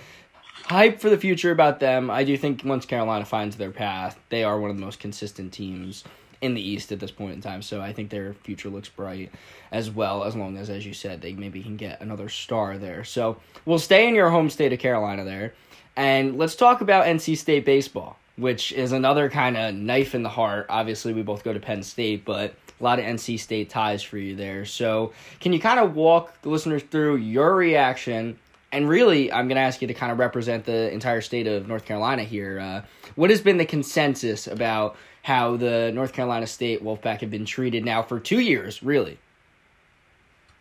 hype 0.65 1.00
for 1.00 1.10
the 1.10 1.18
future 1.18 1.51
about 1.51 1.80
them. 1.80 2.12
I 2.12 2.25
do 2.25 2.36
think 2.36 2.63
once 2.65 2.86
Carolina 2.86 3.24
finds 3.24 3.56
their 3.56 3.72
path, 3.72 4.20
they 4.27 4.44
are 4.44 4.60
one 4.60 4.72
of 4.72 4.75
the 4.75 4.84
most 4.84 5.00
consistent 5.00 5.53
teams 5.53 6.03
in 6.44 6.54
the 6.54 6.62
East 6.62 6.92
at 6.92 7.00
this 7.00 7.10
point 7.10 7.34
in 7.34 7.42
time. 7.42 7.62
So 7.62 7.82
I 7.82 7.94
think 7.94 8.10
their 8.10 8.34
future 8.34 8.70
looks 8.70 8.90
bright 8.90 9.32
as 9.72 9.90
well, 9.90 10.26
as 10.26 10.36
long 10.36 10.58
as, 10.58 10.70
as 10.70 10.86
you 10.86 10.94
said, 10.94 11.22
they 11.22 11.34
maybe 11.34 11.64
can 11.64 11.78
get 11.78 12.02
another 12.02 12.28
star 12.28 12.78
there. 12.78 13.06
So 13.06 13.38
we'll 13.66 13.80
stay 13.80 14.10
in 14.10 14.14
your 14.14 14.30
home 14.30 14.50
state 14.50 14.74
of 14.74 14.80
Carolina 14.80 15.24
there. 15.24 15.54
And 15.96 16.38
let's 16.38 16.56
talk 16.56 16.82
about 16.82 17.06
NC 17.06 17.38
State 17.38 17.64
baseball, 17.66 18.18
which 18.36 18.74
is 18.74 18.92
another 18.92 19.30
kind 19.30 19.56
of 19.56 19.74
knife 19.74 20.14
in 20.14 20.24
the 20.24 20.30
heart. 20.30 20.66
Obviously, 20.70 21.14
we 21.14 21.22
both 21.22 21.44
go 21.44 21.54
to 21.54 21.60
Penn 21.60 21.82
State, 21.82 22.26
but 22.26 22.56
a 22.80 22.84
lot 22.84 23.00
of 23.00 23.06
NC 23.06 23.40
State 23.40 23.70
ties 23.70 24.04
for 24.04 24.18
you 24.18 24.36
there. 24.36 24.66
So, 24.66 25.14
can 25.40 25.54
you 25.54 25.60
kind 25.60 25.80
of 25.80 25.96
walk 25.96 26.42
the 26.42 26.50
listeners 26.50 26.84
through 26.84 27.18
your 27.18 27.56
reaction? 27.56 28.38
And 28.72 28.90
really, 28.90 29.32
I'm 29.32 29.48
going 29.48 29.56
to 29.56 29.62
ask 29.62 29.82
you 29.82 29.88
to 29.88 29.94
kind 29.94 30.12
of 30.12 30.18
represent 30.18 30.66
the 30.66 30.92
entire 30.92 31.22
state 31.22 31.46
of 31.46 31.68
North 31.68 31.86
Carolina 31.86 32.24
here. 32.24 32.60
Uh, 32.60 32.82
what 33.16 33.30
has 33.30 33.40
been 33.40 33.58
the 33.58 33.66
consensus 33.66 34.48
about 34.48 34.98
how 35.24 35.56
the 35.56 35.92
North 35.94 36.13
Carolina 36.13 36.46
State 36.46 36.84
Wolfpack 36.84 37.22
have 37.22 37.32
been 37.32 37.46
treated 37.46 37.84
now 37.84 38.03
for 38.03 38.20
two 38.20 38.39
years, 38.39 38.84
really. 38.84 39.18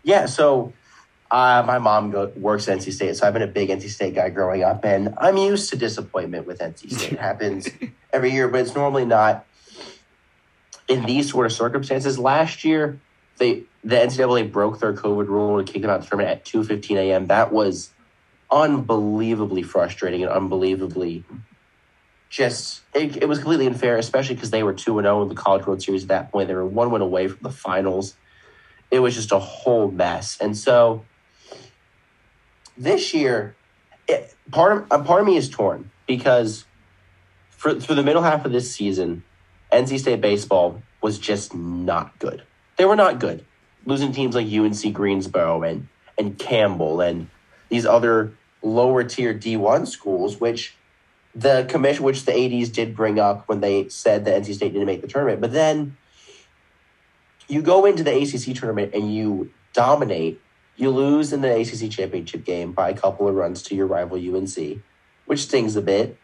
Yeah, 0.05 0.27
so 0.27 0.73
uh, 1.33 1.65
my 1.67 1.79
mom 1.79 2.13
go, 2.13 2.33
works 2.37 2.69
at 2.69 2.79
NC 2.79 2.93
State, 2.93 3.17
so 3.17 3.27
I've 3.27 3.33
been 3.33 3.43
a 3.43 3.49
big 3.49 3.71
NC 3.71 3.89
State 3.89 4.15
guy 4.15 4.31
growing 4.31 4.63
up, 4.63 4.85
and 4.85 5.15
I'm 5.19 5.37
used 5.37 5.71
to 5.71 5.77
disappointment 5.77 6.47
with 6.47 6.61
NC 6.61 6.93
State. 6.93 7.13
It 7.13 7.19
happens 7.19 7.69
every 8.13 8.31
year, 8.31 8.49
but 8.49 8.61
it's 8.61 8.75
normally 8.75 9.05
not 9.05 9.45
in 10.89 11.05
these 11.07 11.31
sort 11.31 11.47
of 11.47 11.53
circumstances. 11.53 12.19
Last 12.19 12.65
year, 12.65 13.01
they 13.39 13.65
the 13.83 13.97
NCAA 13.97 14.53
broke 14.53 14.79
their 14.79 14.93
COVID 14.93 15.27
rule 15.27 15.59
and 15.59 15.67
kicked 15.67 15.83
them 15.83 15.91
out 15.91 15.99
of 15.99 16.03
the 16.03 16.09
tournament 16.09 16.39
at 16.39 16.45
2.15 16.45 16.97
a.m. 16.99 17.27
That 17.27 17.53
was 17.53 17.91
unbelievably 18.49 19.65
frustrating 19.65 20.23
and 20.23 20.31
unbelievably 20.31 21.25
just 22.33 22.81
it, 22.95 23.19
it 23.19 23.29
was 23.29 23.39
completely 23.39 23.67
unfair, 23.67 23.99
especially 23.99 24.35
because 24.35 24.51
they 24.51 24.63
were 24.63 24.73
two 24.73 24.99
and 24.99 25.05
zero 25.05 25.21
in 25.23 25.29
the 25.29 25.35
College 25.35 25.67
World 25.67 25.83
Series 25.83 26.05
at 26.05 26.09
that 26.09 26.33
point. 26.33 26.49
They 26.49 26.55
were 26.55 26.65
one 26.65 26.91
win 26.91 27.03
away 27.03 27.29
from 27.29 27.39
the 27.43 27.51
finals. 27.51 28.17
It 28.91 29.01
was 29.01 29.15
just 29.15 29.33
a 29.33 29.39
whole 29.39 29.91
mess, 29.91 30.39
and 30.41 30.57
so 30.57 31.05
this 32.77 33.13
year, 33.13 33.55
it, 34.09 34.35
part 34.51 34.87
of 34.91 35.05
part 35.05 35.21
of 35.21 35.27
me 35.27 35.37
is 35.37 35.51
torn 35.51 35.91
because 36.07 36.65
for 37.51 37.75
the 37.75 38.03
middle 38.03 38.23
half 38.23 38.47
of 38.47 38.53
this 38.53 38.75
season, 38.75 39.25
NC 39.71 40.01
State 40.01 40.23
baseball 40.23 40.83
was 41.03 41.19
just 41.19 41.55
not 41.55 42.19
good. 42.19 42.43
They 42.77 42.87
were 42.87 42.97
not 42.97 43.21
good, 43.21 43.45
losing 43.85 44.11
teams 44.11 44.35
like 44.35 44.51
UNC 44.51 44.95
Greensboro 44.95 45.63
and 45.63 45.87
and 46.17 46.39
Campbell 46.39 47.03
and 47.03 47.29
these 47.69 47.85
other 47.85 48.33
lower 48.63 49.05
tier 49.05 49.35
D 49.35 49.59
one 49.59 49.85
schools, 49.85 50.41
which 50.41 50.75
the 51.35 51.67
commission, 51.69 52.05
which 52.05 52.25
the 52.25 52.33
ADs 52.33 52.69
did 52.69 52.95
bring 52.95 53.19
up 53.19 53.49
when 53.49 53.61
they 53.61 53.89
said 53.89 54.25
that 54.25 54.43
NC 54.43 54.55
State 54.55 54.73
didn't 54.73 54.87
make 54.87 55.01
the 55.01 55.09
tournament, 55.09 55.41
but 55.41 55.53
then 55.53 55.97
you 57.49 57.63
go 57.63 57.85
into 57.85 58.03
the 58.03 58.15
ACC 58.15 58.57
tournament 58.57 58.95
and 58.95 59.15
you 59.15 59.51
dominate. 59.73 60.41
You 60.77 60.91
lose 60.91 61.33
in 61.33 61.43
the 61.43 61.61
ACC 61.61 61.91
championship 61.91 62.45
game 62.45 62.73
by 62.73 62.91
a 62.91 62.95
couple 62.95 63.29
of 63.29 63.35
runs 63.35 63.63
to 63.65 63.75
your 63.75 63.87
rival 63.87 64.17
UNC, 64.17 64.83
which 65.27 65.41
stings 65.41 65.77
a 65.77 65.83
bit. 65.83 66.19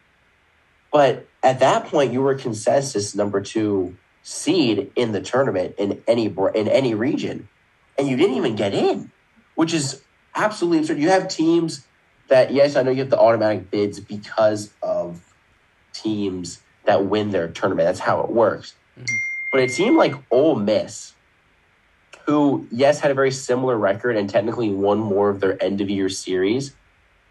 But 0.91 1.27
at 1.43 1.59
that 1.59 1.85
point, 1.85 2.13
you 2.13 2.21
were 2.21 2.35
consensus 2.35 3.15
number 3.15 3.41
two 3.41 3.95
seed 4.23 4.91
in 4.95 5.11
the 5.11 5.21
tournament 5.21 5.75
in 5.77 6.01
any 6.07 6.25
in 6.25 6.67
any 6.67 6.93
region, 6.95 7.47
and 7.97 8.07
you 8.07 8.17
didn't 8.17 8.37
even 8.37 8.55
get 8.55 8.73
in, 8.73 9.11
which 9.55 9.73
is 9.73 10.01
absolutely 10.35 10.79
absurd. 10.79 10.99
You 10.99 11.09
have 11.09 11.27
teams 11.27 11.85
that 12.29 12.51
yes, 12.51 12.75
I 12.75 12.83
know 12.83 12.91
you 12.91 12.99
have 12.99 13.09
the 13.09 13.19
automatic 13.19 13.69
bids 13.69 13.99
because 13.99 14.71
of 14.81 15.33
teams 15.93 16.61
that 16.85 17.05
win 17.05 17.31
their 17.31 17.47
tournament. 17.47 17.87
That's 17.87 17.99
how 17.99 18.21
it 18.21 18.29
works. 18.29 18.73
Mm-hmm. 18.97 19.15
But 19.51 19.61
it 19.61 19.71
seemed 19.71 19.97
like 19.97 20.15
Ole 20.31 20.55
Miss, 20.55 21.13
who 22.25 22.67
yes 22.71 22.99
had 22.99 23.11
a 23.11 23.15
very 23.15 23.31
similar 23.31 23.77
record 23.77 24.15
and 24.15 24.29
technically 24.29 24.69
won 24.69 24.99
more 24.99 25.29
of 25.29 25.39
their 25.39 25.61
end 25.61 25.81
of 25.81 25.89
year 25.89 26.09
series, 26.09 26.75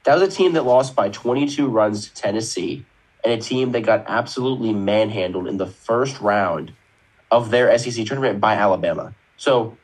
that 0.04 0.18
was 0.18 0.22
a 0.22 0.36
team 0.36 0.52
that 0.54 0.64
lost 0.64 0.94
by 0.94 1.08
22 1.08 1.68
runs 1.68 2.08
to 2.08 2.14
Tennessee, 2.14 2.84
and 3.24 3.32
a 3.32 3.38
team 3.38 3.72
that 3.72 3.82
got 3.82 4.04
absolutely 4.06 4.72
manhandled 4.72 5.46
in 5.46 5.56
the 5.56 5.66
first 5.66 6.20
round 6.20 6.72
of 7.30 7.50
their 7.50 7.76
SEC 7.78 8.06
tournament 8.06 8.40
by 8.40 8.54
Alabama. 8.54 9.14
So 9.36 9.76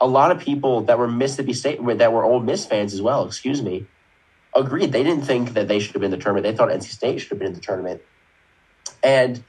a 0.00 0.06
lot 0.06 0.30
of 0.30 0.38
people 0.38 0.82
that 0.82 0.98
were 0.98 1.08
Mississippi 1.08 1.52
State 1.52 1.84
that 1.98 2.12
were 2.12 2.24
Ole 2.24 2.40
Miss 2.40 2.66
fans 2.66 2.92
as 2.92 3.02
well, 3.02 3.26
excuse 3.26 3.62
me, 3.62 3.86
agreed. 4.54 4.92
They 4.92 5.02
didn't 5.02 5.24
think 5.24 5.54
that 5.54 5.68
they 5.68 5.78
should 5.78 5.94
have 5.94 6.00
been 6.00 6.12
in 6.12 6.18
the 6.18 6.22
tournament. 6.22 6.44
They 6.44 6.56
thought 6.56 6.68
NC 6.68 6.84
State 6.84 7.20
should 7.20 7.30
have 7.30 7.38
been 7.38 7.48
in 7.48 7.54
the 7.54 7.60
tournament. 7.60 8.02
And 9.02 9.42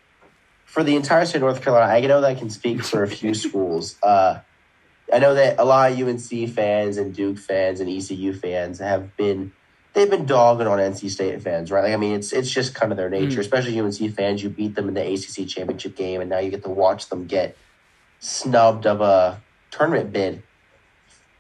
for 0.65 0.84
the 0.84 0.96
entire 0.96 1.25
state 1.25 1.38
of 1.38 1.41
North 1.41 1.62
Carolina, 1.62 1.91
I 1.91 2.00
know 2.01 2.22
that 2.22 2.31
I 2.31 2.36
can 2.36 2.50
speak 2.50 2.84
for 2.84 3.03
a 3.03 3.08
few 3.08 3.34
schools. 3.46 3.98
Uh, 4.01 4.39
I 5.12 5.20
know 5.20 5.34
that 5.34 5.60
a 5.60 5.65
lot 5.65 5.91
of 5.91 6.00
UNC 6.00 6.50
fans 6.50 6.98
and 6.98 7.13
Duke 7.13 7.38
fans 7.38 7.79
and 7.81 7.89
ECU 7.89 8.34
fans 8.34 8.79
have 8.79 9.15
been 9.17 9.51
they've 9.93 10.10
been 10.10 10.25
dogging 10.25 10.67
on 10.67 10.79
NC 10.79 11.10
State 11.10 11.41
fans, 11.41 11.72
right? 11.72 11.84
Like 11.84 11.93
I 11.93 11.98
mean, 11.98 12.13
it's 12.13 12.31
it's 12.31 12.50
just 12.50 12.74
kind 12.74 12.91
of 12.91 12.98
their 12.98 13.10
nature. 13.10 13.38
Mm. 13.38 13.41
Especially 13.41 13.79
UNC 13.79 14.15
fans, 14.15 14.41
you 14.41 14.50
beat 14.50 14.75
them 14.75 14.88
in 14.88 14.93
the 14.93 15.01
ACC 15.01 15.47
championship 15.47 15.95
game, 15.95 16.21
and 16.21 16.30
now 16.30 16.39
you 16.39 16.49
get 16.49 16.63
to 16.63 16.69
watch 16.69 17.10
them 17.10 17.28
get 17.28 17.58
snubbed 18.19 18.86
of 18.86 19.02
a 19.02 19.41
tournament 19.71 20.13
bid. 20.13 20.43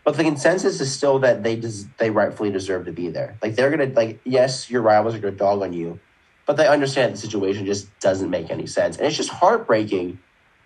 But 0.03 0.17
the 0.17 0.23
consensus 0.23 0.81
is 0.81 0.91
still 0.91 1.19
that 1.19 1.43
they 1.43 1.55
des- 1.55 1.85
they 1.97 2.09
rightfully 2.09 2.49
deserve 2.51 2.85
to 2.85 2.91
be 2.91 3.09
there. 3.09 3.37
Like 3.41 3.55
they're 3.55 3.69
gonna 3.69 3.93
like 3.93 4.19
yes, 4.23 4.69
your 4.69 4.81
rivals 4.81 5.13
are 5.15 5.19
gonna 5.19 5.35
dog 5.35 5.61
on 5.61 5.73
you, 5.73 5.99
but 6.45 6.57
they 6.57 6.67
understand 6.67 7.13
the 7.13 7.17
situation 7.17 7.65
just 7.65 7.87
doesn't 7.99 8.29
make 8.29 8.49
any 8.49 8.65
sense, 8.65 8.97
and 8.97 9.05
it's 9.05 9.17
just 9.17 9.29
heartbreaking 9.29 10.19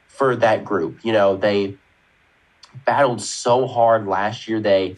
for 0.08 0.36
that 0.38 0.64
group. 0.64 1.04
You 1.04 1.12
know, 1.12 1.36
they 1.36 1.76
battled 2.86 3.22
so 3.22 3.68
hard 3.68 4.08
last 4.08 4.48
year. 4.48 4.62
They, 4.62 4.96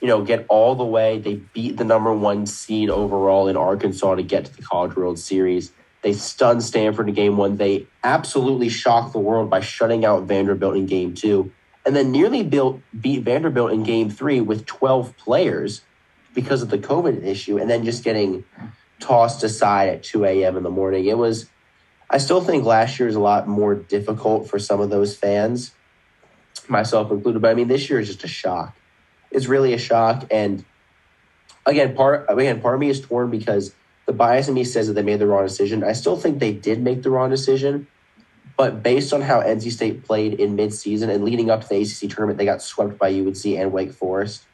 you 0.00 0.08
know, 0.08 0.22
get 0.24 0.46
all 0.48 0.74
the 0.74 0.84
way. 0.84 1.18
They 1.18 1.34
beat 1.34 1.76
the 1.76 1.84
number 1.84 2.12
one 2.12 2.46
seed 2.46 2.88
overall 2.88 3.48
in 3.48 3.56
Arkansas 3.56 4.14
to 4.14 4.22
get 4.22 4.46
to 4.46 4.56
the 4.56 4.62
College 4.62 4.96
World 4.96 5.18
Series. 5.18 5.72
They 6.00 6.14
stunned 6.14 6.62
Stanford 6.62 7.08
in 7.08 7.14
game 7.14 7.36
one. 7.36 7.56
They 7.58 7.86
absolutely 8.02 8.70
shocked 8.70 9.12
the 9.12 9.18
world 9.18 9.50
by 9.50 9.60
shutting 9.60 10.04
out 10.04 10.24
Vanderbilt 10.24 10.76
in 10.76 10.86
game 10.86 11.14
two 11.14 11.52
and 11.86 11.94
then 11.94 12.10
nearly 12.10 12.42
built, 12.42 12.80
beat 12.98 13.22
Vanderbilt 13.22 13.72
in 13.72 13.82
game 13.82 14.10
three 14.10 14.40
with 14.40 14.66
12 14.66 15.16
players 15.16 15.82
because 16.34 16.62
of 16.62 16.70
the 16.70 16.78
COVID 16.78 17.24
issue, 17.24 17.58
and 17.58 17.70
then 17.70 17.84
just 17.84 18.02
getting 18.02 18.44
tossed 19.00 19.42
aside 19.42 19.88
at 19.88 20.02
2 20.02 20.24
a.m. 20.24 20.56
in 20.56 20.62
the 20.62 20.70
morning. 20.70 21.04
It 21.04 21.18
was, 21.18 21.48
I 22.10 22.18
still 22.18 22.40
think 22.40 22.64
last 22.64 22.98
year 22.98 23.08
is 23.08 23.14
a 23.14 23.20
lot 23.20 23.46
more 23.46 23.74
difficult 23.74 24.48
for 24.48 24.58
some 24.58 24.80
of 24.80 24.90
those 24.90 25.16
fans, 25.16 25.72
myself 26.68 27.10
included, 27.10 27.42
but 27.42 27.50
I 27.50 27.54
mean, 27.54 27.68
this 27.68 27.88
year 27.90 28.00
is 28.00 28.08
just 28.08 28.24
a 28.24 28.28
shock. 28.28 28.74
It's 29.30 29.46
really 29.46 29.74
a 29.74 29.78
shock. 29.78 30.24
And 30.30 30.64
again, 31.66 31.94
part, 31.94 32.26
again, 32.28 32.60
part 32.60 32.74
of 32.74 32.80
me 32.80 32.88
is 32.88 33.00
torn 33.00 33.30
because 33.30 33.74
the 34.06 34.12
bias 34.12 34.48
in 34.48 34.54
me 34.54 34.64
says 34.64 34.86
that 34.86 34.94
they 34.94 35.02
made 35.02 35.18
the 35.18 35.26
wrong 35.26 35.44
decision. 35.44 35.84
I 35.84 35.92
still 35.92 36.16
think 36.16 36.38
they 36.38 36.52
did 36.52 36.82
make 36.82 37.02
the 37.02 37.10
wrong 37.10 37.30
decision 37.30 37.86
but 38.56 38.82
based 38.82 39.12
on 39.12 39.20
how 39.20 39.40
NC 39.40 39.72
State 39.72 40.04
played 40.04 40.34
in 40.34 40.56
midseason 40.56 41.08
and 41.08 41.24
leading 41.24 41.50
up 41.50 41.62
to 41.62 41.68
the 41.68 41.82
ACC 41.82 42.10
tournament, 42.10 42.38
they 42.38 42.44
got 42.44 42.62
swept 42.62 42.98
by 42.98 43.12
UNC 43.12 43.44
and 43.46 43.72
Wake 43.72 43.92
Forest. 43.92 44.44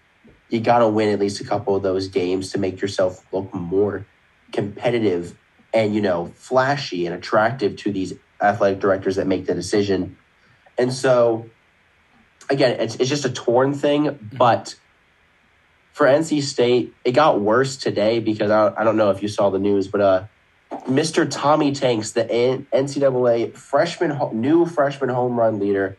You 0.49 0.61
got 0.61 0.79
to 0.79 0.89
win 0.89 1.11
at 1.11 1.21
least 1.21 1.41
a 1.41 1.45
couple 1.45 1.77
of 1.77 1.83
those 1.83 2.09
games 2.09 2.51
to 2.53 2.59
make 2.59 2.81
yourself 2.81 3.25
look 3.33 3.53
more 3.53 4.07
competitive 4.53 5.37
and, 5.73 5.95
you 5.95 6.01
know, 6.01 6.33
flashy 6.35 7.07
and 7.07 7.15
attractive 7.15 7.77
to 7.77 7.93
these 7.93 8.15
athletic 8.41 8.81
directors 8.81 9.17
that 9.17 9.27
make 9.27 9.47
the 9.47 9.55
decision. 9.55 10.17
And 10.79 10.93
so, 10.93 11.49
again, 12.49 12.81
it's, 12.81 12.97
it's 12.97 13.09
just 13.09 13.27
a 13.27 13.31
torn 13.31 13.75
thing, 13.75 14.05
mm-hmm. 14.05 14.37
but 14.37 14.77
for 15.93 16.07
NC 16.07 16.43
State, 16.43 16.95
it 17.05 17.13
got 17.13 17.41
worse 17.41 17.77
today 17.77 18.21
because 18.21 18.51
I, 18.51 18.73
I 18.77 18.85
don't 18.85 18.97
know 18.97 19.11
if 19.11 19.23
you 19.23 19.29
saw 19.29 19.51
the 19.51 19.59
news, 19.59 19.87
but 19.89 20.01
uh, 20.01 20.25
Mr. 20.71 21.29
Tommy 21.29 21.73
Tanks, 21.73 22.13
the 22.13 22.25
NCAA 22.73 23.57
freshman 23.57 24.19
new 24.41 24.67
freshman 24.67 25.11
home 25.11 25.39
run 25.39 25.59
leader, 25.59 25.97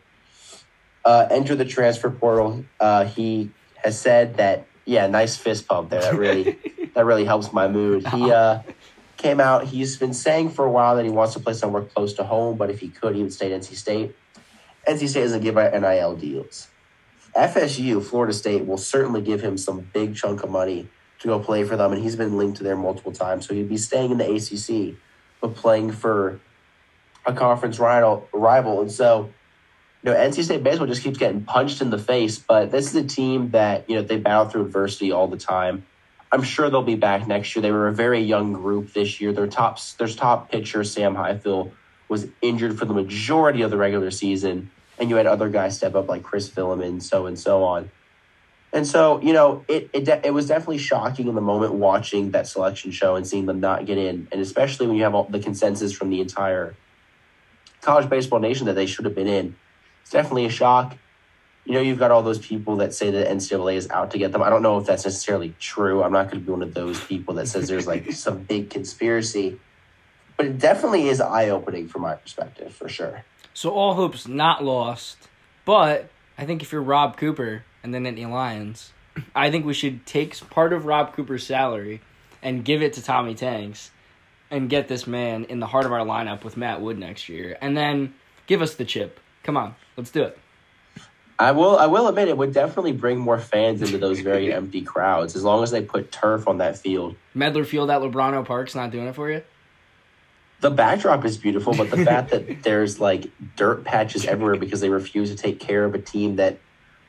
uh, 1.04 1.26
entered 1.30 1.56
the 1.56 1.64
transfer 1.64 2.10
portal. 2.10 2.64
Uh, 2.80 3.04
he 3.04 3.50
has 3.76 3.98
said 3.98 4.36
that 4.36 4.66
yeah, 4.84 5.06
nice 5.06 5.36
fist 5.36 5.68
pump 5.68 5.90
there. 5.90 6.00
That 6.00 6.14
really 6.14 6.58
that 6.94 7.04
really 7.04 7.24
helps 7.24 7.52
my 7.52 7.68
mood. 7.68 8.06
He 8.08 8.30
uh, 8.30 8.60
came 9.16 9.40
out. 9.40 9.64
He's 9.64 9.96
been 9.96 10.14
saying 10.14 10.50
for 10.50 10.64
a 10.64 10.70
while 10.70 10.96
that 10.96 11.04
he 11.04 11.10
wants 11.10 11.34
to 11.34 11.40
play 11.40 11.54
somewhere 11.54 11.82
close 11.82 12.14
to 12.14 12.24
home, 12.24 12.56
but 12.56 12.70
if 12.70 12.80
he 12.80 12.88
could, 12.88 13.14
he 13.14 13.22
would 13.22 13.32
stay 13.32 13.52
at 13.52 13.60
NC 13.60 13.74
State. 13.76 14.16
NC 14.88 15.08
State 15.08 15.22
doesn't 15.22 15.42
give 15.42 15.56
out 15.56 15.72
NIL 15.80 16.16
deals. 16.16 16.68
FSU, 17.36 18.02
Florida 18.02 18.32
State, 18.32 18.66
will 18.66 18.76
certainly 18.76 19.22
give 19.22 19.40
him 19.40 19.56
some 19.56 19.80
big 19.92 20.14
chunk 20.16 20.42
of 20.42 20.50
money 20.50 20.88
to 21.22 21.28
go 21.28 21.38
play 21.38 21.62
for 21.62 21.76
them, 21.76 21.92
and 21.92 22.02
he's 22.02 22.16
been 22.16 22.36
linked 22.36 22.58
to 22.58 22.64
there 22.64 22.76
multiple 22.76 23.12
times. 23.12 23.46
So 23.46 23.54
he'd 23.54 23.68
be 23.68 23.76
staying 23.76 24.10
in 24.10 24.18
the 24.18 24.28
ACC, 24.28 24.96
but 25.40 25.54
playing 25.54 25.92
for 25.92 26.40
a 27.24 27.32
conference 27.32 27.78
rival. 27.78 28.28
rival. 28.32 28.80
And 28.80 28.90
so, 28.90 29.30
you 30.02 30.10
know, 30.10 30.16
NC 30.16 30.42
State 30.42 30.64
baseball 30.64 30.88
just 30.88 31.02
keeps 31.02 31.18
getting 31.18 31.44
punched 31.44 31.80
in 31.80 31.90
the 31.90 31.98
face. 31.98 32.38
But 32.38 32.72
this 32.72 32.88
is 32.88 32.96
a 32.96 33.04
team 33.04 33.50
that 33.50 33.88
you 33.88 33.96
know 33.96 34.02
they 34.02 34.18
battle 34.18 34.46
through 34.46 34.66
adversity 34.66 35.12
all 35.12 35.28
the 35.28 35.36
time. 35.36 35.86
I'm 36.32 36.42
sure 36.42 36.68
they'll 36.68 36.82
be 36.82 36.96
back 36.96 37.28
next 37.28 37.54
year. 37.54 37.62
They 37.62 37.70
were 37.70 37.86
a 37.86 37.92
very 37.92 38.20
young 38.20 38.52
group 38.52 38.92
this 38.92 39.20
year. 39.20 39.32
Their 39.32 39.46
top 39.46 39.78
their 39.98 40.08
top 40.08 40.50
pitcher 40.50 40.82
Sam 40.82 41.14
Highfill 41.14 41.70
was 42.08 42.26
injured 42.42 42.78
for 42.78 42.84
the 42.84 42.94
majority 42.94 43.62
of 43.62 43.70
the 43.70 43.76
regular 43.76 44.10
season, 44.10 44.72
and 44.98 45.08
you 45.08 45.16
had 45.16 45.26
other 45.26 45.48
guys 45.48 45.76
step 45.76 45.94
up 45.94 46.08
like 46.08 46.24
Chris 46.24 46.50
Villaman, 46.50 47.00
so 47.00 47.26
and 47.26 47.38
so 47.38 47.62
on. 47.62 47.90
And 48.72 48.86
so, 48.86 49.20
you 49.20 49.32
know, 49.32 49.64
it 49.68 49.90
it, 49.92 50.04
de- 50.04 50.26
it 50.26 50.30
was 50.32 50.46
definitely 50.46 50.78
shocking 50.78 51.28
in 51.28 51.34
the 51.34 51.42
moment 51.42 51.74
watching 51.74 52.30
that 52.30 52.46
selection 52.46 52.90
show 52.90 53.16
and 53.16 53.26
seeing 53.26 53.46
them 53.46 53.60
not 53.60 53.84
get 53.84 53.98
in, 53.98 54.28
and 54.32 54.40
especially 54.40 54.86
when 54.86 54.96
you 54.96 55.02
have 55.02 55.14
all 55.14 55.24
the 55.24 55.40
consensus 55.40 55.92
from 55.92 56.08
the 56.08 56.20
entire 56.20 56.74
college 57.82 58.08
baseball 58.08 58.38
nation 58.38 58.66
that 58.66 58.74
they 58.74 58.86
should 58.86 59.04
have 59.04 59.14
been 59.14 59.26
in. 59.26 59.56
It's 60.00 60.10
definitely 60.10 60.46
a 60.46 60.50
shock. 60.50 60.96
You 61.64 61.74
know, 61.74 61.80
you've 61.80 61.98
got 61.98 62.10
all 62.10 62.22
those 62.22 62.38
people 62.38 62.76
that 62.76 62.94
say 62.94 63.10
that 63.10 63.28
NCAA 63.28 63.76
is 63.76 63.90
out 63.90 64.12
to 64.12 64.18
get 64.18 64.32
them. 64.32 64.42
I 64.42 64.50
don't 64.50 64.62
know 64.62 64.78
if 64.78 64.86
that's 64.86 65.04
necessarily 65.04 65.54
true. 65.60 66.02
I'm 66.02 66.10
not 66.10 66.28
going 66.28 66.40
to 66.40 66.44
be 66.44 66.50
one 66.50 66.62
of 66.62 66.74
those 66.74 67.00
people 67.04 67.34
that 67.34 67.46
says 67.46 67.68
there's 67.68 67.86
like 67.86 68.10
some 68.12 68.42
big 68.48 68.70
conspiracy, 68.70 69.60
but 70.36 70.46
it 70.46 70.58
definitely 70.58 71.08
is 71.08 71.20
eye 71.20 71.50
opening 71.50 71.88
from 71.88 72.02
my 72.02 72.14
perspective, 72.14 72.72
for 72.72 72.88
sure. 72.88 73.24
So 73.54 73.70
all 73.70 73.94
hope's 73.94 74.26
not 74.26 74.64
lost, 74.64 75.28
but 75.64 76.08
I 76.38 76.46
think 76.46 76.62
if 76.62 76.72
you're 76.72 76.82
Rob 76.82 77.16
Cooper 77.16 77.64
and 77.82 77.94
then 77.94 78.04
Nittany 78.04 78.30
Lions, 78.30 78.92
I 79.34 79.50
think 79.50 79.66
we 79.66 79.74
should 79.74 80.06
take 80.06 80.38
part 80.50 80.72
of 80.72 80.86
Rob 80.86 81.14
Cooper's 81.14 81.46
salary 81.46 82.00
and 82.42 82.64
give 82.64 82.82
it 82.82 82.94
to 82.94 83.02
Tommy 83.02 83.34
Tanks 83.34 83.90
and 84.50 84.68
get 84.68 84.88
this 84.88 85.06
man 85.06 85.44
in 85.44 85.60
the 85.60 85.66
heart 85.66 85.86
of 85.86 85.92
our 85.92 86.04
lineup 86.04 86.44
with 86.44 86.56
Matt 86.56 86.80
Wood 86.80 86.98
next 86.98 87.28
year. 87.28 87.56
And 87.60 87.76
then 87.76 88.14
give 88.46 88.62
us 88.62 88.74
the 88.74 88.84
chip. 88.84 89.20
Come 89.42 89.56
on, 89.56 89.74
let's 89.96 90.10
do 90.10 90.22
it. 90.22 90.38
I 91.38 91.52
will 91.52 91.76
I 91.76 91.86
will 91.86 92.06
admit 92.06 92.28
it 92.28 92.36
would 92.36 92.52
definitely 92.52 92.92
bring 92.92 93.18
more 93.18 93.38
fans 93.38 93.82
into 93.82 93.98
those 93.98 94.20
very 94.20 94.52
empty 94.54 94.82
crowds 94.82 95.34
as 95.34 95.42
long 95.42 95.62
as 95.62 95.70
they 95.70 95.82
put 95.82 96.12
turf 96.12 96.46
on 96.46 96.58
that 96.58 96.78
field. 96.78 97.16
Medlar 97.34 97.66
Field 97.66 97.90
at 97.90 98.00
Lubrano 98.00 98.44
Park's 98.44 98.74
not 98.74 98.90
doing 98.90 99.08
it 99.08 99.14
for 99.14 99.30
you? 99.30 99.42
the 100.62 100.70
backdrop 100.70 101.24
is 101.24 101.36
beautiful, 101.36 101.74
but 101.74 101.90
the 101.90 102.04
fact 102.04 102.30
that 102.30 102.62
there's 102.62 102.98
like 102.98 103.26
dirt 103.56 103.84
patches 103.84 104.24
everywhere 104.24 104.56
because 104.56 104.80
they 104.80 104.88
refuse 104.88 105.28
to 105.30 105.36
take 105.36 105.60
care 105.60 105.84
of 105.84 105.94
a 105.94 105.98
team 105.98 106.36
that 106.36 106.58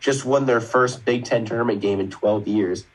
just 0.04 0.26
won 0.26 0.46
their 0.46 0.60
first 0.62 1.06
Big 1.06 1.24
Ten 1.24 1.46
tournament 1.46 1.82
game 1.82 2.00
in 2.00 2.10
12 2.12 2.48
years. 2.48 2.86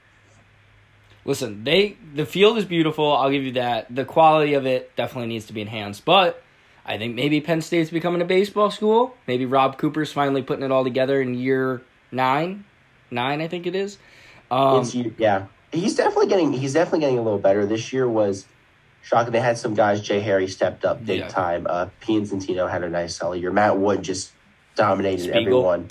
Listen, 1.24 1.64
they 1.64 1.96
the 2.14 2.24
field 2.24 2.56
is 2.58 2.64
beautiful. 2.64 3.14
I'll 3.16 3.30
give 3.30 3.42
you 3.42 3.52
that. 3.52 3.92
The 3.94 4.04
quality 4.04 4.54
of 4.54 4.66
it 4.66 4.94
definitely 4.94 5.28
needs 5.28 5.46
to 5.46 5.52
be 5.52 5.60
enhanced, 5.60 6.04
but 6.04 6.42
I 6.86 6.96
think 6.96 7.14
maybe 7.14 7.40
Penn 7.40 7.60
State's 7.60 7.90
becoming 7.90 8.22
a 8.22 8.24
baseball 8.24 8.70
school. 8.70 9.14
Maybe 9.26 9.44
Rob 9.44 9.76
Cooper's 9.78 10.12
finally 10.12 10.42
putting 10.42 10.64
it 10.64 10.70
all 10.70 10.84
together 10.84 11.20
in 11.20 11.34
year 11.34 11.82
nine, 12.12 12.64
nine 13.10 13.40
I 13.42 13.48
think 13.48 13.66
it 13.66 13.74
is. 13.74 13.98
Um, 14.50 14.88
yeah, 15.18 15.46
he's 15.72 15.96
definitely 15.96 16.28
getting 16.28 16.52
he's 16.52 16.72
definitely 16.74 17.00
getting 17.00 17.18
a 17.18 17.22
little 17.22 17.38
better. 17.38 17.66
This 17.66 17.92
year 17.92 18.08
was 18.08 18.46
shocking. 19.02 19.32
They 19.32 19.40
had 19.40 19.58
some 19.58 19.74
guys. 19.74 20.00
Jay 20.00 20.20
Harry 20.20 20.48
stepped 20.48 20.84
up 20.86 21.04
big 21.04 21.20
Yeah. 21.20 21.28
time. 21.28 21.66
Uh, 21.68 21.86
Pianzantino 22.00 22.70
had 22.70 22.82
a 22.84 22.88
nice 22.88 23.16
solid 23.16 23.40
year. 23.42 23.50
Matt 23.52 23.76
Wood 23.78 24.02
just 24.02 24.32
dominated 24.76 25.24
Spiegel. 25.24 25.40
everyone, 25.42 25.90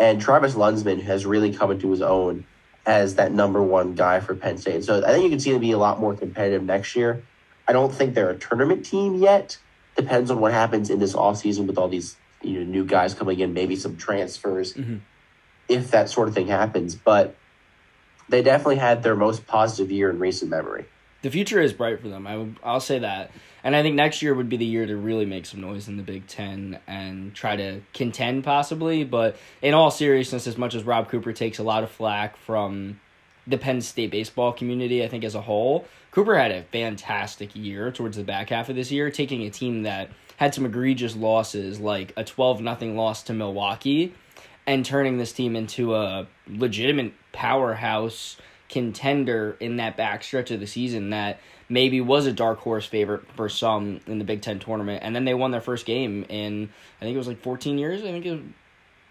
and 0.00 0.20
Travis 0.20 0.54
Luensmann 0.54 1.02
has 1.02 1.24
really 1.26 1.52
come 1.54 1.70
into 1.70 1.90
his 1.90 2.02
own 2.02 2.44
as 2.86 3.14
that 3.16 3.30
number 3.32 3.62
one 3.62 3.94
guy 3.94 4.18
for 4.20 4.34
Penn 4.34 4.56
State. 4.58 4.82
So 4.84 5.04
I 5.04 5.12
think 5.12 5.22
you 5.24 5.30
can 5.30 5.38
see 5.38 5.52
them 5.52 5.60
be 5.60 5.72
a 5.72 5.78
lot 5.78 6.00
more 6.00 6.14
competitive 6.16 6.62
next 6.64 6.96
year. 6.96 7.22
I 7.68 7.72
don't 7.72 7.94
think 7.94 8.14
they're 8.14 8.30
a 8.30 8.38
tournament 8.38 8.84
team 8.86 9.14
yet. 9.16 9.58
Depends 9.96 10.30
on 10.30 10.40
what 10.40 10.52
happens 10.52 10.88
in 10.90 10.98
this 10.98 11.14
offseason 11.14 11.66
with 11.66 11.76
all 11.78 11.88
these 11.88 12.16
you 12.42 12.54
know 12.58 12.64
new 12.64 12.84
guys 12.86 13.12
coming 13.14 13.38
in, 13.40 13.52
maybe 13.52 13.76
some 13.76 13.96
transfers, 13.98 14.72
Mhm. 14.72 15.00
if 15.68 15.90
that 15.90 16.08
sort 16.08 16.26
of 16.28 16.34
thing 16.34 16.46
happens. 16.48 16.94
But 16.96 17.36
they 18.30 18.42
definitely 18.42 18.76
had 18.76 19.02
their 19.02 19.14
most 19.14 19.46
positive 19.46 19.90
year 19.92 20.08
in 20.10 20.18
recent 20.18 20.50
memory. 20.50 20.86
the 21.22 21.30
future 21.30 21.60
is 21.60 21.74
bright 21.74 22.00
for 22.00 22.08
them. 22.08 22.26
I 22.26 22.34
would, 22.38 22.56
I'll 22.64 22.80
say 22.80 22.98
that, 23.00 23.30
and 23.62 23.76
I 23.76 23.82
think 23.82 23.94
next 23.94 24.22
year 24.22 24.34
would 24.34 24.48
be 24.48 24.56
the 24.56 24.64
year 24.64 24.86
to 24.86 24.96
really 24.96 25.26
make 25.26 25.46
some 25.46 25.60
noise 25.60 25.88
in 25.88 25.96
the 25.96 26.02
Big 26.02 26.26
Ten 26.26 26.78
and 26.86 27.34
try 27.34 27.56
to 27.56 27.80
contend 27.92 28.44
possibly. 28.44 29.04
But 29.04 29.36
in 29.62 29.74
all 29.74 29.90
seriousness, 29.90 30.46
as 30.46 30.56
much 30.56 30.74
as 30.74 30.84
Rob 30.84 31.08
Cooper 31.08 31.32
takes 31.32 31.58
a 31.58 31.62
lot 31.62 31.82
of 31.82 31.90
flack 31.90 32.36
from 32.36 33.00
the 33.46 33.58
Penn 33.58 33.80
State 33.80 34.10
baseball 34.10 34.52
community, 34.52 35.04
I 35.04 35.08
think 35.08 35.24
as 35.24 35.34
a 35.34 35.42
whole, 35.42 35.86
Cooper 36.10 36.36
had 36.36 36.50
a 36.50 36.62
fantastic 36.64 37.54
year 37.54 37.90
towards 37.90 38.16
the 38.16 38.24
back 38.24 38.50
half 38.50 38.68
of 38.68 38.76
this 38.76 38.90
year, 38.90 39.10
taking 39.10 39.42
a 39.42 39.50
team 39.50 39.82
that 39.82 40.10
had 40.36 40.54
some 40.54 40.64
egregious 40.64 41.14
losses, 41.14 41.78
like 41.78 42.12
a 42.16 42.24
twelve 42.24 42.60
nothing 42.60 42.96
loss 42.96 43.22
to 43.24 43.32
Milwaukee, 43.32 44.14
and 44.66 44.84
turning 44.84 45.18
this 45.18 45.32
team 45.32 45.54
into 45.54 45.94
a 45.94 46.26
legitimate 46.48 47.12
powerhouse 47.32 48.36
contender 48.68 49.56
in 49.60 49.76
that 49.76 49.96
backstretch 49.96 50.50
of 50.52 50.60
the 50.60 50.66
season 50.66 51.10
that 51.10 51.40
maybe 51.70 52.00
was 52.02 52.26
a 52.26 52.32
dark 52.32 52.58
horse 52.58 52.84
favorite 52.84 53.22
for 53.36 53.48
some 53.48 54.00
in 54.06 54.18
the 54.18 54.24
Big 54.24 54.42
Ten 54.42 54.58
tournament. 54.58 55.02
And 55.02 55.16
then 55.16 55.24
they 55.24 55.32
won 55.34 55.52
their 55.52 55.60
first 55.62 55.86
game 55.86 56.26
in, 56.28 56.68
I 57.00 57.04
think 57.04 57.14
it 57.14 57.18
was 57.18 57.28
like 57.28 57.40
14 57.40 57.78
years, 57.78 58.02
I 58.02 58.06
think 58.10 58.26
it 58.26 58.40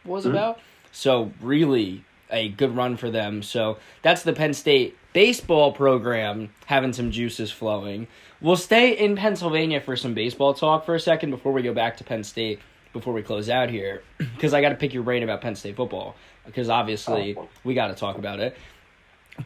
was 0.06 0.26
Mhm. 0.26 0.32
about. 0.32 0.60
So, 0.92 1.32
really 1.42 2.04
a 2.30 2.50
good 2.50 2.76
run 2.76 2.98
for 2.98 3.10
them. 3.10 3.42
So, 3.42 3.78
that's 4.02 4.22
the 4.24 4.34
Penn 4.34 4.54
State 4.54 4.96
baseball 5.14 5.72
program 5.72 6.50
having 6.66 6.94
some 6.94 7.10
juices 7.12 7.50
flowing. 7.52 8.08
We'll 8.42 8.56
stay 8.58 8.92
in 8.98 9.16
Pennsylvania 9.16 9.82
for 9.82 9.96
some 9.96 10.14
baseball 10.14 10.54
talk 10.54 10.86
for 10.86 10.94
a 10.96 11.00
second 11.00 11.32
before 11.32 11.52
we 11.54 11.62
go 11.64 11.74
back 11.74 11.98
to 11.98 12.04
Penn 12.04 12.24
State 12.24 12.60
before 12.94 13.14
we 13.14 13.22
close 13.22 13.50
out 13.50 13.70
here 13.70 14.04
because 14.18 14.54
I 14.54 14.62
got 14.62 14.70
to 14.70 14.76
pick 14.76 14.94
your 14.94 15.04
brain 15.04 15.24
about 15.24 15.42
Penn 15.42 15.56
State 15.56 15.76
football 15.76 16.16
because 16.46 16.70
obviously 16.70 17.38
we 17.64 17.74
got 17.74 17.88
to 17.88 17.96
talk 17.96 18.18
about 18.18 18.40
it. 18.40 18.58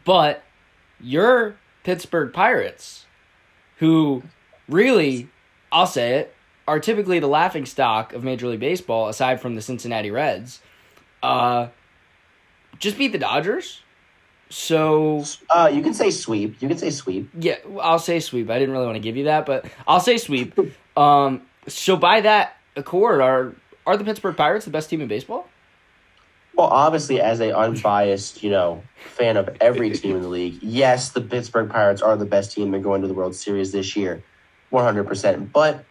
But 0.05 0.43
your 0.99 1.55
Pittsburgh 1.83 2.33
Pirates, 2.33 3.05
who 3.77 4.23
really, 4.69 5.29
I'll 5.71 5.87
say 5.87 6.15
it, 6.19 6.35
are 6.67 6.79
typically 6.79 7.19
the 7.19 7.27
laughing 7.27 7.65
stock 7.65 8.13
of 8.13 8.23
Major 8.23 8.47
League 8.47 8.59
Baseball 8.61 9.09
aside 9.09 9.41
from 9.41 9.55
the 9.55 9.61
Cincinnati 9.61 10.11
Reds, 10.11 10.61
uh, 11.21 11.67
just 12.79 12.97
beat 12.97 13.11
the 13.11 13.17
Dodgers. 13.17 13.81
So 14.49 15.23
Uh, 15.49 15.69
you 15.73 15.81
can 15.81 15.93
say 15.93 16.11
sweep. 16.11 16.61
You 16.61 16.67
can 16.67 16.77
say 16.77 16.89
sweep. 16.91 17.29
yeah, 17.37 17.55
I'll 17.81 17.97
say 17.99 18.19
sweep. 18.19 18.49
I 18.49 18.59
didn't 18.59 18.73
really 18.73 18.85
want 18.85 18.95
to 18.97 19.01
give 19.01 19.17
you 19.17 19.23
that, 19.25 19.45
but 19.45 19.65
I'll 19.87 19.99
say 19.99 20.17
sweep. 20.17 20.57
Um, 20.95 21.41
so 21.67 21.97
by 21.97 22.21
that 22.21 22.55
accord, 22.75 23.19
are 23.19 23.55
are 23.87 23.97
the 23.97 24.03
Pittsburgh 24.03 24.37
Pirates 24.37 24.65
the 24.65 24.69
best 24.69 24.91
team 24.91 25.01
in 25.01 25.07
baseball? 25.07 25.47
Well, 26.55 26.67
obviously, 26.67 27.19
as 27.19 27.39
a 27.39 27.57
unbiased, 27.57 28.43
you 28.43 28.51
know, 28.51 28.83
fan 28.95 29.37
of 29.37 29.49
every 29.59 29.89
team 29.97 30.15
in 30.15 30.21
the 30.21 30.27
league, 30.27 30.59
yes, 30.61 31.09
the 31.09 31.21
Pittsburgh 31.21 31.69
Pirates 31.69 32.01
are 32.01 32.15
the 32.15 32.25
best 32.25 32.51
team. 32.51 32.71
They're 32.71 32.79
going 32.79 33.01
to 33.01 33.07
the 33.07 33.13
World 33.13 33.35
Series 33.35 33.71
this 33.71 33.95
year, 33.95 34.23
one 34.69 34.83
hundred 34.83 35.07
percent. 35.07 35.51
But 35.51 35.83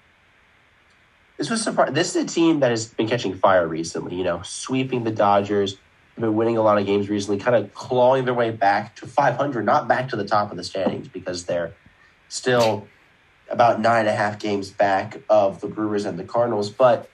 this 1.37 1.51
was 1.51 1.63
surprising. 1.63 1.95
This 1.95 2.15
is 2.15 2.25
a 2.25 2.27
team 2.27 2.61
that 2.61 2.71
has 2.71 2.87
been 2.87 3.09
catching 3.09 3.35
fire 3.35 3.67
recently. 3.67 4.15
You 4.15 4.25
know, 4.25 4.43
sweeping 4.43 5.03
the 5.03 5.11
Dodgers, 5.11 5.79
been 6.19 6.37
winning 6.37 6.57
a 6.57 6.63
lot 6.63 6.79
of 6.79 6.87
games 6.87 7.09
recently, 7.09 7.39
kind 7.39 7.57
of 7.57 7.75
clawing 7.75 8.25
their 8.25 8.35
way 8.35 8.51
back 8.51 8.95
to 8.97 9.07
five 9.07 9.37
hundred, 9.37 9.65
not 9.65 9.89
back 9.89 10.09
to 10.11 10.17
the 10.17 10.25
top 10.25 10.51
of 10.51 10.57
the 10.57 10.65
standings 10.65 11.09
because 11.09 11.45
they're 11.45 11.75
still 12.29 12.87
about 13.51 13.81
nine 13.81 14.01
and 14.01 14.09
a 14.09 14.15
half 14.15 14.39
games 14.39 14.71
back 14.71 15.21
of 15.29 15.61
the 15.61 15.67
Brewers 15.67 16.05
and 16.05 16.19
the 16.19 16.25
Cardinals, 16.25 16.71
but 16.71 17.11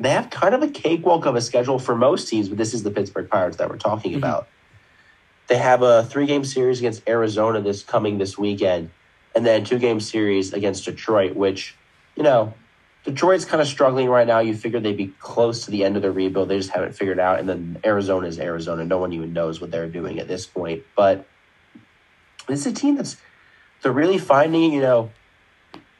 they 0.00 0.10
have 0.10 0.30
kind 0.30 0.54
of 0.54 0.62
a 0.62 0.68
cakewalk 0.68 1.26
of 1.26 1.36
a 1.36 1.40
schedule 1.42 1.78
for 1.78 1.94
most 1.94 2.26
teams, 2.28 2.48
but 2.48 2.56
this 2.56 2.72
is 2.72 2.82
the 2.82 2.90
Pittsburgh 2.90 3.28
Pirates 3.28 3.58
that 3.58 3.68
we're 3.68 3.76
talking 3.76 4.12
Mhm. 4.12 4.18
about. 4.18 4.48
They 5.48 5.58
have 5.58 5.82
a 5.82 6.04
three 6.04 6.26
game 6.26 6.44
series 6.44 6.78
against 6.78 7.06
Arizona 7.08 7.60
this 7.60 7.82
coming 7.82 8.16
this 8.18 8.38
weekend, 8.38 8.90
and 9.34 9.44
then 9.44 9.64
two 9.64 9.78
game 9.78 10.00
series 10.00 10.54
against 10.54 10.86
Detroit, 10.86 11.36
which, 11.36 11.76
you 12.16 12.22
know, 12.22 12.54
Detroit's 13.04 13.44
kind 13.44 13.60
of 13.60 13.66
struggling 13.66 14.08
right 14.08 14.26
now. 14.26 14.38
You 14.40 14.54
figure 14.54 14.80
they'd 14.80 14.96
be 14.96 15.12
close 15.20 15.64
to 15.66 15.70
the 15.70 15.84
end 15.84 15.96
of 15.96 16.02
their 16.02 16.12
rebuild. 16.12 16.48
They 16.48 16.58
just 16.58 16.70
haven't 16.70 16.94
figured 16.94 17.18
out. 17.18 17.38
And 17.38 17.48
then 17.48 17.78
Arizona 17.84 18.26
is 18.26 18.38
Arizona. 18.38 18.84
No 18.84 18.98
one 18.98 19.12
even 19.12 19.32
knows 19.32 19.60
what 19.60 19.70
they're 19.70 19.88
doing 19.88 20.18
at 20.18 20.28
this 20.28 20.46
point. 20.46 20.82
But 20.96 21.26
this 22.46 22.60
is 22.60 22.66
a 22.66 22.74
team 22.74 22.96
that's 22.96 23.16
they're 23.82 23.92
really 23.92 24.18
finding, 24.18 24.72
you 24.72 24.82
know, 24.82 25.10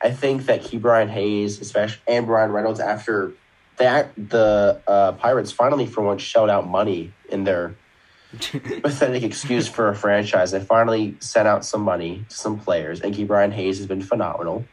I 0.02 0.10
think 0.10 0.46
that 0.46 0.62
Ke'Bryan 0.62 1.08
Hayes, 1.10 1.60
especially 1.60 2.00
and 2.06 2.26
Bryan 2.26 2.52
Reynolds, 2.52 2.80
after 2.80 3.32
that 3.80 4.12
the 4.14 4.80
uh, 4.86 5.12
Pirates 5.12 5.50
finally 5.50 5.86
for 5.86 6.02
once 6.02 6.20
shelled 6.20 6.50
out 6.50 6.68
money 6.68 7.14
in 7.30 7.44
their 7.44 7.74
pathetic 8.82 9.22
excuse 9.22 9.66
for 9.66 9.88
a 9.88 9.96
franchise. 9.96 10.50
They 10.50 10.60
finally 10.60 11.16
sent 11.18 11.48
out 11.48 11.64
some 11.64 11.80
money 11.80 12.24
to 12.28 12.36
some 12.36 12.60
players, 12.60 13.00
and 13.00 13.14
Ke'Bryan 13.14 13.52
Hayes 13.52 13.78
has 13.78 13.86
been 13.86 14.02
phenomenal. 14.02 14.66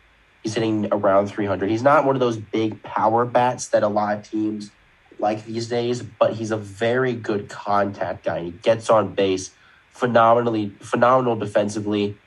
He's 0.44 0.54
hitting 0.54 0.90
around 0.92 1.28
300. 1.28 1.70
He's 1.70 1.82
not 1.82 2.06
one 2.06 2.16
of 2.16 2.20
those 2.20 2.38
big 2.38 2.84
power 2.84 3.26
bats 3.26 3.70
that 3.70 3.82
a 3.82 3.88
lot 3.88 4.18
of 4.18 4.30
teams 4.30 4.72
like 5.20 5.46
these 5.46 5.70
days, 5.70 6.04
but 6.04 6.34
he's 6.34 6.52
a 6.52 6.58
very 6.58 7.14
good 7.14 7.50
contact 7.50 8.26
guy. 8.26 8.44
He 8.44 8.52
gets 8.52 8.90
on 8.90 9.16
base 9.16 9.52
phenomenally, 9.92 10.74
phenomenal 10.82 11.38
defensively. 11.38 12.18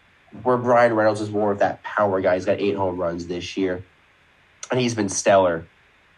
Where 0.44 0.56
Bryan 0.56 0.94
Reynolds 0.94 1.20
is 1.20 1.30
more 1.30 1.52
of 1.52 1.58
that 1.58 1.82
power 1.82 2.20
guy. 2.20 2.36
He's 2.36 2.44
got 2.44 2.58
eight 2.60 2.76
home 2.76 2.96
runs 2.96 3.26
this 3.26 3.56
year, 3.56 3.84
and 4.70 4.80
he's 4.80 4.94
been 4.94 5.08
stellar 5.08 5.66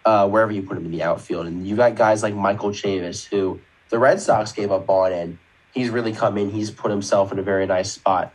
uh, 0.05 0.29
wherever 0.29 0.53
you 0.53 0.63
put 0.63 0.77
him 0.77 0.87
in 0.87 0.93
the 0.93 1.03
outfield. 1.03 1.47
And 1.47 1.67
you 1.67 1.77
got 1.77 1.95
guys 1.95 2.23
like 2.23 2.35
Michael 2.35 2.71
Chavis, 2.71 3.25
who 3.25 3.61
the 3.89 3.99
Red 3.99 4.21
Sox 4.21 4.53
gave 4.53 4.71
up 4.71 4.89
on, 4.89 5.13
and 5.13 5.39
he's 5.73 5.91
really 5.91 6.13
come 6.13 6.39
in. 6.39 6.51
He's 6.51 6.71
put 6.71 6.91
himself 6.91 7.33
in 7.33 7.39
a 7.39 7.43
very 7.43 7.67
nice 7.67 7.93
spot 7.93 8.33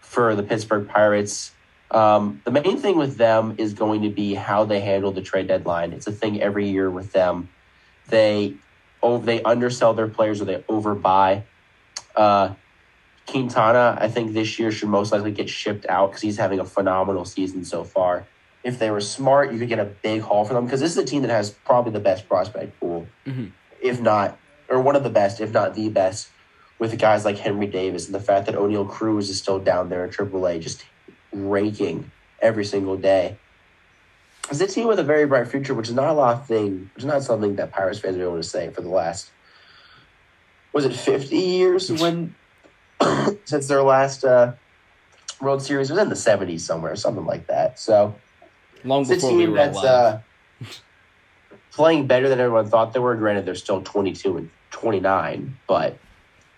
for 0.00 0.34
the 0.34 0.42
Pittsburgh 0.42 0.88
Pirates. 0.88 1.52
Um, 1.90 2.42
the 2.44 2.50
main 2.50 2.78
thing 2.78 2.96
with 2.96 3.16
them 3.16 3.54
is 3.58 3.72
going 3.72 4.02
to 4.02 4.10
be 4.10 4.34
how 4.34 4.64
they 4.64 4.80
handle 4.80 5.12
the 5.12 5.22
trade 5.22 5.46
deadline. 5.46 5.92
It's 5.92 6.06
a 6.06 6.12
thing 6.12 6.42
every 6.42 6.68
year 6.68 6.90
with 6.90 7.12
them. 7.12 7.48
They 8.08 8.54
oh, 9.02 9.18
they 9.18 9.42
undersell 9.42 9.94
their 9.94 10.08
players 10.08 10.40
or 10.40 10.46
they 10.46 10.56
overbuy. 10.62 11.42
Uh, 12.14 12.54
Quintana, 13.26 13.98
I 14.00 14.08
think 14.08 14.32
this 14.32 14.58
year 14.58 14.70
should 14.70 14.88
most 14.88 15.12
likely 15.12 15.32
get 15.32 15.48
shipped 15.48 15.86
out 15.88 16.10
because 16.10 16.22
he's 16.22 16.36
having 16.36 16.60
a 16.60 16.64
phenomenal 16.64 17.24
season 17.24 17.64
so 17.64 17.84
far. 17.84 18.26
If 18.66 18.80
they 18.80 18.90
were 18.90 19.00
smart, 19.00 19.52
you 19.52 19.60
could 19.60 19.68
get 19.68 19.78
a 19.78 19.84
big 19.84 20.22
haul 20.22 20.44
for 20.44 20.54
them 20.54 20.64
because 20.64 20.80
this 20.80 20.90
is 20.90 20.98
a 20.98 21.04
team 21.04 21.22
that 21.22 21.30
has 21.30 21.50
probably 21.50 21.92
the 21.92 22.00
best 22.00 22.28
prospect 22.28 22.80
pool, 22.80 23.06
Mhm. 23.24 23.52
if 23.80 24.00
not, 24.00 24.36
or 24.68 24.80
one 24.80 24.96
of 24.96 25.04
the 25.04 25.08
best, 25.08 25.40
if 25.40 25.52
not 25.52 25.76
the 25.76 25.88
best, 25.88 26.30
with 26.80 26.98
guys 26.98 27.24
like 27.24 27.38
Henry 27.38 27.68
Davis 27.68 28.06
and 28.06 28.14
the 28.14 28.18
fact 28.20 28.46
that 28.46 28.56
Oneil 28.56 28.88
Cruz 28.90 29.30
is 29.30 29.38
still 29.38 29.60
down 29.60 29.88
there 29.88 30.04
in 30.04 30.10
AAA, 30.10 30.58
just 30.58 30.84
raking 31.32 32.10
every 32.42 32.64
single 32.64 32.96
day. 32.96 33.36
It's 34.50 34.60
a 34.60 34.66
team 34.66 34.88
with 34.88 34.98
a 34.98 35.04
very 35.04 35.26
bright 35.26 35.46
future, 35.46 35.72
which 35.72 35.88
is 35.88 35.94
not 35.94 36.08
a 36.08 36.12
lot 36.12 36.34
of 36.34 36.46
thing, 36.48 36.90
which 36.96 37.04
is 37.04 37.08
not 37.08 37.22
something 37.22 37.54
that 37.56 37.70
Pirates 37.70 38.00
fans 38.00 38.16
are 38.16 38.22
able 38.22 38.36
to 38.36 38.42
say 38.42 38.70
for 38.70 38.80
the 38.80 38.88
last 38.88 39.30
was 40.72 40.84
it 40.84 40.92
fifty 40.92 41.38
years 41.38 41.92
when 42.02 42.34
since 43.44 43.68
their 43.68 43.84
last 43.84 44.24
uh, 44.24 44.54
World 45.40 45.62
Series 45.62 45.88
it 45.88 45.92
was 45.92 46.02
in 46.02 46.08
the 46.08 46.16
seventies 46.16 46.64
somewhere, 46.66 46.96
something 46.96 47.24
like 47.24 47.46
that. 47.46 47.78
So 47.78 48.16
Long 48.86 49.02
it's 49.02 49.10
a 49.10 49.14
before 49.14 49.32
we 49.32 49.42
team 49.42 49.50
were 49.50 49.56
that's 49.56 49.78
uh, 49.78 50.20
playing 51.72 52.06
better 52.06 52.28
than 52.28 52.40
everyone 52.40 52.68
thought 52.68 52.92
they 52.92 53.00
were. 53.00 53.14
Granted, 53.16 53.44
they're 53.44 53.54
still 53.54 53.82
twenty 53.82 54.12
two 54.12 54.36
and 54.36 54.50
twenty 54.70 55.00
nine, 55.00 55.58
but 55.66 55.98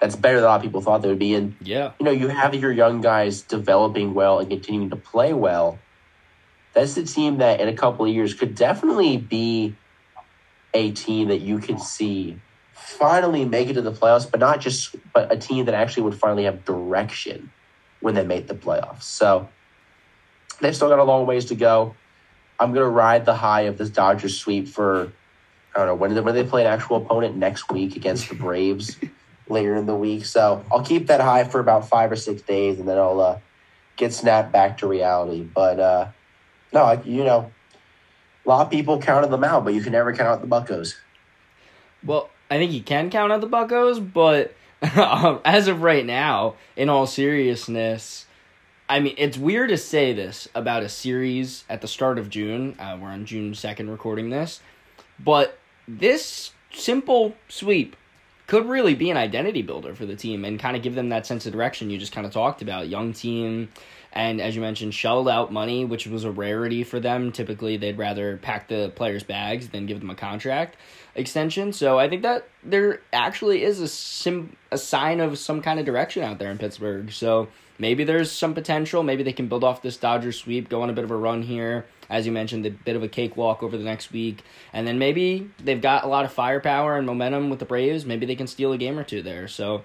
that's 0.01 0.14
better 0.14 0.37
than 0.37 0.45
a 0.45 0.49
lot 0.49 0.57
of 0.57 0.62
people 0.62 0.81
thought 0.81 1.03
they 1.03 1.09
would 1.09 1.19
be. 1.19 1.35
And 1.35 1.57
yeah. 1.61 1.93
you 1.99 2.05
know, 2.05 2.12
you 2.12 2.29
have 2.29 2.55
your 2.55 2.71
young 2.71 3.01
guys 3.01 3.41
developing 3.41 4.14
well 4.14 4.38
and 4.38 4.49
continuing 4.49 4.91
to 4.91 4.97
play 4.97 5.33
well. 5.33 5.79
that's 6.73 6.95
the 6.95 7.05
team 7.05 7.38
that 7.38 7.61
in 7.61 7.69
a 7.69 7.75
couple 7.75 8.07
of 8.07 8.14
years 8.14 8.35
could 8.35 8.55
definitely 8.55 9.17
be 9.17 9.75
a 10.75 10.93
team 10.93 11.29
that 11.29 11.41
you 11.41 11.59
could 11.59 11.81
see 11.81 12.38
finally 12.73 13.45
make 13.45 13.69
it 13.69 13.75
to 13.75 13.83
the 13.83 13.93
playoffs, 13.93 14.31
but 14.31 14.41
not 14.41 14.61
just 14.61 14.95
but 15.12 15.33
a 15.33 15.37
team 15.37 15.64
that 15.67 15.75
actually 15.75 16.05
would 16.05 16.14
finally 16.14 16.45
have 16.45 16.64
direction 16.64 17.51
when 18.01 18.14
they 18.14 18.25
made 18.25 18.49
the 18.49 18.55
playoffs. 18.55 19.03
So 19.03 19.49
they've 20.61 20.75
still 20.75 20.88
got 20.88 20.99
a 20.99 21.05
long 21.05 21.27
ways 21.27 21.47
to 21.47 21.55
go. 21.55 21.95
I'm 22.61 22.73
gonna 22.73 22.88
ride 22.88 23.25
the 23.25 23.35
high 23.35 23.62
of 23.62 23.79
this 23.79 23.90
Dodgers 23.90 24.38
sweep 24.38 24.68
for 24.68 25.12
I 25.75 25.79
don't 25.79 25.87
know 25.87 25.94
when, 25.94 26.14
they 26.14 26.21
when 26.21 26.35
they 26.35 26.44
play 26.44 26.62
an 26.62 26.73
actual 26.73 26.97
opponent 26.97 27.37
next 27.37 27.71
week 27.71 27.97
against 27.97 28.29
the 28.29 28.35
Braves 28.35 28.97
later 29.49 29.77
in 29.77 29.87
the 29.87 29.94
week. 29.94 30.25
So 30.25 30.64
I'll 30.73 30.85
keep 30.85 31.07
that 31.07 31.21
high 31.21 31.44
for 31.44 31.61
about 31.61 31.88
five 31.88 32.11
or 32.11 32.16
six 32.16 32.42
days, 32.42 32.79
and 32.79 32.88
then 32.88 32.99
I'll 32.99 33.21
uh, 33.21 33.38
get 33.97 34.12
snapped 34.12 34.53
back 34.53 34.79
to 34.79 34.88
reality. 34.88 35.42
But 35.42 35.79
uh, 35.79 36.09
no, 36.73 37.01
you 37.05 37.25
know, 37.25 37.53
a 38.44 38.49
lot 38.49 38.66
of 38.66 38.71
people 38.71 39.01
counted 39.01 39.31
them 39.31 39.44
out, 39.44 39.64
but 39.64 39.75
you 39.75 39.83
can 39.83 39.92
never 39.92 40.12
count 40.12 40.29
out 40.29 40.40
the 40.40 40.47
Buckos. 40.47 40.97
Well, 42.05 42.31
I 42.51 42.57
think 42.57 42.73
you 42.73 42.83
can 42.83 43.11
count 43.11 43.31
out 43.33 43.40
the 43.40 43.47
Buckos, 43.47 43.99
but 43.99 44.55
as 44.83 45.68
of 45.68 45.83
right 45.83 46.07
now, 46.07 46.55
in 46.77 46.88
all 46.88 47.07
seriousness, 47.07 48.27
I 48.88 49.01
mean, 49.01 49.14
it's 49.18 49.37
weird 49.37 49.68
to 49.68 49.77
say 49.77 50.14
this 50.14 50.48
about 50.55 50.83
a 50.83 50.88
series 50.88 51.64
at 51.68 51.83
the 51.83 51.88
start 51.88 52.18
of 52.18 52.31
June. 52.31 52.74
Uh, 52.79 52.96
we're 53.01 53.09
on 53.09 53.27
June 53.27 53.53
2nd 53.53 53.90
recording 53.90 54.31
this. 54.31 54.61
But 55.18 55.59
this 55.87 56.53
simple 56.72 57.35
sweep 57.48 57.96
could 58.46 58.66
really 58.66 58.94
be 58.94 59.11
an 59.11 59.18
identity 59.18 59.61
builder 59.61 59.94
for 59.94 60.07
the 60.07 60.16
team 60.16 60.42
and 60.42 60.59
kind 60.59 60.74
of 60.74 60.83
give 60.83 60.94
them 60.94 61.11
that 61.11 61.27
sense 61.27 61.44
of 61.44 61.53
direction 61.53 61.90
you 61.90 61.98
just 61.98 62.12
kind 62.12 62.27
of 62.27 62.33
talked 62.33 62.62
about. 62.62 62.88
Young 62.88 63.12
team, 63.12 63.68
and 64.11 64.40
as 64.40 64.57
you 64.57 64.62
mentioned, 64.62 64.94
shelled 64.94 65.29
out 65.29 65.53
money, 65.53 65.85
which 65.85 66.07
was 66.07 66.24
a 66.24 66.31
rarity 66.31 66.83
for 66.83 66.98
them. 66.98 67.31
Typically, 67.31 67.77
they'd 67.77 67.98
rather 67.98 68.38
pack 68.38 68.68
the 68.68 68.90
players' 68.96 69.22
bags 69.22 69.68
than 69.68 69.85
give 69.85 70.01
them 70.01 70.09
a 70.09 70.14
contract 70.14 70.77
extension. 71.14 71.74
So 71.74 71.98
I 71.98 72.09
think 72.09 72.22
that 72.22 72.48
there 72.64 73.03
actually 73.12 73.64
is 73.64 73.81
a 73.81 73.88
sim 73.88 74.57
a 74.70 74.79
sign 74.79 75.20
of 75.20 75.38
some 75.38 75.61
kind 75.61 75.79
of 75.79 75.85
direction 75.85 76.22
out 76.22 76.38
there 76.38 76.51
in 76.51 76.57
Pittsburgh. 76.57 77.12
So 77.12 77.48
maybe 77.79 78.05
there's 78.05 78.31
some 78.31 78.55
potential. 78.55 79.03
Maybe 79.03 79.23
they 79.23 79.33
can 79.33 79.49
build 79.49 79.64
off 79.64 79.83
this 79.83 79.97
Dodgers 79.97 80.38
sweep, 80.38 80.69
go 80.69 80.83
on 80.83 80.91
a 80.91 80.93
bit 80.93 81.05
of 81.05 81.11
a 81.11 81.17
run 81.17 81.43
here. 81.43 81.87
As 82.11 82.27
you 82.27 82.33
mentioned, 82.33 82.64
a 82.67 82.71
bit 82.71 82.97
of 82.97 83.03
a 83.03 83.09
cakewalk 83.09 83.62
over 83.62 83.77
the 83.77 83.85
next 83.85 84.12
week. 84.12 84.43
And 84.73 84.87
then 84.87 84.99
maybe 84.99 85.51
they've 85.62 85.81
got 85.81 86.05
a 86.05 86.09
lot 86.09 86.25
of 86.25 86.33
firepower 86.33 86.97
and 86.97 87.07
momentum 87.07 87.51
with 87.51 87.59
the 87.59 87.64
Braves. 87.64 88.07
Maybe 88.07 88.27
they 88.27 88.37
can 88.37 88.47
steal 88.47 88.73
a 88.73 88.79
game 88.79 88.99
or 88.99 89.05
two 89.05 89.23
there. 89.23 89.47
So 89.49 89.83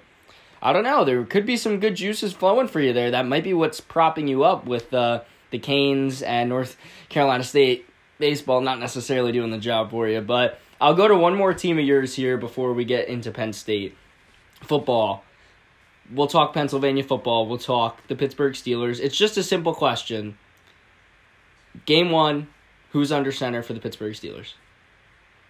I 0.62 0.72
don't 0.72 0.86
know. 0.86 1.04
There 1.04 1.24
could 1.26 1.46
be 1.46 1.58
some 1.58 1.80
good 1.80 1.96
juices 1.96 2.32
flowing 2.32 2.68
for 2.68 2.80
you 2.80 2.94
there. 2.94 3.12
That 3.12 3.28
might 3.28 3.44
be 3.44 3.54
what's 3.54 3.82
propping 3.82 4.28
you 4.28 4.44
up 4.44 4.66
with 4.66 4.94
uh, 4.94 5.22
the 5.52 5.60
Canes 5.60 6.22
and 6.22 6.50
North 6.50 6.78
Carolina 7.10 7.44
State 7.44 7.86
baseball 8.20 8.62
not 8.62 8.80
necessarily 8.80 9.34
doing 9.34 9.52
the 9.52 9.58
job 9.58 9.92
for 9.92 10.08
you. 10.08 10.22
But 10.22 10.60
I'll 10.80 10.94
go 10.94 11.08
to 11.10 11.16
one 11.16 11.36
more 11.36 11.54
team 11.54 11.78
of 11.78 11.86
yours 11.86 12.16
here 12.16 12.38
before 12.38 12.74
we 12.74 12.86
get 12.86 13.10
into 13.10 13.32
Penn 13.32 13.52
State 13.52 13.98
football. 14.62 15.26
We'll 16.14 16.28
talk 16.28 16.54
Pennsylvania 16.54 17.04
football. 17.04 17.48
We'll 17.48 17.58
talk 17.58 18.06
the 18.08 18.16
Pittsburgh 18.16 18.54
Steelers. 18.54 19.00
It's 19.00 19.18
just 19.18 19.38
a 19.38 19.44
simple 19.44 19.74
question. 19.74 20.38
Game 21.86 22.12
one, 22.12 22.48
who's 22.92 23.12
under 23.12 23.32
center 23.32 23.64
for 23.64 23.74
the 23.74 23.80
Pittsburgh 23.80 24.14
Steelers? 24.14 24.54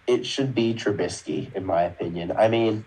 It 0.06 0.24
should 0.26 0.54
be 0.54 0.74
Trubisky, 0.74 1.54
in 1.54 1.64
my 1.64 1.82
opinion. 1.82 2.32
I 2.32 2.48
mean, 2.48 2.84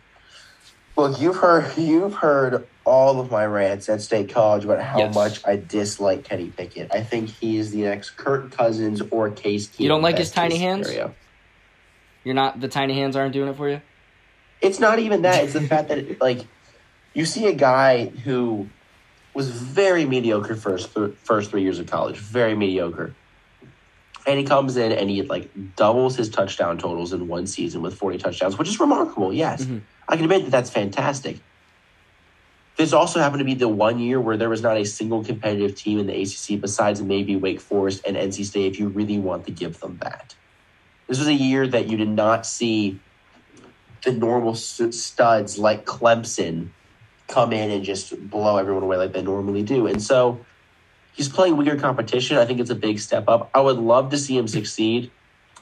look, 0.96 1.20
you've 1.20 1.38
heard 1.38 1.78
you've 1.78 2.16
heard 2.16 2.68
all 2.84 3.20
of 3.20 3.30
my 3.32 3.46
rants 3.46 3.90
at 3.90 4.02
State 4.02 4.30
College 4.34 4.64
about 4.66 4.82
how 4.82 5.00
Yes. 5.00 5.14
much 5.16 5.46
I 5.46 5.58
dislike 5.58 6.24
Kenny 6.24 6.50
Pickett. 6.56 6.90
I 6.94 7.02
think 7.02 7.30
he 7.30 7.58
is 7.58 7.72
the 7.72 7.82
next 7.84 8.12
Kirk 8.12 8.52
Cousins 8.52 9.02
or 9.12 9.30
Case 9.30 9.68
Keenum. 9.68 9.80
You 9.80 9.88
don't 9.90 10.02
like 10.02 10.18
his 10.18 10.32
tiny 10.32 10.58
hands? 10.58 10.88
scenario. 10.88 11.14
You're 12.24 12.36
not 12.36 12.60
the 12.60 12.68
tiny 12.68 12.94
hands 12.94 13.16
aren't 13.16 13.34
doing 13.34 13.50
it 13.50 13.56
for 13.58 13.70
you. 13.70 13.82
It's 14.62 14.80
not 14.80 15.00
even 15.00 15.22
that. 15.24 15.44
It's 15.44 15.54
the 15.54 15.62
fact 15.62 15.90
that 15.90 16.20
like 16.22 16.46
you 17.18 17.26
see 17.26 17.48
a 17.48 17.54
guy 17.54 18.06
who 18.06 18.68
was 19.34 19.50
very 19.50 20.06
mediocre 20.06 20.56
first 20.56 20.94
th- 20.94 21.16
first 21.24 21.50
three 21.50 21.64
years 21.64 21.80
of 21.80 21.88
college, 21.88 22.18
very 22.18 22.56
mediocre, 22.56 23.12
and 24.28 24.38
he 24.38 24.46
comes 24.46 24.78
in 24.78 24.92
and 24.92 25.10
he 25.10 25.24
like 25.24 25.50
doubles 25.76 26.16
his 26.16 26.30
touchdown 26.30 26.78
totals 26.78 27.14
in 27.14 27.28
one 27.28 27.48
season 27.48 27.82
with 27.82 27.96
forty 27.96 28.20
touchdowns, 28.20 28.58
which 28.60 28.68
is 28.68 28.80
remarkable. 28.80 29.34
Yes, 29.34 29.66
Mhm. 29.66 29.82
I 30.08 30.16
can 30.16 30.26
admit 30.26 30.44
that 30.44 30.52
that's 30.52 30.70
fantastic. 30.70 31.40
This 32.76 32.94
also 32.94 33.20
happened 33.20 33.40
to 33.40 33.46
be 33.46 33.56
the 33.56 33.68
one 33.68 33.98
year 33.98 34.22
where 34.22 34.38
there 34.38 34.50
was 34.50 34.62
not 34.62 34.78
a 34.78 34.86
single 34.86 35.24
competitive 35.24 35.74
team 35.74 35.98
in 35.98 36.06
the 36.06 36.14
ACC 36.14 36.62
besides 36.62 37.02
maybe 37.02 37.36
Wake 37.36 37.60
Forest 37.60 38.04
and 38.06 38.16
NC 38.16 38.44
State. 38.46 38.72
If 38.72 38.80
you 38.80 38.90
really 38.90 39.18
want 39.18 39.48
to 39.48 39.52
give 39.52 39.80
them 39.80 39.98
that, 40.04 40.36
this 41.08 41.18
was 41.18 41.28
a 41.28 41.34
year 41.34 41.66
that 41.68 41.88
you 41.90 41.98
did 41.98 42.10
not 42.10 42.46
see 42.46 43.00
the 44.04 44.12
normal 44.12 44.54
st- 44.54 44.94
studs 44.94 45.58
like 45.58 45.86
Clemson 45.86 46.70
come 47.28 47.54
in 47.54 47.72
and 47.72 47.84
just 47.84 48.30
blow 48.30 48.58
everyone 48.58 48.84
away 48.84 48.98
like 48.98 49.14
they 49.14 49.22
normally 49.22 49.64
do. 49.64 49.88
And 49.88 50.02
so 50.02 50.40
he's 51.14 51.30
playing 51.30 51.58
weird 51.58 51.80
competition. 51.80 52.38
I 52.38 52.46
think 52.46 52.60
it's 52.60 52.70
a 52.70 52.76
big 52.76 53.00
step 53.00 53.28
up. 53.28 53.50
I 53.54 53.62
would 53.62 53.78
love 53.78 54.12
to 54.12 54.18
see 54.18 54.38
him 54.38 54.48
succeed 54.48 55.12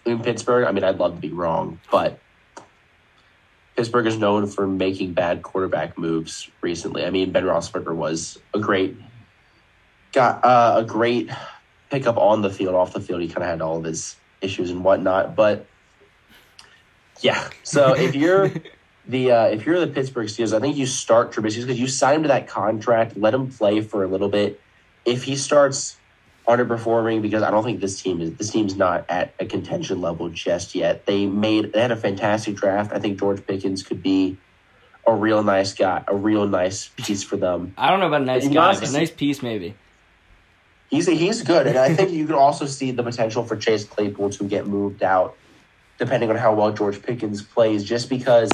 in 0.06 0.22
Pittsburgh. 0.22 0.66
I 0.66 0.72
mean, 0.72 0.84
I'd 0.84 1.00
love 1.00 1.16
to 1.16 1.22
be 1.22 1.32
wrong, 1.32 1.80
but 1.92 2.20
Pittsburgh 3.76 4.08
is 4.08 4.18
known 4.18 4.48
for 4.48 4.68
making 4.68 5.14
bad 5.14 5.44
quarterback 5.44 5.98
moves 5.98 6.50
recently. 6.62 7.04
I 7.04 7.10
mean, 7.10 7.32
Ben 7.32 7.44
Roethlisberger 7.44 7.96
was 7.96 8.40
a 8.54 8.60
great 8.60 8.96
got 10.14 10.46
uh, 10.46 10.76
a 10.78 10.84
great 10.86 11.30
pickup 11.90 12.18
on 12.18 12.42
the 12.42 12.50
field, 12.50 12.76
off 12.76 12.94
the 12.94 13.02
field. 13.02 13.22
He 13.22 13.28
kind 13.28 13.44
of 13.44 13.50
had 13.50 13.62
all 13.62 13.78
of 13.78 13.84
his 13.84 14.16
issues 14.42 14.72
and 14.72 14.84
whatnot, 14.84 15.36
but 15.36 15.66
yeah. 17.22 17.50
So 17.64 17.94
if 17.96 18.16
you're 18.16 18.52
the 19.08 19.32
uh, 19.32 19.46
if 19.46 19.66
you're 19.66 19.80
the 19.80 19.88
Pittsburgh 19.88 20.28
Steelers, 20.28 20.56
I 20.56 20.60
think 20.60 20.78
you 20.78 20.86
start 20.86 21.32
Trubisky 21.32 21.62
because 21.62 21.80
you 21.80 21.88
sign 21.88 22.16
him 22.16 22.22
to 22.24 22.28
that 22.30 22.48
contract, 22.48 23.18
let 23.18 23.34
him 23.34 23.52
play 23.52 23.82
for 23.82 24.04
a 24.04 24.08
little 24.08 24.30
bit. 24.30 24.60
If 25.06 25.24
he 25.24 25.36
starts 25.36 25.98
underperforming, 26.48 27.22
because 27.22 27.44
I 27.44 27.52
don't 27.52 27.64
think 27.64 27.80
this 27.80 28.02
team 28.02 28.22
is 28.22 28.34
this 28.36 28.50
team's 28.50 28.76
not 28.76 29.06
at 29.10 29.34
a 29.40 29.46
contention 29.46 30.02
level 30.02 30.30
just 30.30 30.76
yet. 30.76 31.06
They 31.06 31.26
made 31.26 31.74
they 31.74 31.82
had 31.82 31.92
a 31.92 31.96
fantastic 31.96 32.56
draft. 32.56 32.94
I 32.94 33.00
think 33.00 33.20
George 33.20 33.46
Pickens 33.46 33.84
could 33.84 34.02
be 34.02 34.38
a 35.08 35.14
real 35.14 35.44
nice 35.44 35.74
guy, 35.74 36.04
a 36.08 36.16
real 36.16 36.48
nice 36.48 36.90
piece 36.96 37.24
for 37.24 37.38
them. 37.38 37.74
I 37.78 37.90
don't 37.90 38.00
know 38.00 38.08
about 38.08 38.22
a 38.22 38.26
nice 38.26 38.48
guy, 38.48 38.74
but 38.74 38.90
a 38.90 38.92
nice 38.92 39.12
piece 39.12 39.42
maybe. 39.42 39.76
He's 40.90 41.08
he's 41.08 41.42
good, 41.42 41.68
and 41.68 41.78
I 41.78 41.94
think 41.94 42.12
you 42.12 42.26
could 42.26 42.36
also 42.36 42.66
see 42.66 42.92
the 42.92 43.04
potential 43.04 43.44
for 43.44 43.56
Chase 43.56 43.84
Claypool 43.84 44.30
to 44.32 44.44
get 44.44 44.68
moved 44.68 45.04
out, 45.04 45.36
depending 45.98 46.30
on 46.30 46.36
how 46.36 46.54
well 46.54 46.72
George 46.72 47.02
Pickens 47.02 47.42
plays. 47.42 47.84
Just 47.84 48.08
because 48.08 48.52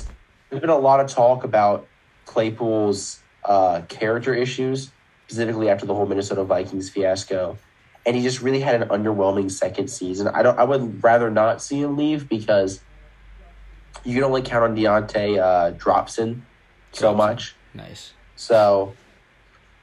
there's 0.51 0.61
been 0.61 0.69
a 0.69 0.77
lot 0.77 0.99
of 0.99 1.07
talk 1.09 1.43
about 1.43 1.87
Claypool's 2.25 3.19
uh, 3.45 3.81
character 3.87 4.33
issues, 4.35 4.91
specifically 5.25 5.69
after 5.69 5.85
the 5.85 5.95
whole 5.95 6.05
Minnesota 6.05 6.43
Vikings 6.43 6.89
fiasco, 6.89 7.57
and 8.05 8.15
he 8.15 8.21
just 8.21 8.41
really 8.41 8.59
had 8.59 8.79
an 8.81 8.89
underwhelming 8.89 9.49
second 9.49 9.87
season. 9.87 10.27
I 10.27 10.43
don't. 10.43 10.59
I 10.59 10.63
would 10.65 11.01
rather 11.03 11.31
not 11.31 11.61
see 11.61 11.81
him 11.81 11.95
leave 11.97 12.27
because 12.27 12.81
you 14.03 14.13
can 14.15 14.23
only 14.23 14.41
count 14.41 14.63
on 14.63 14.75
Diontae 14.75 15.39
uh, 15.39 15.71
Dropson 15.77 16.41
so 16.91 17.13
much. 17.13 17.55
Nice. 17.73 18.13
So, 18.35 18.93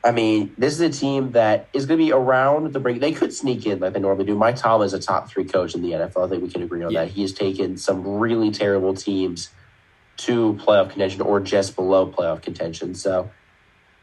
I 0.04 0.10
mean, 0.12 0.52
this 0.58 0.74
is 0.74 0.80
a 0.80 0.90
team 0.90 1.32
that 1.32 1.68
is 1.72 1.86
going 1.86 1.98
to 1.98 2.04
be 2.04 2.12
around 2.12 2.72
the 2.74 2.80
brink. 2.80 3.00
They 3.00 3.12
could 3.12 3.32
sneak 3.32 3.64
in 3.66 3.78
like 3.80 3.94
they 3.94 4.00
normally 4.00 4.26
do. 4.26 4.34
Mike 4.34 4.56
Tom 4.56 4.82
is 4.82 4.92
a 4.92 4.98
top 5.00 5.30
three 5.30 5.44
coach 5.44 5.74
in 5.74 5.80
the 5.82 5.92
NFL. 5.92 6.26
I 6.26 6.28
think 6.28 6.42
we 6.42 6.50
can 6.50 6.62
agree 6.62 6.82
on 6.82 6.90
Yeah. 6.90 7.04
that. 7.04 7.12
He 7.12 7.22
has 7.22 7.32
taken 7.32 7.78
some 7.78 8.06
really 8.18 8.50
terrible 8.50 8.94
teams 8.94 9.50
to 10.18 10.54
playoff 10.54 10.90
contention 10.90 11.22
or 11.22 11.40
just 11.40 11.74
below 11.74 12.10
playoff 12.10 12.42
contention. 12.42 12.94
So, 12.94 13.30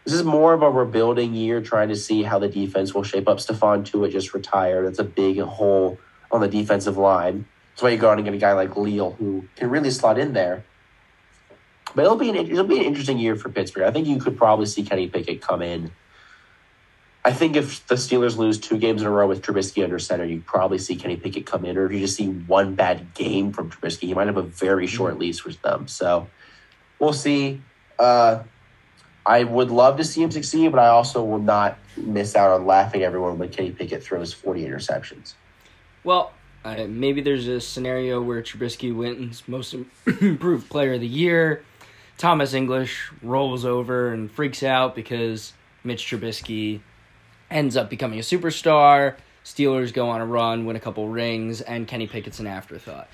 this 0.06 0.14
is 0.14 0.24
more 0.24 0.54
of 0.54 0.62
a 0.62 0.70
rebuilding 0.70 1.34
year, 1.34 1.62
trying 1.62 1.90
to 1.90 1.96
see 1.96 2.22
how 2.22 2.38
the 2.38 2.48
defense 2.48 2.94
will 2.94 3.04
shape 3.04 3.28
up. 3.28 3.40
Stephon 3.40 3.84
Tuitt 3.84 4.12
just 4.12 4.36
retired. 4.36 4.86
That's 4.86 5.00
a 5.00 5.04
big 5.04 5.40
hole 5.40 5.98
on 6.32 6.42
the 6.42 6.48
defensive 6.48 6.96
line. 6.96 7.46
That's 7.72 7.82
why 7.82 7.90
you 7.90 7.98
go 7.98 8.10
out 8.10 8.18
and 8.18 8.24
get 8.24 8.34
a 8.34 8.38
guy 8.38 8.54
like 8.54 8.78
Leal 8.78 9.12
who 9.12 9.46
can 9.56 9.70
really 9.70 9.90
slot 9.90 10.20
in 10.20 10.34
there. 10.34 10.64
But 11.96 12.06
it'll 12.06 12.18
be 12.18 12.30
an 12.30 12.36
it'll 12.36 12.66
be 12.66 12.78
an 12.80 12.86
interesting 12.86 13.18
year 13.18 13.36
for 13.36 13.50
Pittsburgh. 13.50 13.84
I 13.84 13.92
think 13.92 14.06
you 14.08 14.20
could 14.20 14.38
probably 14.38 14.66
see 14.66 14.84
Kenny 14.84 15.08
Pickett 15.08 15.42
come 15.42 15.62
in. 15.62 15.92
I 17.26 17.34
think 17.34 17.56
if 17.56 17.86
the 17.88 17.96
Steelers 17.96 18.38
lose 18.38 18.60
two 18.60 18.78
games 18.78 19.02
in 19.02 19.08
a 19.08 19.10
row 19.10 19.28
with 19.28 19.42
Trubisky 19.42 19.84
under 19.84 19.98
center, 19.98 20.26
you 20.26 20.44
probably 20.46 20.78
see 20.78 20.96
Kenny 20.96 21.18
Pickett 21.18 21.48
come 21.48 21.66
in. 21.66 21.76
Or 21.76 21.88
if 21.88 21.92
you 21.92 22.00
just 22.00 22.16
see 22.16 22.28
one 22.28 22.76
bad 22.76 23.16
game 23.16 23.52
from 23.52 23.72
Trubisky, 23.72 24.04
he 24.04 24.14
might 24.14 24.28
have 24.28 24.38
a 24.38 24.44
very 24.44 24.86
short 24.86 25.18
lease 25.18 25.44
with 25.44 25.60
them. 25.64 25.88
So 25.88 26.28
we'll 27.00 27.14
see. 27.14 27.62
Uh, 27.98 28.44
I 29.26 29.44
would 29.44 29.72
love 29.72 29.98
to 29.98 30.04
see 30.04 30.22
him 30.22 30.30
succeed, 30.30 30.72
but 30.72 30.80
I 30.80 30.90
also 30.90 31.24
will 31.24 31.40
not 31.40 31.80
miss 31.98 32.36
out 32.36 32.52
on 32.52 32.68
laughing 32.68 33.02
everyone 33.02 33.40
when 33.40 33.50
Kenny 33.50 33.72
Pickett 33.72 34.04
throws 34.04 34.32
40 34.32 34.64
interceptions. 34.64 35.34
Well, 36.04 36.32
uh, 36.64 36.86
maybe 36.88 37.22
there's 37.22 37.48
a 37.48 37.60
scenario 37.60 38.22
where 38.22 38.44
Trubisky 38.44 38.96
wins 38.96 39.42
Most 39.48 39.74
Improved 40.06 40.70
Player 40.70 40.94
of 40.94 41.02
the 41.02 41.08
Year. 41.08 41.66
Thomas 42.20 42.54
English 42.54 43.12
rolls 43.24 43.66
over 43.66 44.14
and 44.14 44.30
freaks 44.30 44.62
out 44.62 44.94
because 44.94 45.54
Mitch 45.84 46.06
Trubisky 46.06 46.82
ends 47.50 47.78
up 47.78 47.90
becoming 47.90 48.20
a 48.20 48.24
superstar. 48.24 49.16
Steelers 49.44 49.94
go 49.94 50.10
on 50.10 50.22
a 50.22 50.26
run, 50.26 50.66
win 50.66 50.76
a 50.76 50.80
couple 50.80 51.08
rings, 51.08 51.62
and 51.62 51.88
Kenny 51.88 52.08
Pickett's 52.08 52.40
an 52.40 52.48
afterthought. 52.48 53.08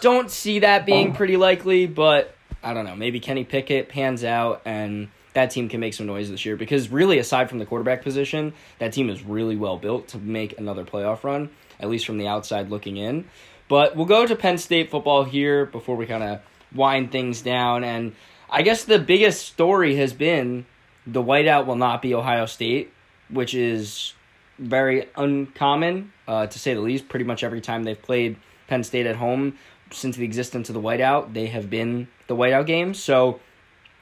Don't 0.00 0.30
see 0.30 0.60
that 0.60 0.86
being 0.86 1.10
oh. 1.10 1.14
pretty 1.14 1.36
likely, 1.36 1.86
but 1.86 2.34
I 2.62 2.74
don't 2.74 2.84
know. 2.84 2.94
Maybe 2.94 3.20
Kenny 3.20 3.44
Pickett 3.44 3.88
pans 3.88 4.22
out 4.22 4.62
and 4.64 5.08
that 5.34 5.50
team 5.50 5.68
can 5.68 5.80
make 5.80 5.94
some 5.94 6.06
noise 6.06 6.30
this 6.30 6.44
year 6.44 6.56
because 6.56 6.88
really, 6.88 7.18
aside 7.18 7.48
from 7.48 7.58
the 7.58 7.66
quarterback 7.66 8.02
position, 8.02 8.52
that 8.78 8.92
team 8.92 9.08
is 9.08 9.22
really 9.22 9.56
well 9.56 9.76
built 9.76 10.08
to 10.08 10.18
make 10.18 10.58
another 10.58 10.84
playoff 10.84 11.22
run, 11.22 11.50
at 11.80 11.88
least 11.88 12.06
from 12.06 12.18
the 12.18 12.26
outside 12.26 12.70
looking 12.70 12.96
in. 12.96 13.24
But 13.68 13.94
we'll 13.94 14.06
go 14.06 14.26
to 14.26 14.34
Penn 14.34 14.58
State 14.58 14.90
football 14.90 15.24
here 15.24 15.66
before 15.66 15.96
we 15.96 16.06
kind 16.06 16.22
of 16.22 16.40
wind 16.74 17.12
things 17.12 17.42
down. 17.42 17.84
And 17.84 18.14
I 18.50 18.62
guess 18.62 18.84
the 18.84 18.98
biggest 18.98 19.46
story 19.46 19.96
has 19.96 20.12
been 20.12 20.66
the 21.06 21.22
whiteout 21.22 21.66
will 21.66 21.76
not 21.76 22.02
be 22.02 22.14
Ohio 22.14 22.46
State, 22.46 22.92
which 23.30 23.54
is 23.54 24.14
very 24.58 25.08
uncommon, 25.16 26.12
uh, 26.26 26.46
to 26.46 26.58
say 26.58 26.74
the 26.74 26.80
least. 26.80 27.08
Pretty 27.08 27.24
much 27.24 27.44
every 27.44 27.60
time 27.60 27.84
they've 27.84 28.00
played 28.00 28.36
Penn 28.66 28.84
State 28.84 29.06
at 29.06 29.16
home 29.16 29.58
since 29.90 30.16
the 30.16 30.24
existence 30.24 30.68
of 30.68 30.74
the 30.74 30.80
whiteout, 30.80 31.32
they 31.32 31.46
have 31.46 31.70
been 31.70 32.08
the 32.26 32.36
whiteout 32.36 32.66
game. 32.66 32.94
So 32.94 33.40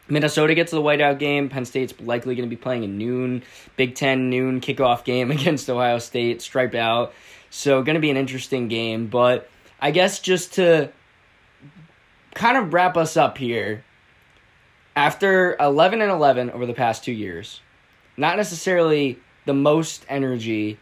Minnesota 0.08 0.54
gets 0.54 0.72
the 0.72 0.82
whiteout 0.82 1.18
game. 1.18 1.48
Penn 1.48 1.64
State's 1.64 1.94
likely 2.00 2.34
going 2.34 2.48
to 2.48 2.54
be 2.54 2.60
playing 2.60 2.84
a 2.84 2.88
noon, 2.88 3.42
Big 3.76 3.94
Ten 3.94 4.30
noon 4.30 4.60
kickoff 4.60 5.04
game 5.04 5.30
against 5.32 5.68
Ohio 5.68 5.98
State, 5.98 6.42
striped 6.42 6.74
out. 6.74 7.12
So 7.50 7.82
going 7.82 7.94
to 7.94 8.00
be 8.00 8.10
an 8.10 8.16
interesting 8.16 8.68
game. 8.68 9.06
But 9.06 9.48
I 9.80 9.90
guess 9.90 10.20
just 10.20 10.54
to 10.54 10.90
kind 12.34 12.56
of 12.56 12.72
wrap 12.72 12.96
us 12.96 13.16
up 13.16 13.38
here, 13.38 13.84
after 14.94 15.56
11 15.60 16.00
and 16.00 16.10
11 16.10 16.50
over 16.50 16.66
the 16.66 16.74
past 16.74 17.04
two 17.04 17.12
years, 17.12 17.60
not 18.16 18.36
necessarily 18.36 19.18
the 19.44 19.54
most 19.54 20.04
energy 20.08 20.78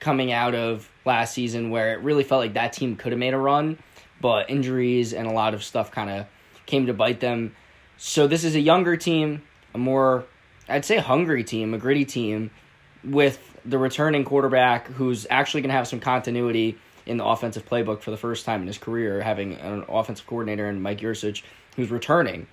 coming 0.00 0.32
out 0.32 0.54
of 0.54 0.90
last 1.04 1.34
season 1.34 1.70
where 1.70 1.92
it 1.92 2.00
really 2.00 2.24
felt 2.24 2.40
like 2.40 2.54
that 2.54 2.72
team 2.72 2.96
could 2.96 3.12
have 3.12 3.18
made 3.18 3.34
a 3.34 3.38
run, 3.38 3.78
but 4.20 4.50
injuries 4.50 5.12
and 5.12 5.26
a 5.26 5.32
lot 5.32 5.54
of 5.54 5.62
stuff 5.64 5.90
kind 5.90 6.10
of 6.10 6.26
came 6.66 6.86
to 6.86 6.94
bite 6.94 7.20
them. 7.20 7.54
So 7.96 8.26
this 8.26 8.44
is 8.44 8.54
a 8.54 8.60
younger 8.60 8.96
team, 8.96 9.42
a 9.74 9.78
more 9.78 10.24
I'd 10.68 10.84
say 10.84 10.98
hungry 10.98 11.44
team, 11.44 11.74
a 11.74 11.78
gritty 11.78 12.04
team 12.04 12.50
with 13.02 13.38
the 13.64 13.78
returning 13.78 14.24
quarterback 14.24 14.88
who's 14.88 15.26
actually 15.30 15.62
going 15.62 15.70
to 15.70 15.76
have 15.76 15.88
some 15.88 16.00
continuity 16.00 16.78
in 17.06 17.16
the 17.16 17.24
offensive 17.24 17.66
playbook 17.66 18.02
for 18.02 18.10
the 18.10 18.16
first 18.16 18.44
time 18.44 18.60
in 18.60 18.66
his 18.66 18.78
career, 18.78 19.22
having 19.22 19.54
an 19.54 19.84
offensive 19.88 20.26
coordinator 20.26 20.68
in 20.68 20.82
Mike 20.82 21.00
Yurcich 21.00 21.42
who's 21.76 21.90
returning. 21.90 22.46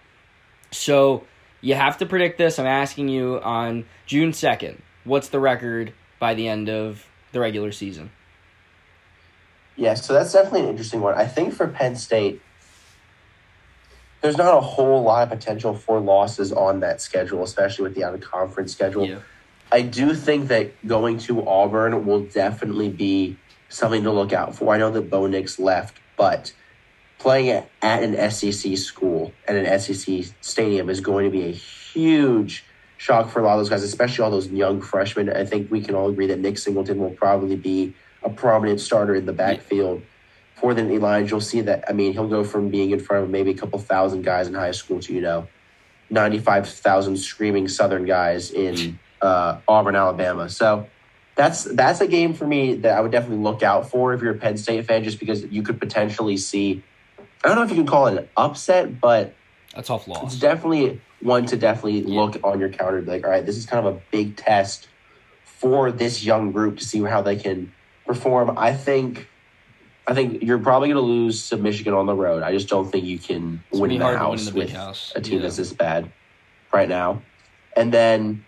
So 0.71 1.26
you 1.65 1.73
have 1.73 1.97
to 1.97 2.06
predict 2.06 2.38
this. 2.38 2.60
I'm 2.60 2.67
asking 2.67 3.10
you 3.10 3.41
on 3.41 3.86
June 4.06 4.32
2nd, 4.32 4.78
what's 5.04 5.30
the 5.30 5.39
record 5.39 5.93
by 6.19 6.36
the 6.36 6.47
end 6.47 6.69
of 6.69 7.08
the 7.32 7.39
regular 7.39 7.71
season? 7.71 8.12
Yeah, 9.75 9.95
so 9.95 10.13
that's 10.13 10.32
definitely 10.32 10.62
an 10.62 10.69
interesting 10.69 11.01
one. 11.01 11.15
I 11.15 11.25
think 11.25 11.56
for 11.56 11.67
Penn 11.67 11.95
State, 11.95 12.39
there's 14.21 14.38
not 14.38 14.56
a 14.56 14.62
whole 14.62 15.01
lot 15.01 15.23
of 15.23 15.30
potential 15.38 15.73
for 15.73 15.99
losses 15.99 16.54
on 16.54 16.82
that 16.82 17.01
schedule, 17.01 17.43
especially 17.43 17.84
with 17.84 17.95
the 17.95 18.04
out 18.04 18.13
of 18.13 18.21
conference 18.21 18.71
schedule. 18.71 19.08
Yeah. 19.08 19.19
I 19.71 19.82
do 19.82 20.13
think 20.13 20.49
that 20.49 20.71
going 20.86 21.17
to 21.19 21.47
Auburn 21.47 22.06
will 22.06 22.25
definitely 22.25 22.89
be 22.89 23.38
something 23.69 24.04
to 24.04 24.12
look 24.12 24.34
out 24.34 24.56
for. 24.56 24.71
I 24.71 24.78
know 24.78 24.91
that 24.91 25.10
Bo 25.10 25.25
Nix 25.25 25.58
left, 25.58 25.97
but 26.15 26.54
playing 27.19 27.49
at, 27.49 27.69
at 27.82 28.04
an 28.04 28.32
SEC 28.32 28.78
school 28.78 29.34
and 29.47 29.58
an 29.58 29.80
SEC 29.80 30.25
stadium 30.41 30.89
is 30.89 31.01
going 31.01 31.25
to 31.25 31.32
be 31.32 31.45
a 31.45 31.51
huge 31.51 32.65
shock 32.97 33.30
for 33.30 33.39
a 33.39 33.43
lot 33.43 33.54
of 33.54 33.60
those 33.60 33.69
guys, 33.69 33.84
especially 33.84 34.23
all 34.23 34.32
those 34.32 34.47
young 34.47 34.82
freshmen. 34.82 35.30
I 35.30 35.45
think 35.45 35.71
we 35.71 35.82
can 35.82 35.95
all 35.95 36.10
agree 36.10 36.28
that 36.28 36.39
Nick 36.39 36.58
Singleton 36.58 36.99
will 36.99 37.12
probably 37.12 37.56
be 37.56 37.93
a 38.23 38.30
prominent 38.30 38.80
starter 38.80 39.15
in 39.15 39.25
the 39.25 39.34
backfield 39.34 40.01
for 40.56 40.73
the 40.73 40.84
Lions. 40.84 41.30
You'll 41.30 41.41
see 41.41 41.62
that, 41.62 41.86
I 41.88 41.93
mean, 41.93 42.13
he'll 42.13 42.28
go 42.28 42.43
from 42.43 42.69
being 42.69 42.91
in 42.91 42.99
front 42.99 43.23
of 43.23 43.30
maybe 43.30 43.51
a 43.51 43.54
couple 43.54 43.78
thousand 43.80 44.23
guys 44.23 44.47
in 44.47 44.54
high 44.54 44.71
school 44.71 44.99
to, 45.01 45.13
you 45.13 45.21
know, 45.21 45.47
95,000 46.10 47.17
screaming 47.17 47.67
Southern 47.67 48.06
guys 48.06 48.51
in 48.51 48.99
uh, 49.21 49.60
Auburn, 49.67 49.95
Alabama. 49.95 50.49
So 50.49 50.88
that's 51.36 51.65
that's 51.65 51.99
a 51.99 52.08
game 52.08 52.34
for 52.34 52.47
me 52.47 52.75
that 52.75 52.97
I 52.97 53.01
would 53.01 53.12
definitely 53.12 53.43
look 53.43 53.62
out 53.62 53.89
for 53.89 54.13
if 54.13 54.21
you're 54.21 54.32
a 54.32 54.38
Penn 54.38 54.58
State 54.58 54.86
fan, 54.86 55.04
just 55.04 55.19
because 55.19 55.43
you 55.43 55.63
could 55.63 55.80
potentially 55.80 56.38
see. 56.38 56.84
I 57.45 57.49
don't 57.49 57.58
know 57.58 57.63
if 57.63 57.69
you 57.69 57.75
can 57.75 57.86
call 57.86 58.08
it 58.08 58.17
an 58.17 58.27
upset, 58.36 58.99
but 58.99 59.36
a 59.75 59.84
tough 59.84 60.08
loss. 60.08 60.34
It's 60.34 60.41
definitely 60.41 60.99
one 61.21 61.45
to 61.45 61.55
definitely 61.58 61.99
yeah. 61.99 62.19
look 62.19 62.39
on 62.43 62.60
your 62.60 62.69
counter. 62.69 63.01
Be 63.01 63.12
Like, 63.12 63.23
all 63.23 63.29
right, 63.29 63.45
this 63.45 63.55
is 63.55 63.67
kind 63.67 63.86
of 63.86 63.95
a 63.95 64.01
big 64.10 64.36
test 64.36 64.88
for 65.43 65.91
this 65.91 66.23
young 66.23 66.51
group 66.51 66.79
to 66.79 66.84
see 66.84 67.03
how 67.03 67.21
they 67.21 67.36
can 67.36 67.71
perform. 68.08 68.58
I 68.58 68.73
think. 68.73 69.29
I 70.08 70.13
think 70.13 70.43
you're 70.43 70.60
probably 70.60 70.89
going 70.89 71.03
to 71.03 71.08
lose 71.08 71.49
to 71.49 71.58
Michigan 71.58 71.95
on 71.95 72.05
the 72.05 72.13
road. 72.13 72.43
I 72.43 72.51
just 72.51 72.67
don't 72.67 72.91
think 72.91 73.05
you 73.05 73.17
can 73.17 73.63
win 73.71 73.89
in 73.89 73.99
the 73.99 74.17
house 74.17 74.47
in 74.47 74.53
the 74.53 74.60
with 74.60 74.71
house. 74.71 75.12
a 75.15 75.21
team 75.21 75.38
yeah. 75.38 75.41
that's 75.41 75.58
this 75.58 75.73
bad 75.73 76.12
right 76.71 76.88
now. 76.88 77.23
And 77.75 77.91
then 77.91 78.45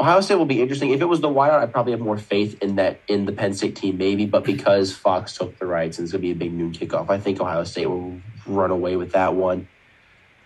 Ohio 0.00 0.20
State 0.20 0.36
will 0.36 0.46
be 0.46 0.62
interesting. 0.62 0.90
If 0.90 1.00
it 1.00 1.06
was 1.06 1.20
the 1.20 1.28
whiteout, 1.28 1.60
I'd 1.60 1.72
probably 1.72 1.92
have 1.92 2.00
more 2.00 2.18
faith 2.18 2.62
in 2.62 2.76
that 2.76 3.00
in 3.08 3.24
the 3.24 3.32
Penn 3.32 3.52
State 3.52 3.74
team, 3.74 3.98
maybe. 3.98 4.26
But 4.26 4.44
because 4.44 4.92
Fox 4.94 5.36
took 5.36 5.58
the 5.58 5.66
rights 5.66 5.98
and 5.98 6.04
it's 6.04 6.12
going 6.12 6.22
to 6.22 6.26
be 6.26 6.30
a 6.30 6.36
big 6.36 6.52
noon 6.52 6.72
kickoff, 6.72 7.10
I 7.10 7.18
think 7.18 7.40
Ohio 7.40 7.64
State 7.64 7.86
will 7.86 8.20
run 8.46 8.70
away 8.70 8.96
with 8.96 9.12
that 9.12 9.34
one. 9.34 9.66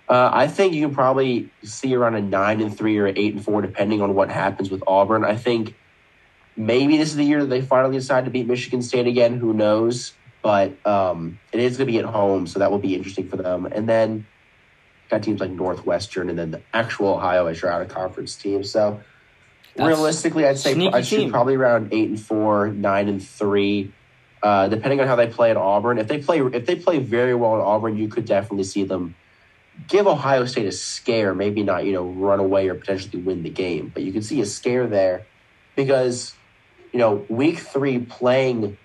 Uh, 0.09 0.31
I 0.33 0.47
think 0.47 0.73
you 0.73 0.87
can 0.87 0.95
probably 0.95 1.51
see 1.63 1.95
around 1.95 2.15
a 2.15 2.21
nine 2.23 2.61
and 2.61 2.77
three 2.77 2.99
or 2.99 3.07
eight 3.07 3.35
and 3.35 3.45
four, 3.45 3.63
depending 3.63 4.01
on 4.01 4.15
what 4.15 4.31
happens 4.31 4.71
with 4.71 4.83
Auburn. 4.87 5.25
I 5.25 5.37
think 5.37 5.75
maybe 6.57 6.97
this 6.97 7.11
is 7.11 7.17
the 7.17 7.25
year 7.25 7.41
that 7.41 7.47
they 7.47 7.61
finally 7.63 7.97
decide 7.97 8.25
to 8.25 8.31
beat 8.31 8.47
Michigan 8.47 8.83
State 8.83 9.07
again. 9.07 9.39
Who 9.39 9.53
knows? 9.53 10.15
But 10.41 10.85
um, 10.87 11.39
it 11.53 11.61
is 11.61 11.77
going 11.77 11.87
to 11.87 11.93
be 11.93 11.99
at 11.99 12.05
home, 12.05 12.47
so 12.47 12.59
that 12.59 12.71
will 12.71 12.79
be 12.79 12.95
interesting 12.95 13.29
for 13.29 13.37
them. 13.37 13.67
And 13.67 13.89
then 13.89 14.27
got 15.09 15.23
teams 15.23 15.41
like 15.41 15.51
Northwestern, 15.51 16.31
and 16.31 16.39
then 16.39 16.51
the 16.51 16.63
actual 16.73 17.15
Ohio 17.15 17.47
as 17.47 17.61
your 17.63 17.71
out 17.71 17.83
of 17.83 17.89
conference 17.89 18.35
team. 18.35 18.65
So 18.65 19.01
that's 19.75 19.89
Realistically, 19.89 20.47
I'd 20.47 20.59
say 20.59 20.89
I 20.89 21.01
should 21.01 21.31
probably 21.31 21.55
around 21.55 21.93
eight 21.93 22.09
and 22.09 22.21
four, 22.21 22.69
nine 22.69 23.09
and 23.09 23.27
three, 23.27 23.93
uh, 24.43 24.69
depending 24.69 25.01
on 25.01 25.07
how 25.07 25.17
they 25.17 25.29
play 25.29 25.51
at 25.51 25.57
Auburn. 25.57 25.99
If 25.99 26.09
they 26.09 26.19
play 26.19 26.41
if 26.41 26.67
they 26.67 26.77
play 26.77 26.99
very 26.99 27.35
well 27.35 27.57
at 27.57 27.63
Auburn, 27.63 27.97
you 27.97 28.09
could 28.09 28.27
definitely 28.27 28.65
see 28.65 28.85
them 28.85 29.15
give 29.89 30.07
Ohio 30.07 30.45
State 30.45 30.67
a 30.67 30.73
scare. 30.73 31.35
Maybe 31.35 31.63
not 31.63 31.87
you 31.87 31.93
know 31.93 32.05
run 32.05 32.39
away 32.39 32.69
or 32.69 32.75
potentially 32.75 33.23
win 33.23 33.43
the 33.43 33.51
game, 33.51 33.91
but 33.95 34.03
you 34.03 34.13
can 34.13 34.23
see 34.23 34.41
a 34.43 34.47
scare 34.47 34.87
there 34.87 35.27
because 35.75 36.35
you 36.93 36.99
know 36.99 37.25
week 37.31 37.59
three 37.59 37.99
playing 37.99 38.77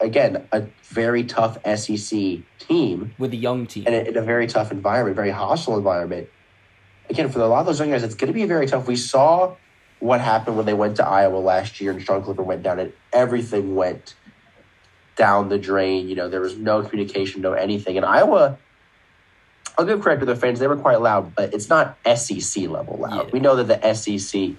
again 0.00 0.46
a 0.52 0.66
very 0.82 1.24
tough 1.24 1.58
SEC 1.76 2.40
team 2.58 3.14
with 3.18 3.32
a 3.32 3.36
young 3.36 3.66
team 3.66 3.84
and 3.86 3.94
in 4.08 4.16
a 4.16 4.22
very 4.22 4.46
tough 4.46 4.70
environment, 4.70 5.16
very 5.16 5.30
hostile 5.30 5.78
environment. 5.78 6.28
Again, 7.08 7.30
for 7.30 7.40
a 7.40 7.46
lot 7.46 7.60
of 7.60 7.66
those 7.66 7.80
young 7.80 7.90
guys, 7.90 8.02
it's 8.02 8.14
going 8.14 8.28
to 8.28 8.34
be 8.34 8.44
very 8.46 8.66
tough. 8.66 8.86
We 8.86 8.96
saw 8.96 9.56
what 10.00 10.20
happened 10.20 10.56
when 10.56 10.66
they 10.66 10.74
went 10.74 10.96
to 10.96 11.06
Iowa 11.06 11.38
last 11.38 11.80
year 11.80 11.92
and 11.92 12.02
Sean 12.02 12.22
Clifford 12.22 12.46
went 12.46 12.62
down 12.62 12.78
and 12.78 12.92
everything 13.12 13.74
went 13.74 14.14
down 15.16 15.48
the 15.48 15.58
drain. 15.58 16.08
You 16.08 16.14
know, 16.14 16.28
there 16.28 16.40
was 16.40 16.56
no 16.56 16.82
communication, 16.82 17.40
no 17.40 17.52
anything. 17.52 17.96
And 17.96 18.04
Iowa, 18.04 18.58
I'll 19.78 19.84
give 19.84 20.00
credit 20.00 20.20
to 20.20 20.26
their 20.26 20.36
fans, 20.36 20.58
they 20.58 20.66
were 20.66 20.76
quite 20.76 21.00
loud, 21.00 21.34
but 21.34 21.54
it's 21.54 21.68
not 21.68 21.96
SEC 22.16 22.68
level 22.68 22.98
loud. 22.98 23.26
Yeah. 23.26 23.30
We 23.32 23.40
know 23.40 23.56
that 23.56 23.80
the 23.80 23.94
SEC 23.94 24.50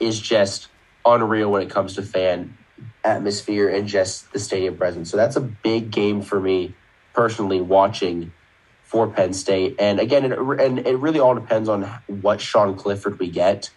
is 0.00 0.20
just 0.20 0.68
unreal 1.04 1.50
when 1.50 1.62
it 1.62 1.70
comes 1.70 1.94
to 1.94 2.02
fan 2.02 2.56
atmosphere 3.04 3.68
and 3.68 3.86
just 3.86 4.32
the 4.32 4.38
stadium 4.38 4.76
presence. 4.76 5.10
So 5.10 5.16
that's 5.16 5.36
a 5.36 5.40
big 5.40 5.90
game 5.90 6.22
for 6.22 6.40
me 6.40 6.74
personally 7.14 7.60
watching 7.60 8.32
for 8.82 9.08
Penn 9.08 9.32
State. 9.32 9.76
And 9.78 9.98
again, 9.98 10.24
it, 10.24 10.38
and 10.38 10.78
it 10.80 10.98
really 10.98 11.20
all 11.20 11.34
depends 11.34 11.68
on 11.68 11.82
what 12.06 12.40
Sean 12.40 12.76
Clifford 12.76 13.18
we 13.18 13.30
get 13.30 13.70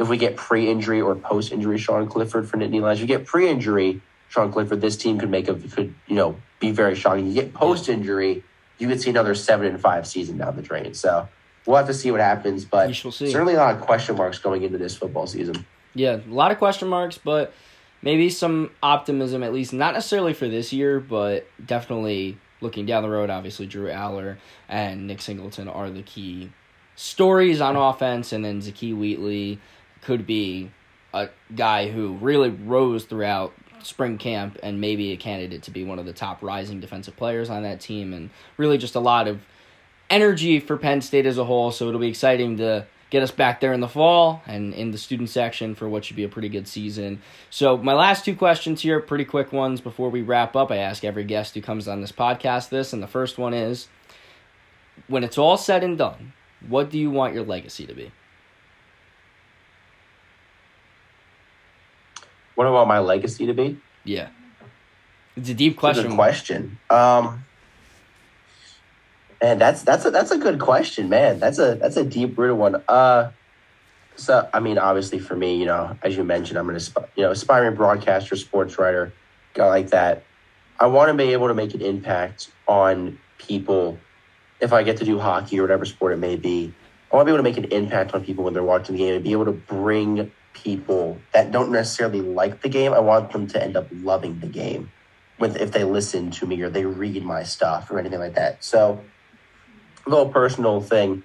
if 0.00 0.08
we 0.08 0.16
get 0.16 0.34
pre-injury 0.34 1.00
or 1.02 1.14
post-injury 1.14 1.76
Sean 1.76 2.08
Clifford 2.08 2.48
for 2.48 2.56
Nittany 2.56 2.80
Lions. 2.80 3.00
You 3.00 3.06
get 3.06 3.26
pre-injury 3.26 4.00
Sean 4.30 4.50
Clifford, 4.50 4.80
this 4.80 4.96
team 4.96 5.18
could 5.18 5.30
make 5.30 5.46
a 5.48 5.54
could 5.54 5.94
you 6.06 6.16
know 6.16 6.36
be 6.58 6.70
very 6.70 6.94
shocking. 6.94 7.26
You 7.26 7.34
get 7.34 7.52
post-injury, 7.52 8.42
you 8.78 8.88
could 8.88 9.00
see 9.00 9.10
another 9.10 9.34
seven 9.34 9.66
and 9.66 9.80
five 9.80 10.06
season 10.06 10.38
down 10.38 10.56
the 10.56 10.62
drain. 10.62 10.94
So 10.94 11.28
we'll 11.66 11.76
have 11.76 11.86
to 11.88 11.94
see 11.94 12.10
what 12.10 12.20
happens, 12.20 12.64
but 12.64 12.94
certainly 12.94 13.54
a 13.54 13.58
lot 13.58 13.74
of 13.74 13.82
question 13.82 14.16
marks 14.16 14.38
going 14.38 14.62
into 14.62 14.78
this 14.78 14.96
football 14.96 15.26
season. 15.26 15.66
Yeah, 15.94 16.16
a 16.16 16.32
lot 16.32 16.50
of 16.50 16.58
question 16.58 16.88
marks, 16.88 17.18
but 17.18 17.52
maybe 18.00 18.30
some 18.30 18.70
optimism 18.82 19.42
at 19.42 19.52
least 19.52 19.72
not 19.72 19.92
necessarily 19.94 20.32
for 20.32 20.48
this 20.48 20.72
year, 20.72 20.98
but 20.98 21.46
definitely 21.64 22.38
looking 22.62 22.86
down 22.86 23.02
the 23.02 23.10
road. 23.10 23.28
Obviously, 23.28 23.66
Drew 23.66 23.88
Allar 23.88 24.38
and 24.68 25.06
Nick 25.06 25.20
Singleton 25.20 25.68
are 25.68 25.90
the 25.90 26.02
key 26.02 26.52
stories 26.94 27.60
on 27.60 27.76
offense, 27.76 28.32
and 28.32 28.44
then 28.44 28.60
Zakee 28.60 28.96
Wheatley 28.96 29.58
could 30.02 30.26
be 30.26 30.70
a 31.12 31.28
guy 31.54 31.90
who 31.90 32.14
really 32.14 32.50
rose 32.50 33.04
throughout 33.04 33.52
spring 33.82 34.18
camp 34.18 34.58
and 34.62 34.80
maybe 34.80 35.12
a 35.12 35.16
candidate 35.16 35.62
to 35.62 35.70
be 35.70 35.84
one 35.84 35.98
of 35.98 36.06
the 36.06 36.12
top 36.12 36.42
rising 36.42 36.80
defensive 36.80 37.16
players 37.16 37.48
on 37.48 37.62
that 37.62 37.80
team 37.80 38.12
and 38.12 38.30
really 38.56 38.78
just 38.78 38.94
a 38.94 39.00
lot 39.00 39.26
of 39.26 39.40
energy 40.10 40.60
for 40.60 40.76
Penn 40.76 41.00
State 41.00 41.26
as 41.26 41.38
a 41.38 41.44
whole 41.44 41.70
so 41.70 41.88
it'll 41.88 42.00
be 42.00 42.08
exciting 42.08 42.58
to 42.58 42.86
get 43.10 43.22
us 43.24 43.30
back 43.30 43.60
there 43.60 43.72
in 43.72 43.80
the 43.80 43.88
fall 43.88 44.40
and 44.46 44.72
in 44.72 44.92
the 44.92 44.98
student 44.98 45.28
section 45.28 45.74
for 45.74 45.88
what 45.88 46.04
should 46.04 46.16
be 46.16 46.24
a 46.24 46.28
pretty 46.28 46.48
good 46.48 46.66
season. 46.66 47.20
So, 47.50 47.76
my 47.76 47.92
last 47.92 48.24
two 48.24 48.36
questions 48.36 48.80
here, 48.80 49.00
pretty 49.00 49.24
quick 49.24 49.52
ones 49.52 49.80
before 49.80 50.10
we 50.10 50.22
wrap 50.22 50.54
up. 50.54 50.70
I 50.70 50.76
ask 50.76 51.04
every 51.04 51.24
guest 51.24 51.54
who 51.54 51.60
comes 51.60 51.88
on 51.88 52.00
this 52.00 52.12
podcast 52.12 52.68
this, 52.68 52.92
and 52.92 53.02
the 53.02 53.08
first 53.08 53.36
one 53.36 53.52
is 53.52 53.88
when 55.08 55.24
it's 55.24 55.38
all 55.38 55.56
said 55.56 55.82
and 55.82 55.98
done, 55.98 56.32
what 56.68 56.90
do 56.90 56.98
you 56.98 57.10
want 57.10 57.34
your 57.34 57.44
legacy 57.44 57.84
to 57.86 57.94
be? 57.94 58.12
What 62.60 62.66
do 62.66 62.72
I 62.72 62.72
want 62.72 62.88
my 62.88 62.98
legacy 62.98 63.46
to 63.46 63.54
be? 63.54 63.78
Yeah. 64.04 64.28
It's 65.34 65.48
a 65.48 65.54
deep 65.54 65.78
question. 65.78 66.04
It's 66.04 66.04
a 66.04 66.08
good 66.10 66.14
question. 66.14 66.78
Um, 66.90 67.42
and 69.40 69.58
that's 69.58 69.82
that's 69.82 70.04
a 70.04 70.10
that's 70.10 70.30
a 70.30 70.36
good 70.36 70.60
question, 70.60 71.08
man. 71.08 71.38
That's 71.38 71.58
a 71.58 71.76
that's 71.76 71.96
a 71.96 72.04
deep 72.04 72.36
rooted 72.36 72.58
one. 72.58 72.82
Uh, 72.86 73.30
so 74.16 74.46
I 74.52 74.60
mean, 74.60 74.76
obviously 74.76 75.18
for 75.18 75.34
me, 75.34 75.56
you 75.56 75.64
know, 75.64 75.96
as 76.02 76.18
you 76.18 76.22
mentioned, 76.22 76.58
I'm 76.58 76.68
an 76.68 76.76
asp- 76.76 76.98
you 77.16 77.22
know 77.22 77.30
aspiring 77.30 77.76
broadcaster, 77.76 78.36
sports 78.36 78.78
writer, 78.78 79.14
guy 79.54 79.66
like 79.66 79.88
that. 79.92 80.24
I 80.78 80.84
want 80.84 81.08
to 81.08 81.14
be 81.14 81.32
able 81.32 81.48
to 81.48 81.54
make 81.54 81.72
an 81.72 81.80
impact 81.80 82.50
on 82.68 83.18
people 83.38 83.98
if 84.60 84.74
I 84.74 84.82
get 84.82 84.98
to 84.98 85.06
do 85.06 85.18
hockey 85.18 85.58
or 85.60 85.62
whatever 85.62 85.86
sport 85.86 86.12
it 86.12 86.18
may 86.18 86.36
be. 86.36 86.74
I 87.10 87.16
want 87.16 87.26
to 87.26 87.32
be 87.32 87.34
able 87.34 87.42
to 87.42 87.50
make 87.50 87.56
an 87.56 87.72
impact 87.72 88.12
on 88.12 88.22
people 88.22 88.44
when 88.44 88.52
they're 88.52 88.62
watching 88.62 88.96
the 88.96 88.98
game 88.98 89.14
and 89.14 89.24
be 89.24 89.32
able 89.32 89.46
to 89.46 89.52
bring 89.52 90.30
people 90.52 91.18
that 91.32 91.52
don't 91.52 91.70
necessarily 91.70 92.20
like 92.20 92.62
the 92.62 92.68
game. 92.68 92.92
I 92.92 93.00
want 93.00 93.32
them 93.32 93.46
to 93.48 93.62
end 93.62 93.76
up 93.76 93.88
loving 93.90 94.40
the 94.40 94.46
game 94.46 94.90
with 95.38 95.56
if 95.56 95.72
they 95.72 95.84
listen 95.84 96.30
to 96.32 96.46
me 96.46 96.60
or 96.60 96.68
they 96.68 96.84
read 96.84 97.22
my 97.24 97.42
stuff 97.42 97.90
or 97.90 97.98
anything 97.98 98.18
like 98.18 98.34
that. 98.34 98.62
So 98.62 99.00
a 100.06 100.10
little 100.10 100.28
personal 100.28 100.80
thing. 100.80 101.22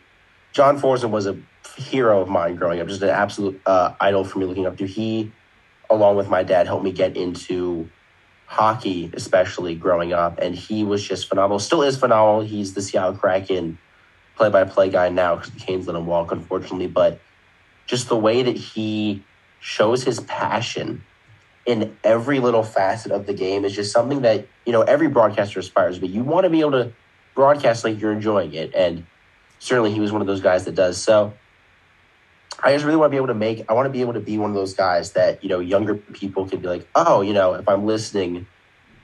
John 0.54 0.80
Forslund 0.80 1.10
was 1.10 1.28
a 1.28 1.38
hero 1.78 2.22
of 2.22 2.30
mine 2.30 2.56
growing 2.56 2.80
up, 2.80 2.88
just 2.88 3.02
an 3.02 3.10
absolute 3.10 3.62
uh, 3.66 3.94
idol 4.00 4.24
for 4.24 4.40
me 4.40 4.46
looking 4.46 4.66
up 4.66 4.78
to. 4.78 4.86
He, 4.88 5.32
along 5.90 6.16
with 6.16 6.30
my 6.30 6.44
dad, 6.44 6.68
helped 6.68 6.84
me 6.84 6.92
get 6.92 7.18
into 7.18 7.90
hockey, 8.46 9.12
especially 9.14 9.76
growing 9.76 10.14
up, 10.14 10.40
and 10.40 10.56
he 10.56 10.84
was 10.84 11.06
just 11.06 11.28
phenomenal. 11.28 11.60
Still 11.60 11.82
is 11.82 11.98
phenomenal. 11.98 12.42
He's 12.42 12.74
the 12.74 12.82
Seattle 12.82 13.16
Kraken 13.16 13.78
play-by-play 14.38 14.90
guy 14.90 15.10
now 15.10 15.36
because 15.36 15.52
the 15.52 15.60
Canes 15.60 15.88
let 15.88 15.96
him 15.96 16.06
walk, 16.06 16.32
unfortunately. 16.32 16.88
But 16.88 17.20
just 17.86 18.10
the 18.10 18.18
way 18.18 18.44
that 18.44 18.56
he 18.56 19.24
shows 19.60 20.04
his 20.04 20.20
passion 20.22 21.04
in 21.66 21.96
every 22.04 22.40
little 22.40 22.64
facet 22.64 23.12
of 23.12 23.26
the 23.26 23.34
game 23.34 23.66
is 23.66 23.74
just 23.74 23.92
something 23.92 24.22
that 24.22 24.48
you 24.66 24.72
know 24.72 24.84
every 24.84 25.08
broadcaster 25.08 25.60
aspires 25.60 25.98
be. 25.98 26.08
You 26.08 26.24
want 26.24 26.44
to 26.44 26.50
be 26.50 26.60
able 26.60 26.72
to 26.72 26.92
broadcast 27.36 27.84
like 27.84 28.00
you're 28.00 28.14
enjoying 28.14 28.54
it. 28.54 28.74
And 28.74 29.06
certainly 29.60 29.92
he 29.92 30.00
was 30.00 30.12
one 30.12 30.22
of 30.22 30.28
those 30.28 30.42
guys 30.42 30.66
that 30.66 30.74
does. 30.74 30.98
So 30.98 31.34
I 32.64 32.74
just 32.74 32.86
really 32.86 32.98
want 32.98 33.12
to 33.12 33.12
be 33.12 33.18
able 33.18 33.28
to 33.28 33.36
make, 33.36 33.70
I 33.70 33.74
want 33.74 33.86
to 33.86 33.92
be 33.92 34.02
able 34.02 34.14
to 34.14 34.20
be 34.20 34.38
one 34.38 34.50
of 34.50 34.56
those 34.56 34.74
guys 34.74 35.12
that, 35.12 35.44
you 35.44 35.50
know, 35.50 35.60
younger 35.60 35.96
people 35.96 36.48
can 36.48 36.62
be 36.62 36.68
like, 36.68 36.88
oh, 36.96 37.22
you 37.22 37.34
know, 37.34 37.54
if 37.54 37.68
I'm 37.68 37.86
listening 37.86 38.48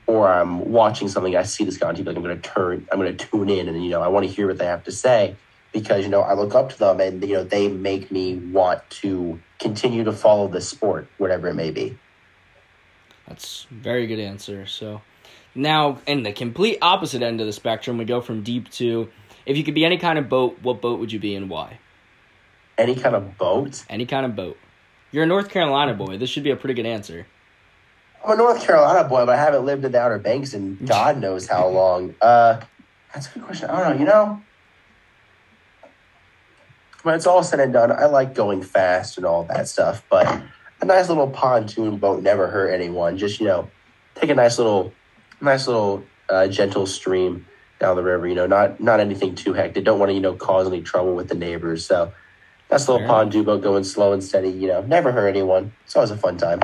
or 0.08 0.32
I'm 0.32 0.72
watching 0.72 1.10
something, 1.10 1.36
I 1.36 1.44
see 1.44 1.66
this 1.66 1.78
guy 1.78 1.90
on 1.90 1.96
TV, 1.96 2.06
like 2.06 2.16
I'm 2.16 2.24
going 2.24 2.42
to 2.42 2.50
turn, 2.50 2.88
I'm 2.92 3.00
going 3.00 3.16
to 3.16 3.26
tune 3.26 3.50
in 3.50 3.68
and, 3.68 3.84
you 3.84 3.92
know, 3.92 4.02
I 4.02 4.08
want 4.08 4.26
to 4.26 4.32
hear 4.32 4.48
what 4.48 4.58
they 4.58 4.66
have 4.66 4.86
to 4.86 4.92
say 4.92 5.36
because, 5.72 6.04
you 6.04 6.10
know, 6.10 6.22
I 6.22 6.34
look 6.34 6.54
up 6.54 6.70
to 6.70 6.80
them 6.80 7.00
and, 7.00 7.22
you 7.22 7.36
know, 7.36 7.44
they 7.44 7.68
make 7.68 8.12
me 8.12 8.36
want 8.36 8.88
to 8.90 9.40
continue 9.60 10.04
to 10.04 10.12
follow 10.12 10.48
the 10.48 10.62
sport, 10.62 11.08
whatever 11.18 11.48
it 11.48 11.56
may 11.56 11.72
be. 11.72 11.98
That's 13.28 13.66
very 13.72 14.08
good 14.08 14.20
answer. 14.20 14.66
So 14.66 15.02
now, 15.56 16.00
in 16.06 16.24
the 16.24 16.34
complete 16.34 16.78
opposite 16.82 17.22
end 17.22 17.40
of 17.40 17.48
the 17.48 17.54
spectrum, 17.54 17.98
we 17.98 18.06
go 18.06 18.22
from 18.22 18.44
deep 18.44 18.70
to 18.72 19.10
if 19.46 19.58
you 19.58 19.64
could 19.64 19.74
be 19.74 19.86
any 19.86 19.98
kind 19.98 20.20
of 20.20 20.30
boat, 20.30 20.60
what 20.62 20.82
boat 20.82 21.00
would 21.00 21.12
you 21.12 21.20
be 21.20 21.36
and 21.36 21.50
why? 21.50 21.80
Any 22.78 22.96
kind 22.96 23.16
of 23.16 23.38
boat? 23.38 23.84
Any 23.90 24.06
kind 24.06 24.26
of 24.26 24.36
boat. 24.36 24.58
You're 25.12 25.24
a 25.24 25.28
North 25.28 25.50
Carolina 25.50 25.94
boy. 25.94 26.18
This 26.18 26.30
should 26.30 26.44
be 26.44 26.52
a 26.52 26.56
pretty 26.56 26.74
good 26.74 26.86
answer. 26.86 27.28
I'm 28.24 28.32
a 28.32 28.36
North 28.36 28.64
Carolina 28.64 29.08
boy, 29.08 29.26
but 29.26 29.30
I 29.30 29.38
haven't 29.38 29.66
lived 29.66 29.84
in 29.84 29.92
the 29.92 30.00
Outer 30.00 30.20
Banks 30.20 30.54
in 30.54 30.78
God 30.86 31.18
knows 31.18 31.48
how 31.48 31.68
long. 31.68 32.16
Uh, 32.22 32.62
that's 33.14 33.30
a 33.30 33.34
good 33.34 33.44
question. 33.44 33.70
I 33.70 33.84
don't 33.84 33.94
know. 33.94 34.00
You 34.00 34.06
know, 34.06 34.42
when 37.04 37.16
it's 37.16 37.28
all 37.28 37.44
said 37.44 37.60
and 37.60 37.74
done, 37.74 37.92
I 37.92 38.06
like 38.06 38.36
going 38.36 38.62
fast 38.62 39.18
and 39.18 39.26
all 39.26 39.44
that 39.46 39.68
stuff, 39.68 40.04
but 40.10 40.42
a 40.82 40.86
nice 40.86 41.10
little 41.10 41.30
pontoon 41.30 41.98
boat 41.98 42.24
never 42.24 42.48
hurt 42.48 42.70
anyone. 42.70 43.18
Just, 43.18 43.40
you 43.40 43.48
know, 43.48 43.70
take 44.16 44.30
a 44.30 44.36
nice 44.36 44.58
little 44.58 44.94
nice 45.40 45.68
little 45.68 46.04
uh, 46.30 46.48
gentle 46.48 46.86
stream 46.86 47.46
down 47.80 47.96
the 47.96 48.04
river. 48.04 48.28
You 48.28 48.36
know, 48.36 48.48
not 48.48 48.80
not 48.80 49.00
anything 49.00 49.36
too 49.36 49.54
hectic. 49.54 49.84
Don't 49.84 50.00
want 50.00 50.10
to 50.10 50.14
you 50.14 50.22
know 50.22 50.34
cause 50.34 50.68
any 50.68 50.82
trouble 50.82 51.16
with 51.16 51.28
the 51.28 51.36
neighbors. 51.36 51.86
So 51.86 52.12
nice 52.70 52.88
little 52.88 53.00
Fair 53.00 53.08
pond 53.08 53.46
boat 53.46 53.62
going 53.62 53.84
slow 53.84 54.14
and 54.14 54.24
steady. 54.24 54.50
You 54.50 54.68
know, 54.68 54.82
never 54.82 55.12
hurt 55.12 55.28
anyone. 55.28 55.74
It's 55.86 55.96
always 55.96 56.12
a 56.12 56.18
fun 56.18 56.38
time. 56.38 56.62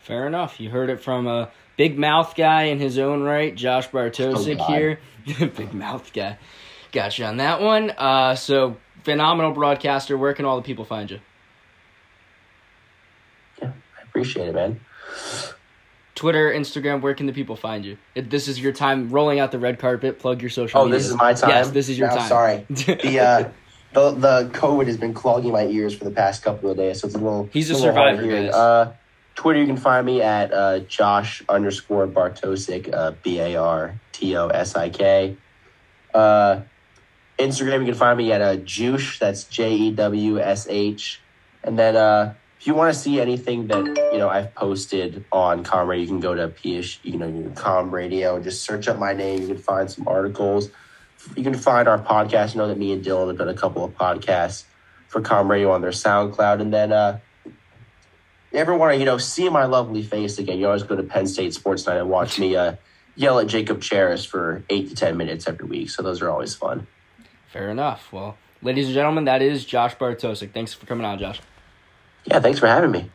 Fair 0.00 0.26
enough. 0.26 0.60
You 0.60 0.70
heard 0.70 0.90
it 0.90 1.00
from 1.00 1.26
a 1.26 1.50
big 1.76 1.98
mouth 1.98 2.34
guy 2.36 2.64
in 2.64 2.78
his 2.78 2.98
own 2.98 3.22
right, 3.22 3.54
Josh 3.54 3.88
Bartosik 3.88 4.58
oh, 4.60 4.66
here. 4.66 5.00
big 5.26 5.72
mouth 5.72 6.12
guy. 6.12 6.38
Gotcha 6.90 7.24
on 7.24 7.38
that 7.38 7.60
one. 7.60 7.90
Uh, 7.90 8.34
so 8.34 8.76
phenomenal 9.04 9.52
broadcaster. 9.52 10.16
Where 10.16 10.34
can 10.34 10.44
all 10.44 10.56
the 10.56 10.62
people 10.62 10.84
find 10.84 11.10
you? 11.10 11.20
Yeah, 13.60 13.72
I 13.98 14.02
appreciate 14.02 14.48
it, 14.48 14.54
man. 14.54 14.80
Twitter, 16.14 16.52
Instagram, 16.52 17.00
where 17.00 17.14
can 17.14 17.26
the 17.26 17.32
people 17.32 17.56
find 17.56 17.84
you? 17.84 17.96
If 18.14 18.30
this 18.30 18.46
is 18.46 18.60
your 18.60 18.72
time 18.72 19.10
rolling 19.10 19.40
out 19.40 19.50
the 19.50 19.58
red 19.58 19.78
carpet. 19.78 20.18
Plug 20.18 20.40
your 20.40 20.50
social. 20.50 20.80
Oh, 20.80 20.84
medias. 20.84 21.04
this 21.04 21.10
is 21.10 21.16
my 21.16 21.32
time. 21.34 21.50
Yes, 21.50 21.70
this 21.70 21.88
is 21.88 21.98
your 21.98 22.08
no, 22.08 22.16
time. 22.16 22.28
Sorry, 22.28 22.66
the 22.70 23.20
uh, 23.20 23.48
the 23.92 24.10
the 24.12 24.50
COVID 24.52 24.86
has 24.86 24.96
been 24.96 25.14
clogging 25.14 25.52
my 25.52 25.66
ears 25.66 25.94
for 25.94 26.04
the 26.04 26.10
past 26.10 26.42
couple 26.42 26.70
of 26.70 26.76
days, 26.76 27.00
so 27.00 27.06
it's 27.06 27.14
a 27.16 27.18
little. 27.18 27.48
He's 27.52 27.70
a, 27.70 27.74
a 27.74 27.76
survivor. 27.76 28.22
Here. 28.22 28.50
Uh, 28.52 28.92
Twitter, 29.34 29.60
you 29.60 29.66
can 29.66 29.76
find 29.76 30.04
me 30.04 30.20
at 30.20 30.52
uh, 30.52 30.80
Josh 30.80 31.42
underscore 31.48 32.06
Bartosik, 32.06 32.92
uh, 32.92 33.12
B 33.22 33.40
A 33.40 33.56
R 33.56 33.98
T 34.12 34.36
O 34.36 34.48
S 34.48 34.76
I 34.76 34.90
K. 34.90 35.36
Uh, 36.12 36.60
Instagram, 37.38 37.80
you 37.80 37.86
can 37.86 37.94
find 37.94 38.18
me 38.18 38.32
at 38.32 38.40
uh, 38.40 38.56
Jush. 38.56 39.18
That's 39.18 39.44
J 39.44 39.74
E 39.74 39.90
W 39.92 40.38
S 40.38 40.66
H. 40.68 41.20
And 41.64 41.78
then 41.78 41.96
uh, 41.96 42.34
if 42.60 42.66
you 42.66 42.74
want 42.74 42.94
to 42.94 42.98
see 42.98 43.20
anything 43.20 43.66
that 43.68 43.84
you 44.12 44.18
know 44.18 44.28
I've 44.28 44.54
posted 44.54 45.24
on 45.32 45.64
CommRadio, 45.64 46.00
you 46.00 46.06
can 46.06 46.20
go 46.20 46.34
to 46.34 46.48
PH, 46.48 47.00
you 47.02 47.18
know, 47.18 47.28
CommRadio, 47.54 48.42
just 48.42 48.62
search 48.62 48.86
up 48.88 48.98
my 48.98 49.12
name. 49.12 49.42
You 49.42 49.48
can 49.48 49.58
find 49.58 49.90
some 49.90 50.06
articles. 50.06 50.70
You 51.36 51.42
can 51.42 51.54
find 51.54 51.88
our 51.88 51.98
podcast. 51.98 52.54
You 52.54 52.58
know 52.58 52.68
that 52.68 52.78
me 52.78 52.92
and 52.92 53.04
Dylan 53.04 53.28
have 53.28 53.38
done 53.38 53.48
a 53.48 53.54
couple 53.54 53.84
of 53.84 53.96
podcasts 53.96 54.64
for 55.08 55.20
CommRadio 55.20 55.70
on 55.72 55.80
their 55.80 55.90
SoundCloud, 55.90 56.60
and 56.60 56.72
then 56.72 56.92
uh, 56.92 57.18
you 57.44 58.58
ever 58.58 58.76
want 58.76 58.94
to 58.94 58.98
you 58.98 59.06
know 59.06 59.18
see 59.18 59.48
my 59.48 59.64
lovely 59.64 60.02
face 60.02 60.38
again? 60.38 60.58
You 60.58 60.66
always 60.66 60.82
go 60.84 60.94
to 60.94 61.02
Penn 61.02 61.26
State 61.26 61.54
Sports 61.54 61.86
Night 61.86 61.96
and 61.96 62.08
watch 62.08 62.38
me 62.38 62.54
uh, 62.54 62.74
yell 63.16 63.40
at 63.40 63.46
Jacob 63.46 63.80
Charis 63.80 64.24
for 64.24 64.62
eight 64.70 64.88
to 64.90 64.94
ten 64.94 65.16
minutes 65.16 65.48
every 65.48 65.66
week. 65.66 65.90
So 65.90 66.02
those 66.02 66.22
are 66.22 66.30
always 66.30 66.54
fun. 66.54 66.86
Fair 67.52 67.68
enough. 67.68 68.10
Well, 68.10 68.38
ladies 68.62 68.86
and 68.86 68.94
gentlemen, 68.94 69.26
that 69.26 69.42
is 69.42 69.66
Josh 69.66 69.94
Bartosik. 69.96 70.52
Thanks 70.54 70.72
for 70.72 70.86
coming 70.86 71.04
on, 71.04 71.18
Josh. 71.18 71.38
Yeah, 72.24 72.40
thanks 72.40 72.58
for 72.58 72.66
having 72.66 72.90
me. 72.90 73.10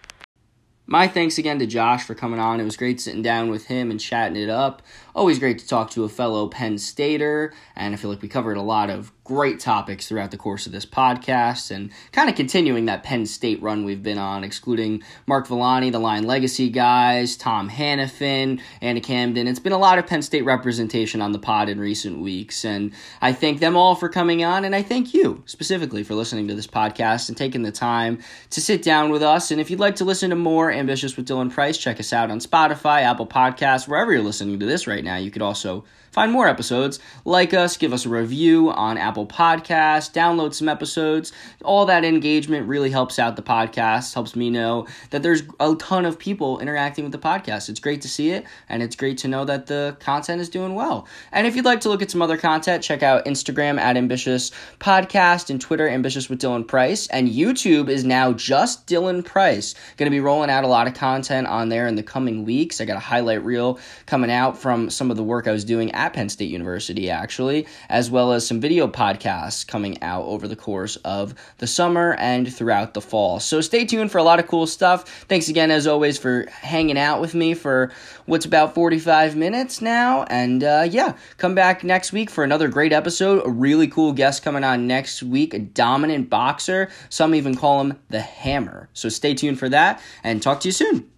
My 0.86 1.08
thanks 1.08 1.40
again 1.40 1.58
to 1.58 1.66
Josh 1.66 2.04
for 2.04 2.14
coming 2.14 2.40
on. 2.40 2.60
It 2.60 2.64
was 2.64 2.78
great 2.78 3.02
sitting 3.02 3.24
down 3.24 3.50
with 3.50 3.66
him 3.66 3.90
and 3.90 4.00
chatting 4.00 4.38
it 4.38 4.50
up. 4.50 4.84
Always 5.18 5.40
great 5.40 5.58
to 5.58 5.68
talk 5.68 5.90
to 5.92 6.04
a 6.04 6.10
fellow 6.10 6.48
Penn 6.48 6.78
Stater, 6.78 7.52
and 7.76 7.92
I 7.92 7.98
feel 7.98 8.12
like 8.12 8.22
we 8.22 8.28
covered 8.28 8.56
a 8.56 8.62
lot 8.62 8.92
of 8.92 9.12
great 9.24 9.60
topics 9.60 10.08
throughout 10.08 10.30
the 10.30 10.38
course 10.38 10.68
of 10.68 10.72
this 10.72 10.86
podcast 10.86 11.72
and 11.72 11.92
kind 12.12 12.30
of 12.30 12.36
continuing 12.36 12.86
that 12.86 13.02
Penn 13.02 13.26
State 13.26 13.62
run 13.62 13.84
we've 13.84 14.04
been 14.04 14.20
on, 14.20 14.44
excluding 14.44 15.02
Mark 15.26 15.48
Villani, 15.48 15.90
the 15.90 15.98
Lion 15.98 16.26
Legacy 16.26 16.70
guys, 16.70 17.36
Tom 17.36 17.68
Hannafin, 17.68 18.62
Anna 18.80 19.02
Camden. 19.02 19.48
It's 19.48 19.60
been 19.60 19.74
a 19.74 19.78
lot 19.80 19.98
of 19.98 20.06
Penn 20.06 20.22
State 20.22 20.46
representation 20.46 21.20
on 21.20 21.32
the 21.32 21.40
pod 21.40 21.68
in 21.68 21.80
recent 21.80 22.20
weeks, 22.20 22.64
and 22.64 22.94
I 23.20 23.34
thank 23.34 23.60
them 23.60 23.76
all 23.76 23.96
for 23.96 24.10
coming 24.10 24.44
on, 24.44 24.66
and 24.66 24.76
I 24.76 24.84
thank 24.84 25.16
you 25.16 25.42
specifically 25.48 26.04
for 26.04 26.14
listening 26.14 26.48
to 26.50 26.54
this 26.54 26.68
podcast 26.68 27.28
and 27.28 27.36
taking 27.36 27.64
the 27.64 27.72
time 27.72 28.20
to 28.52 28.62
sit 28.62 28.84
down 28.84 29.10
with 29.10 29.24
us. 29.24 29.50
And 29.50 29.60
if 29.60 29.72
you'd 29.72 29.80
like 29.80 29.96
to 29.96 30.06
listen 30.06 30.30
to 30.30 30.36
more 30.36 30.72
Ambitious 30.72 31.18
with 31.18 31.28
Dylan 31.28 31.52
Price, 31.52 31.80
check 31.80 32.00
us 32.00 32.14
out 32.14 32.30
on 32.30 32.38
Spotify, 32.38 33.02
Apple 33.02 33.26
Podcasts, 33.26 33.88
wherever 33.88 34.14
you're 34.14 34.22
listening 34.22 34.60
to 34.60 34.66
this 34.68 34.86
right 34.86 35.04
now. 35.04 35.07
You 35.16 35.32
could 35.32 35.42
also 35.42 35.86
find 36.12 36.32
more 36.32 36.48
episodes. 36.48 37.00
Like 37.26 37.54
us, 37.54 37.78
give 37.78 37.94
us 37.94 38.08
a 38.08 38.10
review 38.10 38.72
on 38.72 38.98
Apple 38.98 39.28
Podcasts, 39.28 40.12
download 40.12 40.56
some 40.56 40.68
episodes. 40.68 41.32
All 41.64 41.86
that 41.86 42.04
engagement 42.04 42.68
really 42.68 42.90
helps 42.90 43.20
out 43.20 43.36
the 43.36 43.44
podcast, 43.44 44.16
helps 44.16 44.36
me 44.36 44.50
know 44.50 44.88
that 45.12 45.22
there's 45.22 45.44
a 45.60 45.76
ton 45.76 46.06
of 46.06 46.18
people 46.18 46.60
interacting 46.60 47.04
with 47.04 47.12
the 47.12 47.20
podcast. 47.20 47.70
It's 47.70 47.80
great 47.80 48.02
to 48.02 48.08
see 48.08 48.32
it, 48.32 48.46
and 48.68 48.82
it's 48.82 48.96
great 48.96 49.20
to 49.20 49.28
know 49.28 49.46
that 49.46 49.68
the 49.68 49.96
content 50.00 50.42
is 50.42 50.50
doing 50.50 50.74
well. 50.74 51.08
And 51.32 51.46
if 51.46 51.56
you'd 51.56 51.66
like 51.66 51.82
to 51.82 51.90
look 51.90 52.02
at 52.02 52.10
some 52.10 52.24
other 52.24 52.38
content, 52.38 52.84
check 52.84 53.04
out 53.04 53.26
Instagram 53.26 53.80
at 53.80 53.96
Ambitious 53.96 54.52
Podcast 54.80 55.52
and 55.52 55.62
Twitter, 55.62 55.88
Ambitious 55.88 56.30
with 56.30 56.42
Dylan 56.42 56.68
Price. 56.68 57.06
And 57.08 57.30
YouTube 57.30 57.90
is 57.90 58.04
now 58.04 58.34
just 58.34 58.88
Dylan 58.88 59.24
Price. 59.24 59.76
Going 59.98 60.08
to 60.08 60.16
be 60.16 60.20
rolling 60.20 60.50
out 60.50 60.64
a 60.64 60.68
lot 60.68 60.88
of 60.88 60.96
content 60.96 61.46
on 61.46 61.70
there 61.70 61.86
in 61.86 61.96
the 61.96 62.02
coming 62.02 62.44
weeks. 62.44 62.82
I 62.82 62.86
got 62.86 62.98
a 62.98 63.02
highlight 63.02 63.46
reel 63.46 63.80
coming 64.08 64.32
out 64.32 64.58
from 64.58 64.90
some 64.98 65.12
of 65.12 65.18
the 65.18 65.24
work 65.24 65.48
I 65.48 65.52
was 65.52 65.64
doing 65.64 65.92
at 65.92 66.14
Penn 66.14 66.28
State 66.28 66.50
University, 66.50 67.10
actually, 67.10 67.68
as 67.90 68.10
well 68.12 68.34
as 68.34 68.46
some 68.46 68.60
video 68.60 68.88
podcasts 68.88 69.66
coming 69.66 70.02
out 70.02 70.26
over 70.26 70.48
the 70.48 70.56
course 70.56 70.96
of 70.98 71.36
the 71.60 71.68
summer 71.68 72.16
and 72.16 72.54
throughout 72.54 72.94
the 72.94 73.02
fall. 73.02 73.40
So 73.40 73.62
stay 73.62 73.86
tuned 73.86 74.12
for 74.12 74.18
a 74.18 74.24
lot 74.24 74.40
of 74.40 74.48
cool 74.48 74.68
stuff. 74.68 75.08
Thanks 75.30 75.48
again, 75.48 75.72
as 75.72 75.88
always, 75.88 76.18
for 76.18 76.48
hanging 76.50 76.98
out 76.98 77.22
with 77.22 77.36
me 77.36 77.54
for 77.54 77.92
what's 78.26 78.46
about 78.46 78.74
45 78.74 79.36
minutes 79.36 79.82
now. 79.82 80.24
And 80.24 80.64
uh, 80.64 80.88
yeah, 80.90 81.16
come 81.38 81.56
back 81.56 81.84
next 81.84 82.12
week 82.12 82.30
for 82.30 82.44
another 82.44 82.68
great 82.68 82.94
episode. 82.94 83.46
A 83.46 83.50
really 83.50 83.88
cool 83.88 84.14
guest 84.14 84.44
coming 84.44 84.64
on 84.64 84.88
next 84.88 85.22
week, 85.24 85.54
a 85.54 85.60
dominant 85.60 86.30
boxer. 86.30 86.90
Some 87.10 87.36
even 87.36 87.56
call 87.56 87.82
him 87.82 88.00
the 88.10 88.22
Hammer. 88.22 88.90
So 88.94 89.10
stay 89.10 89.34
tuned 89.34 89.60
for 89.60 89.70
that 89.70 90.02
and 90.24 90.42
talk 90.42 90.60
to 90.62 90.68
you 90.68 90.74
soon. 90.74 91.10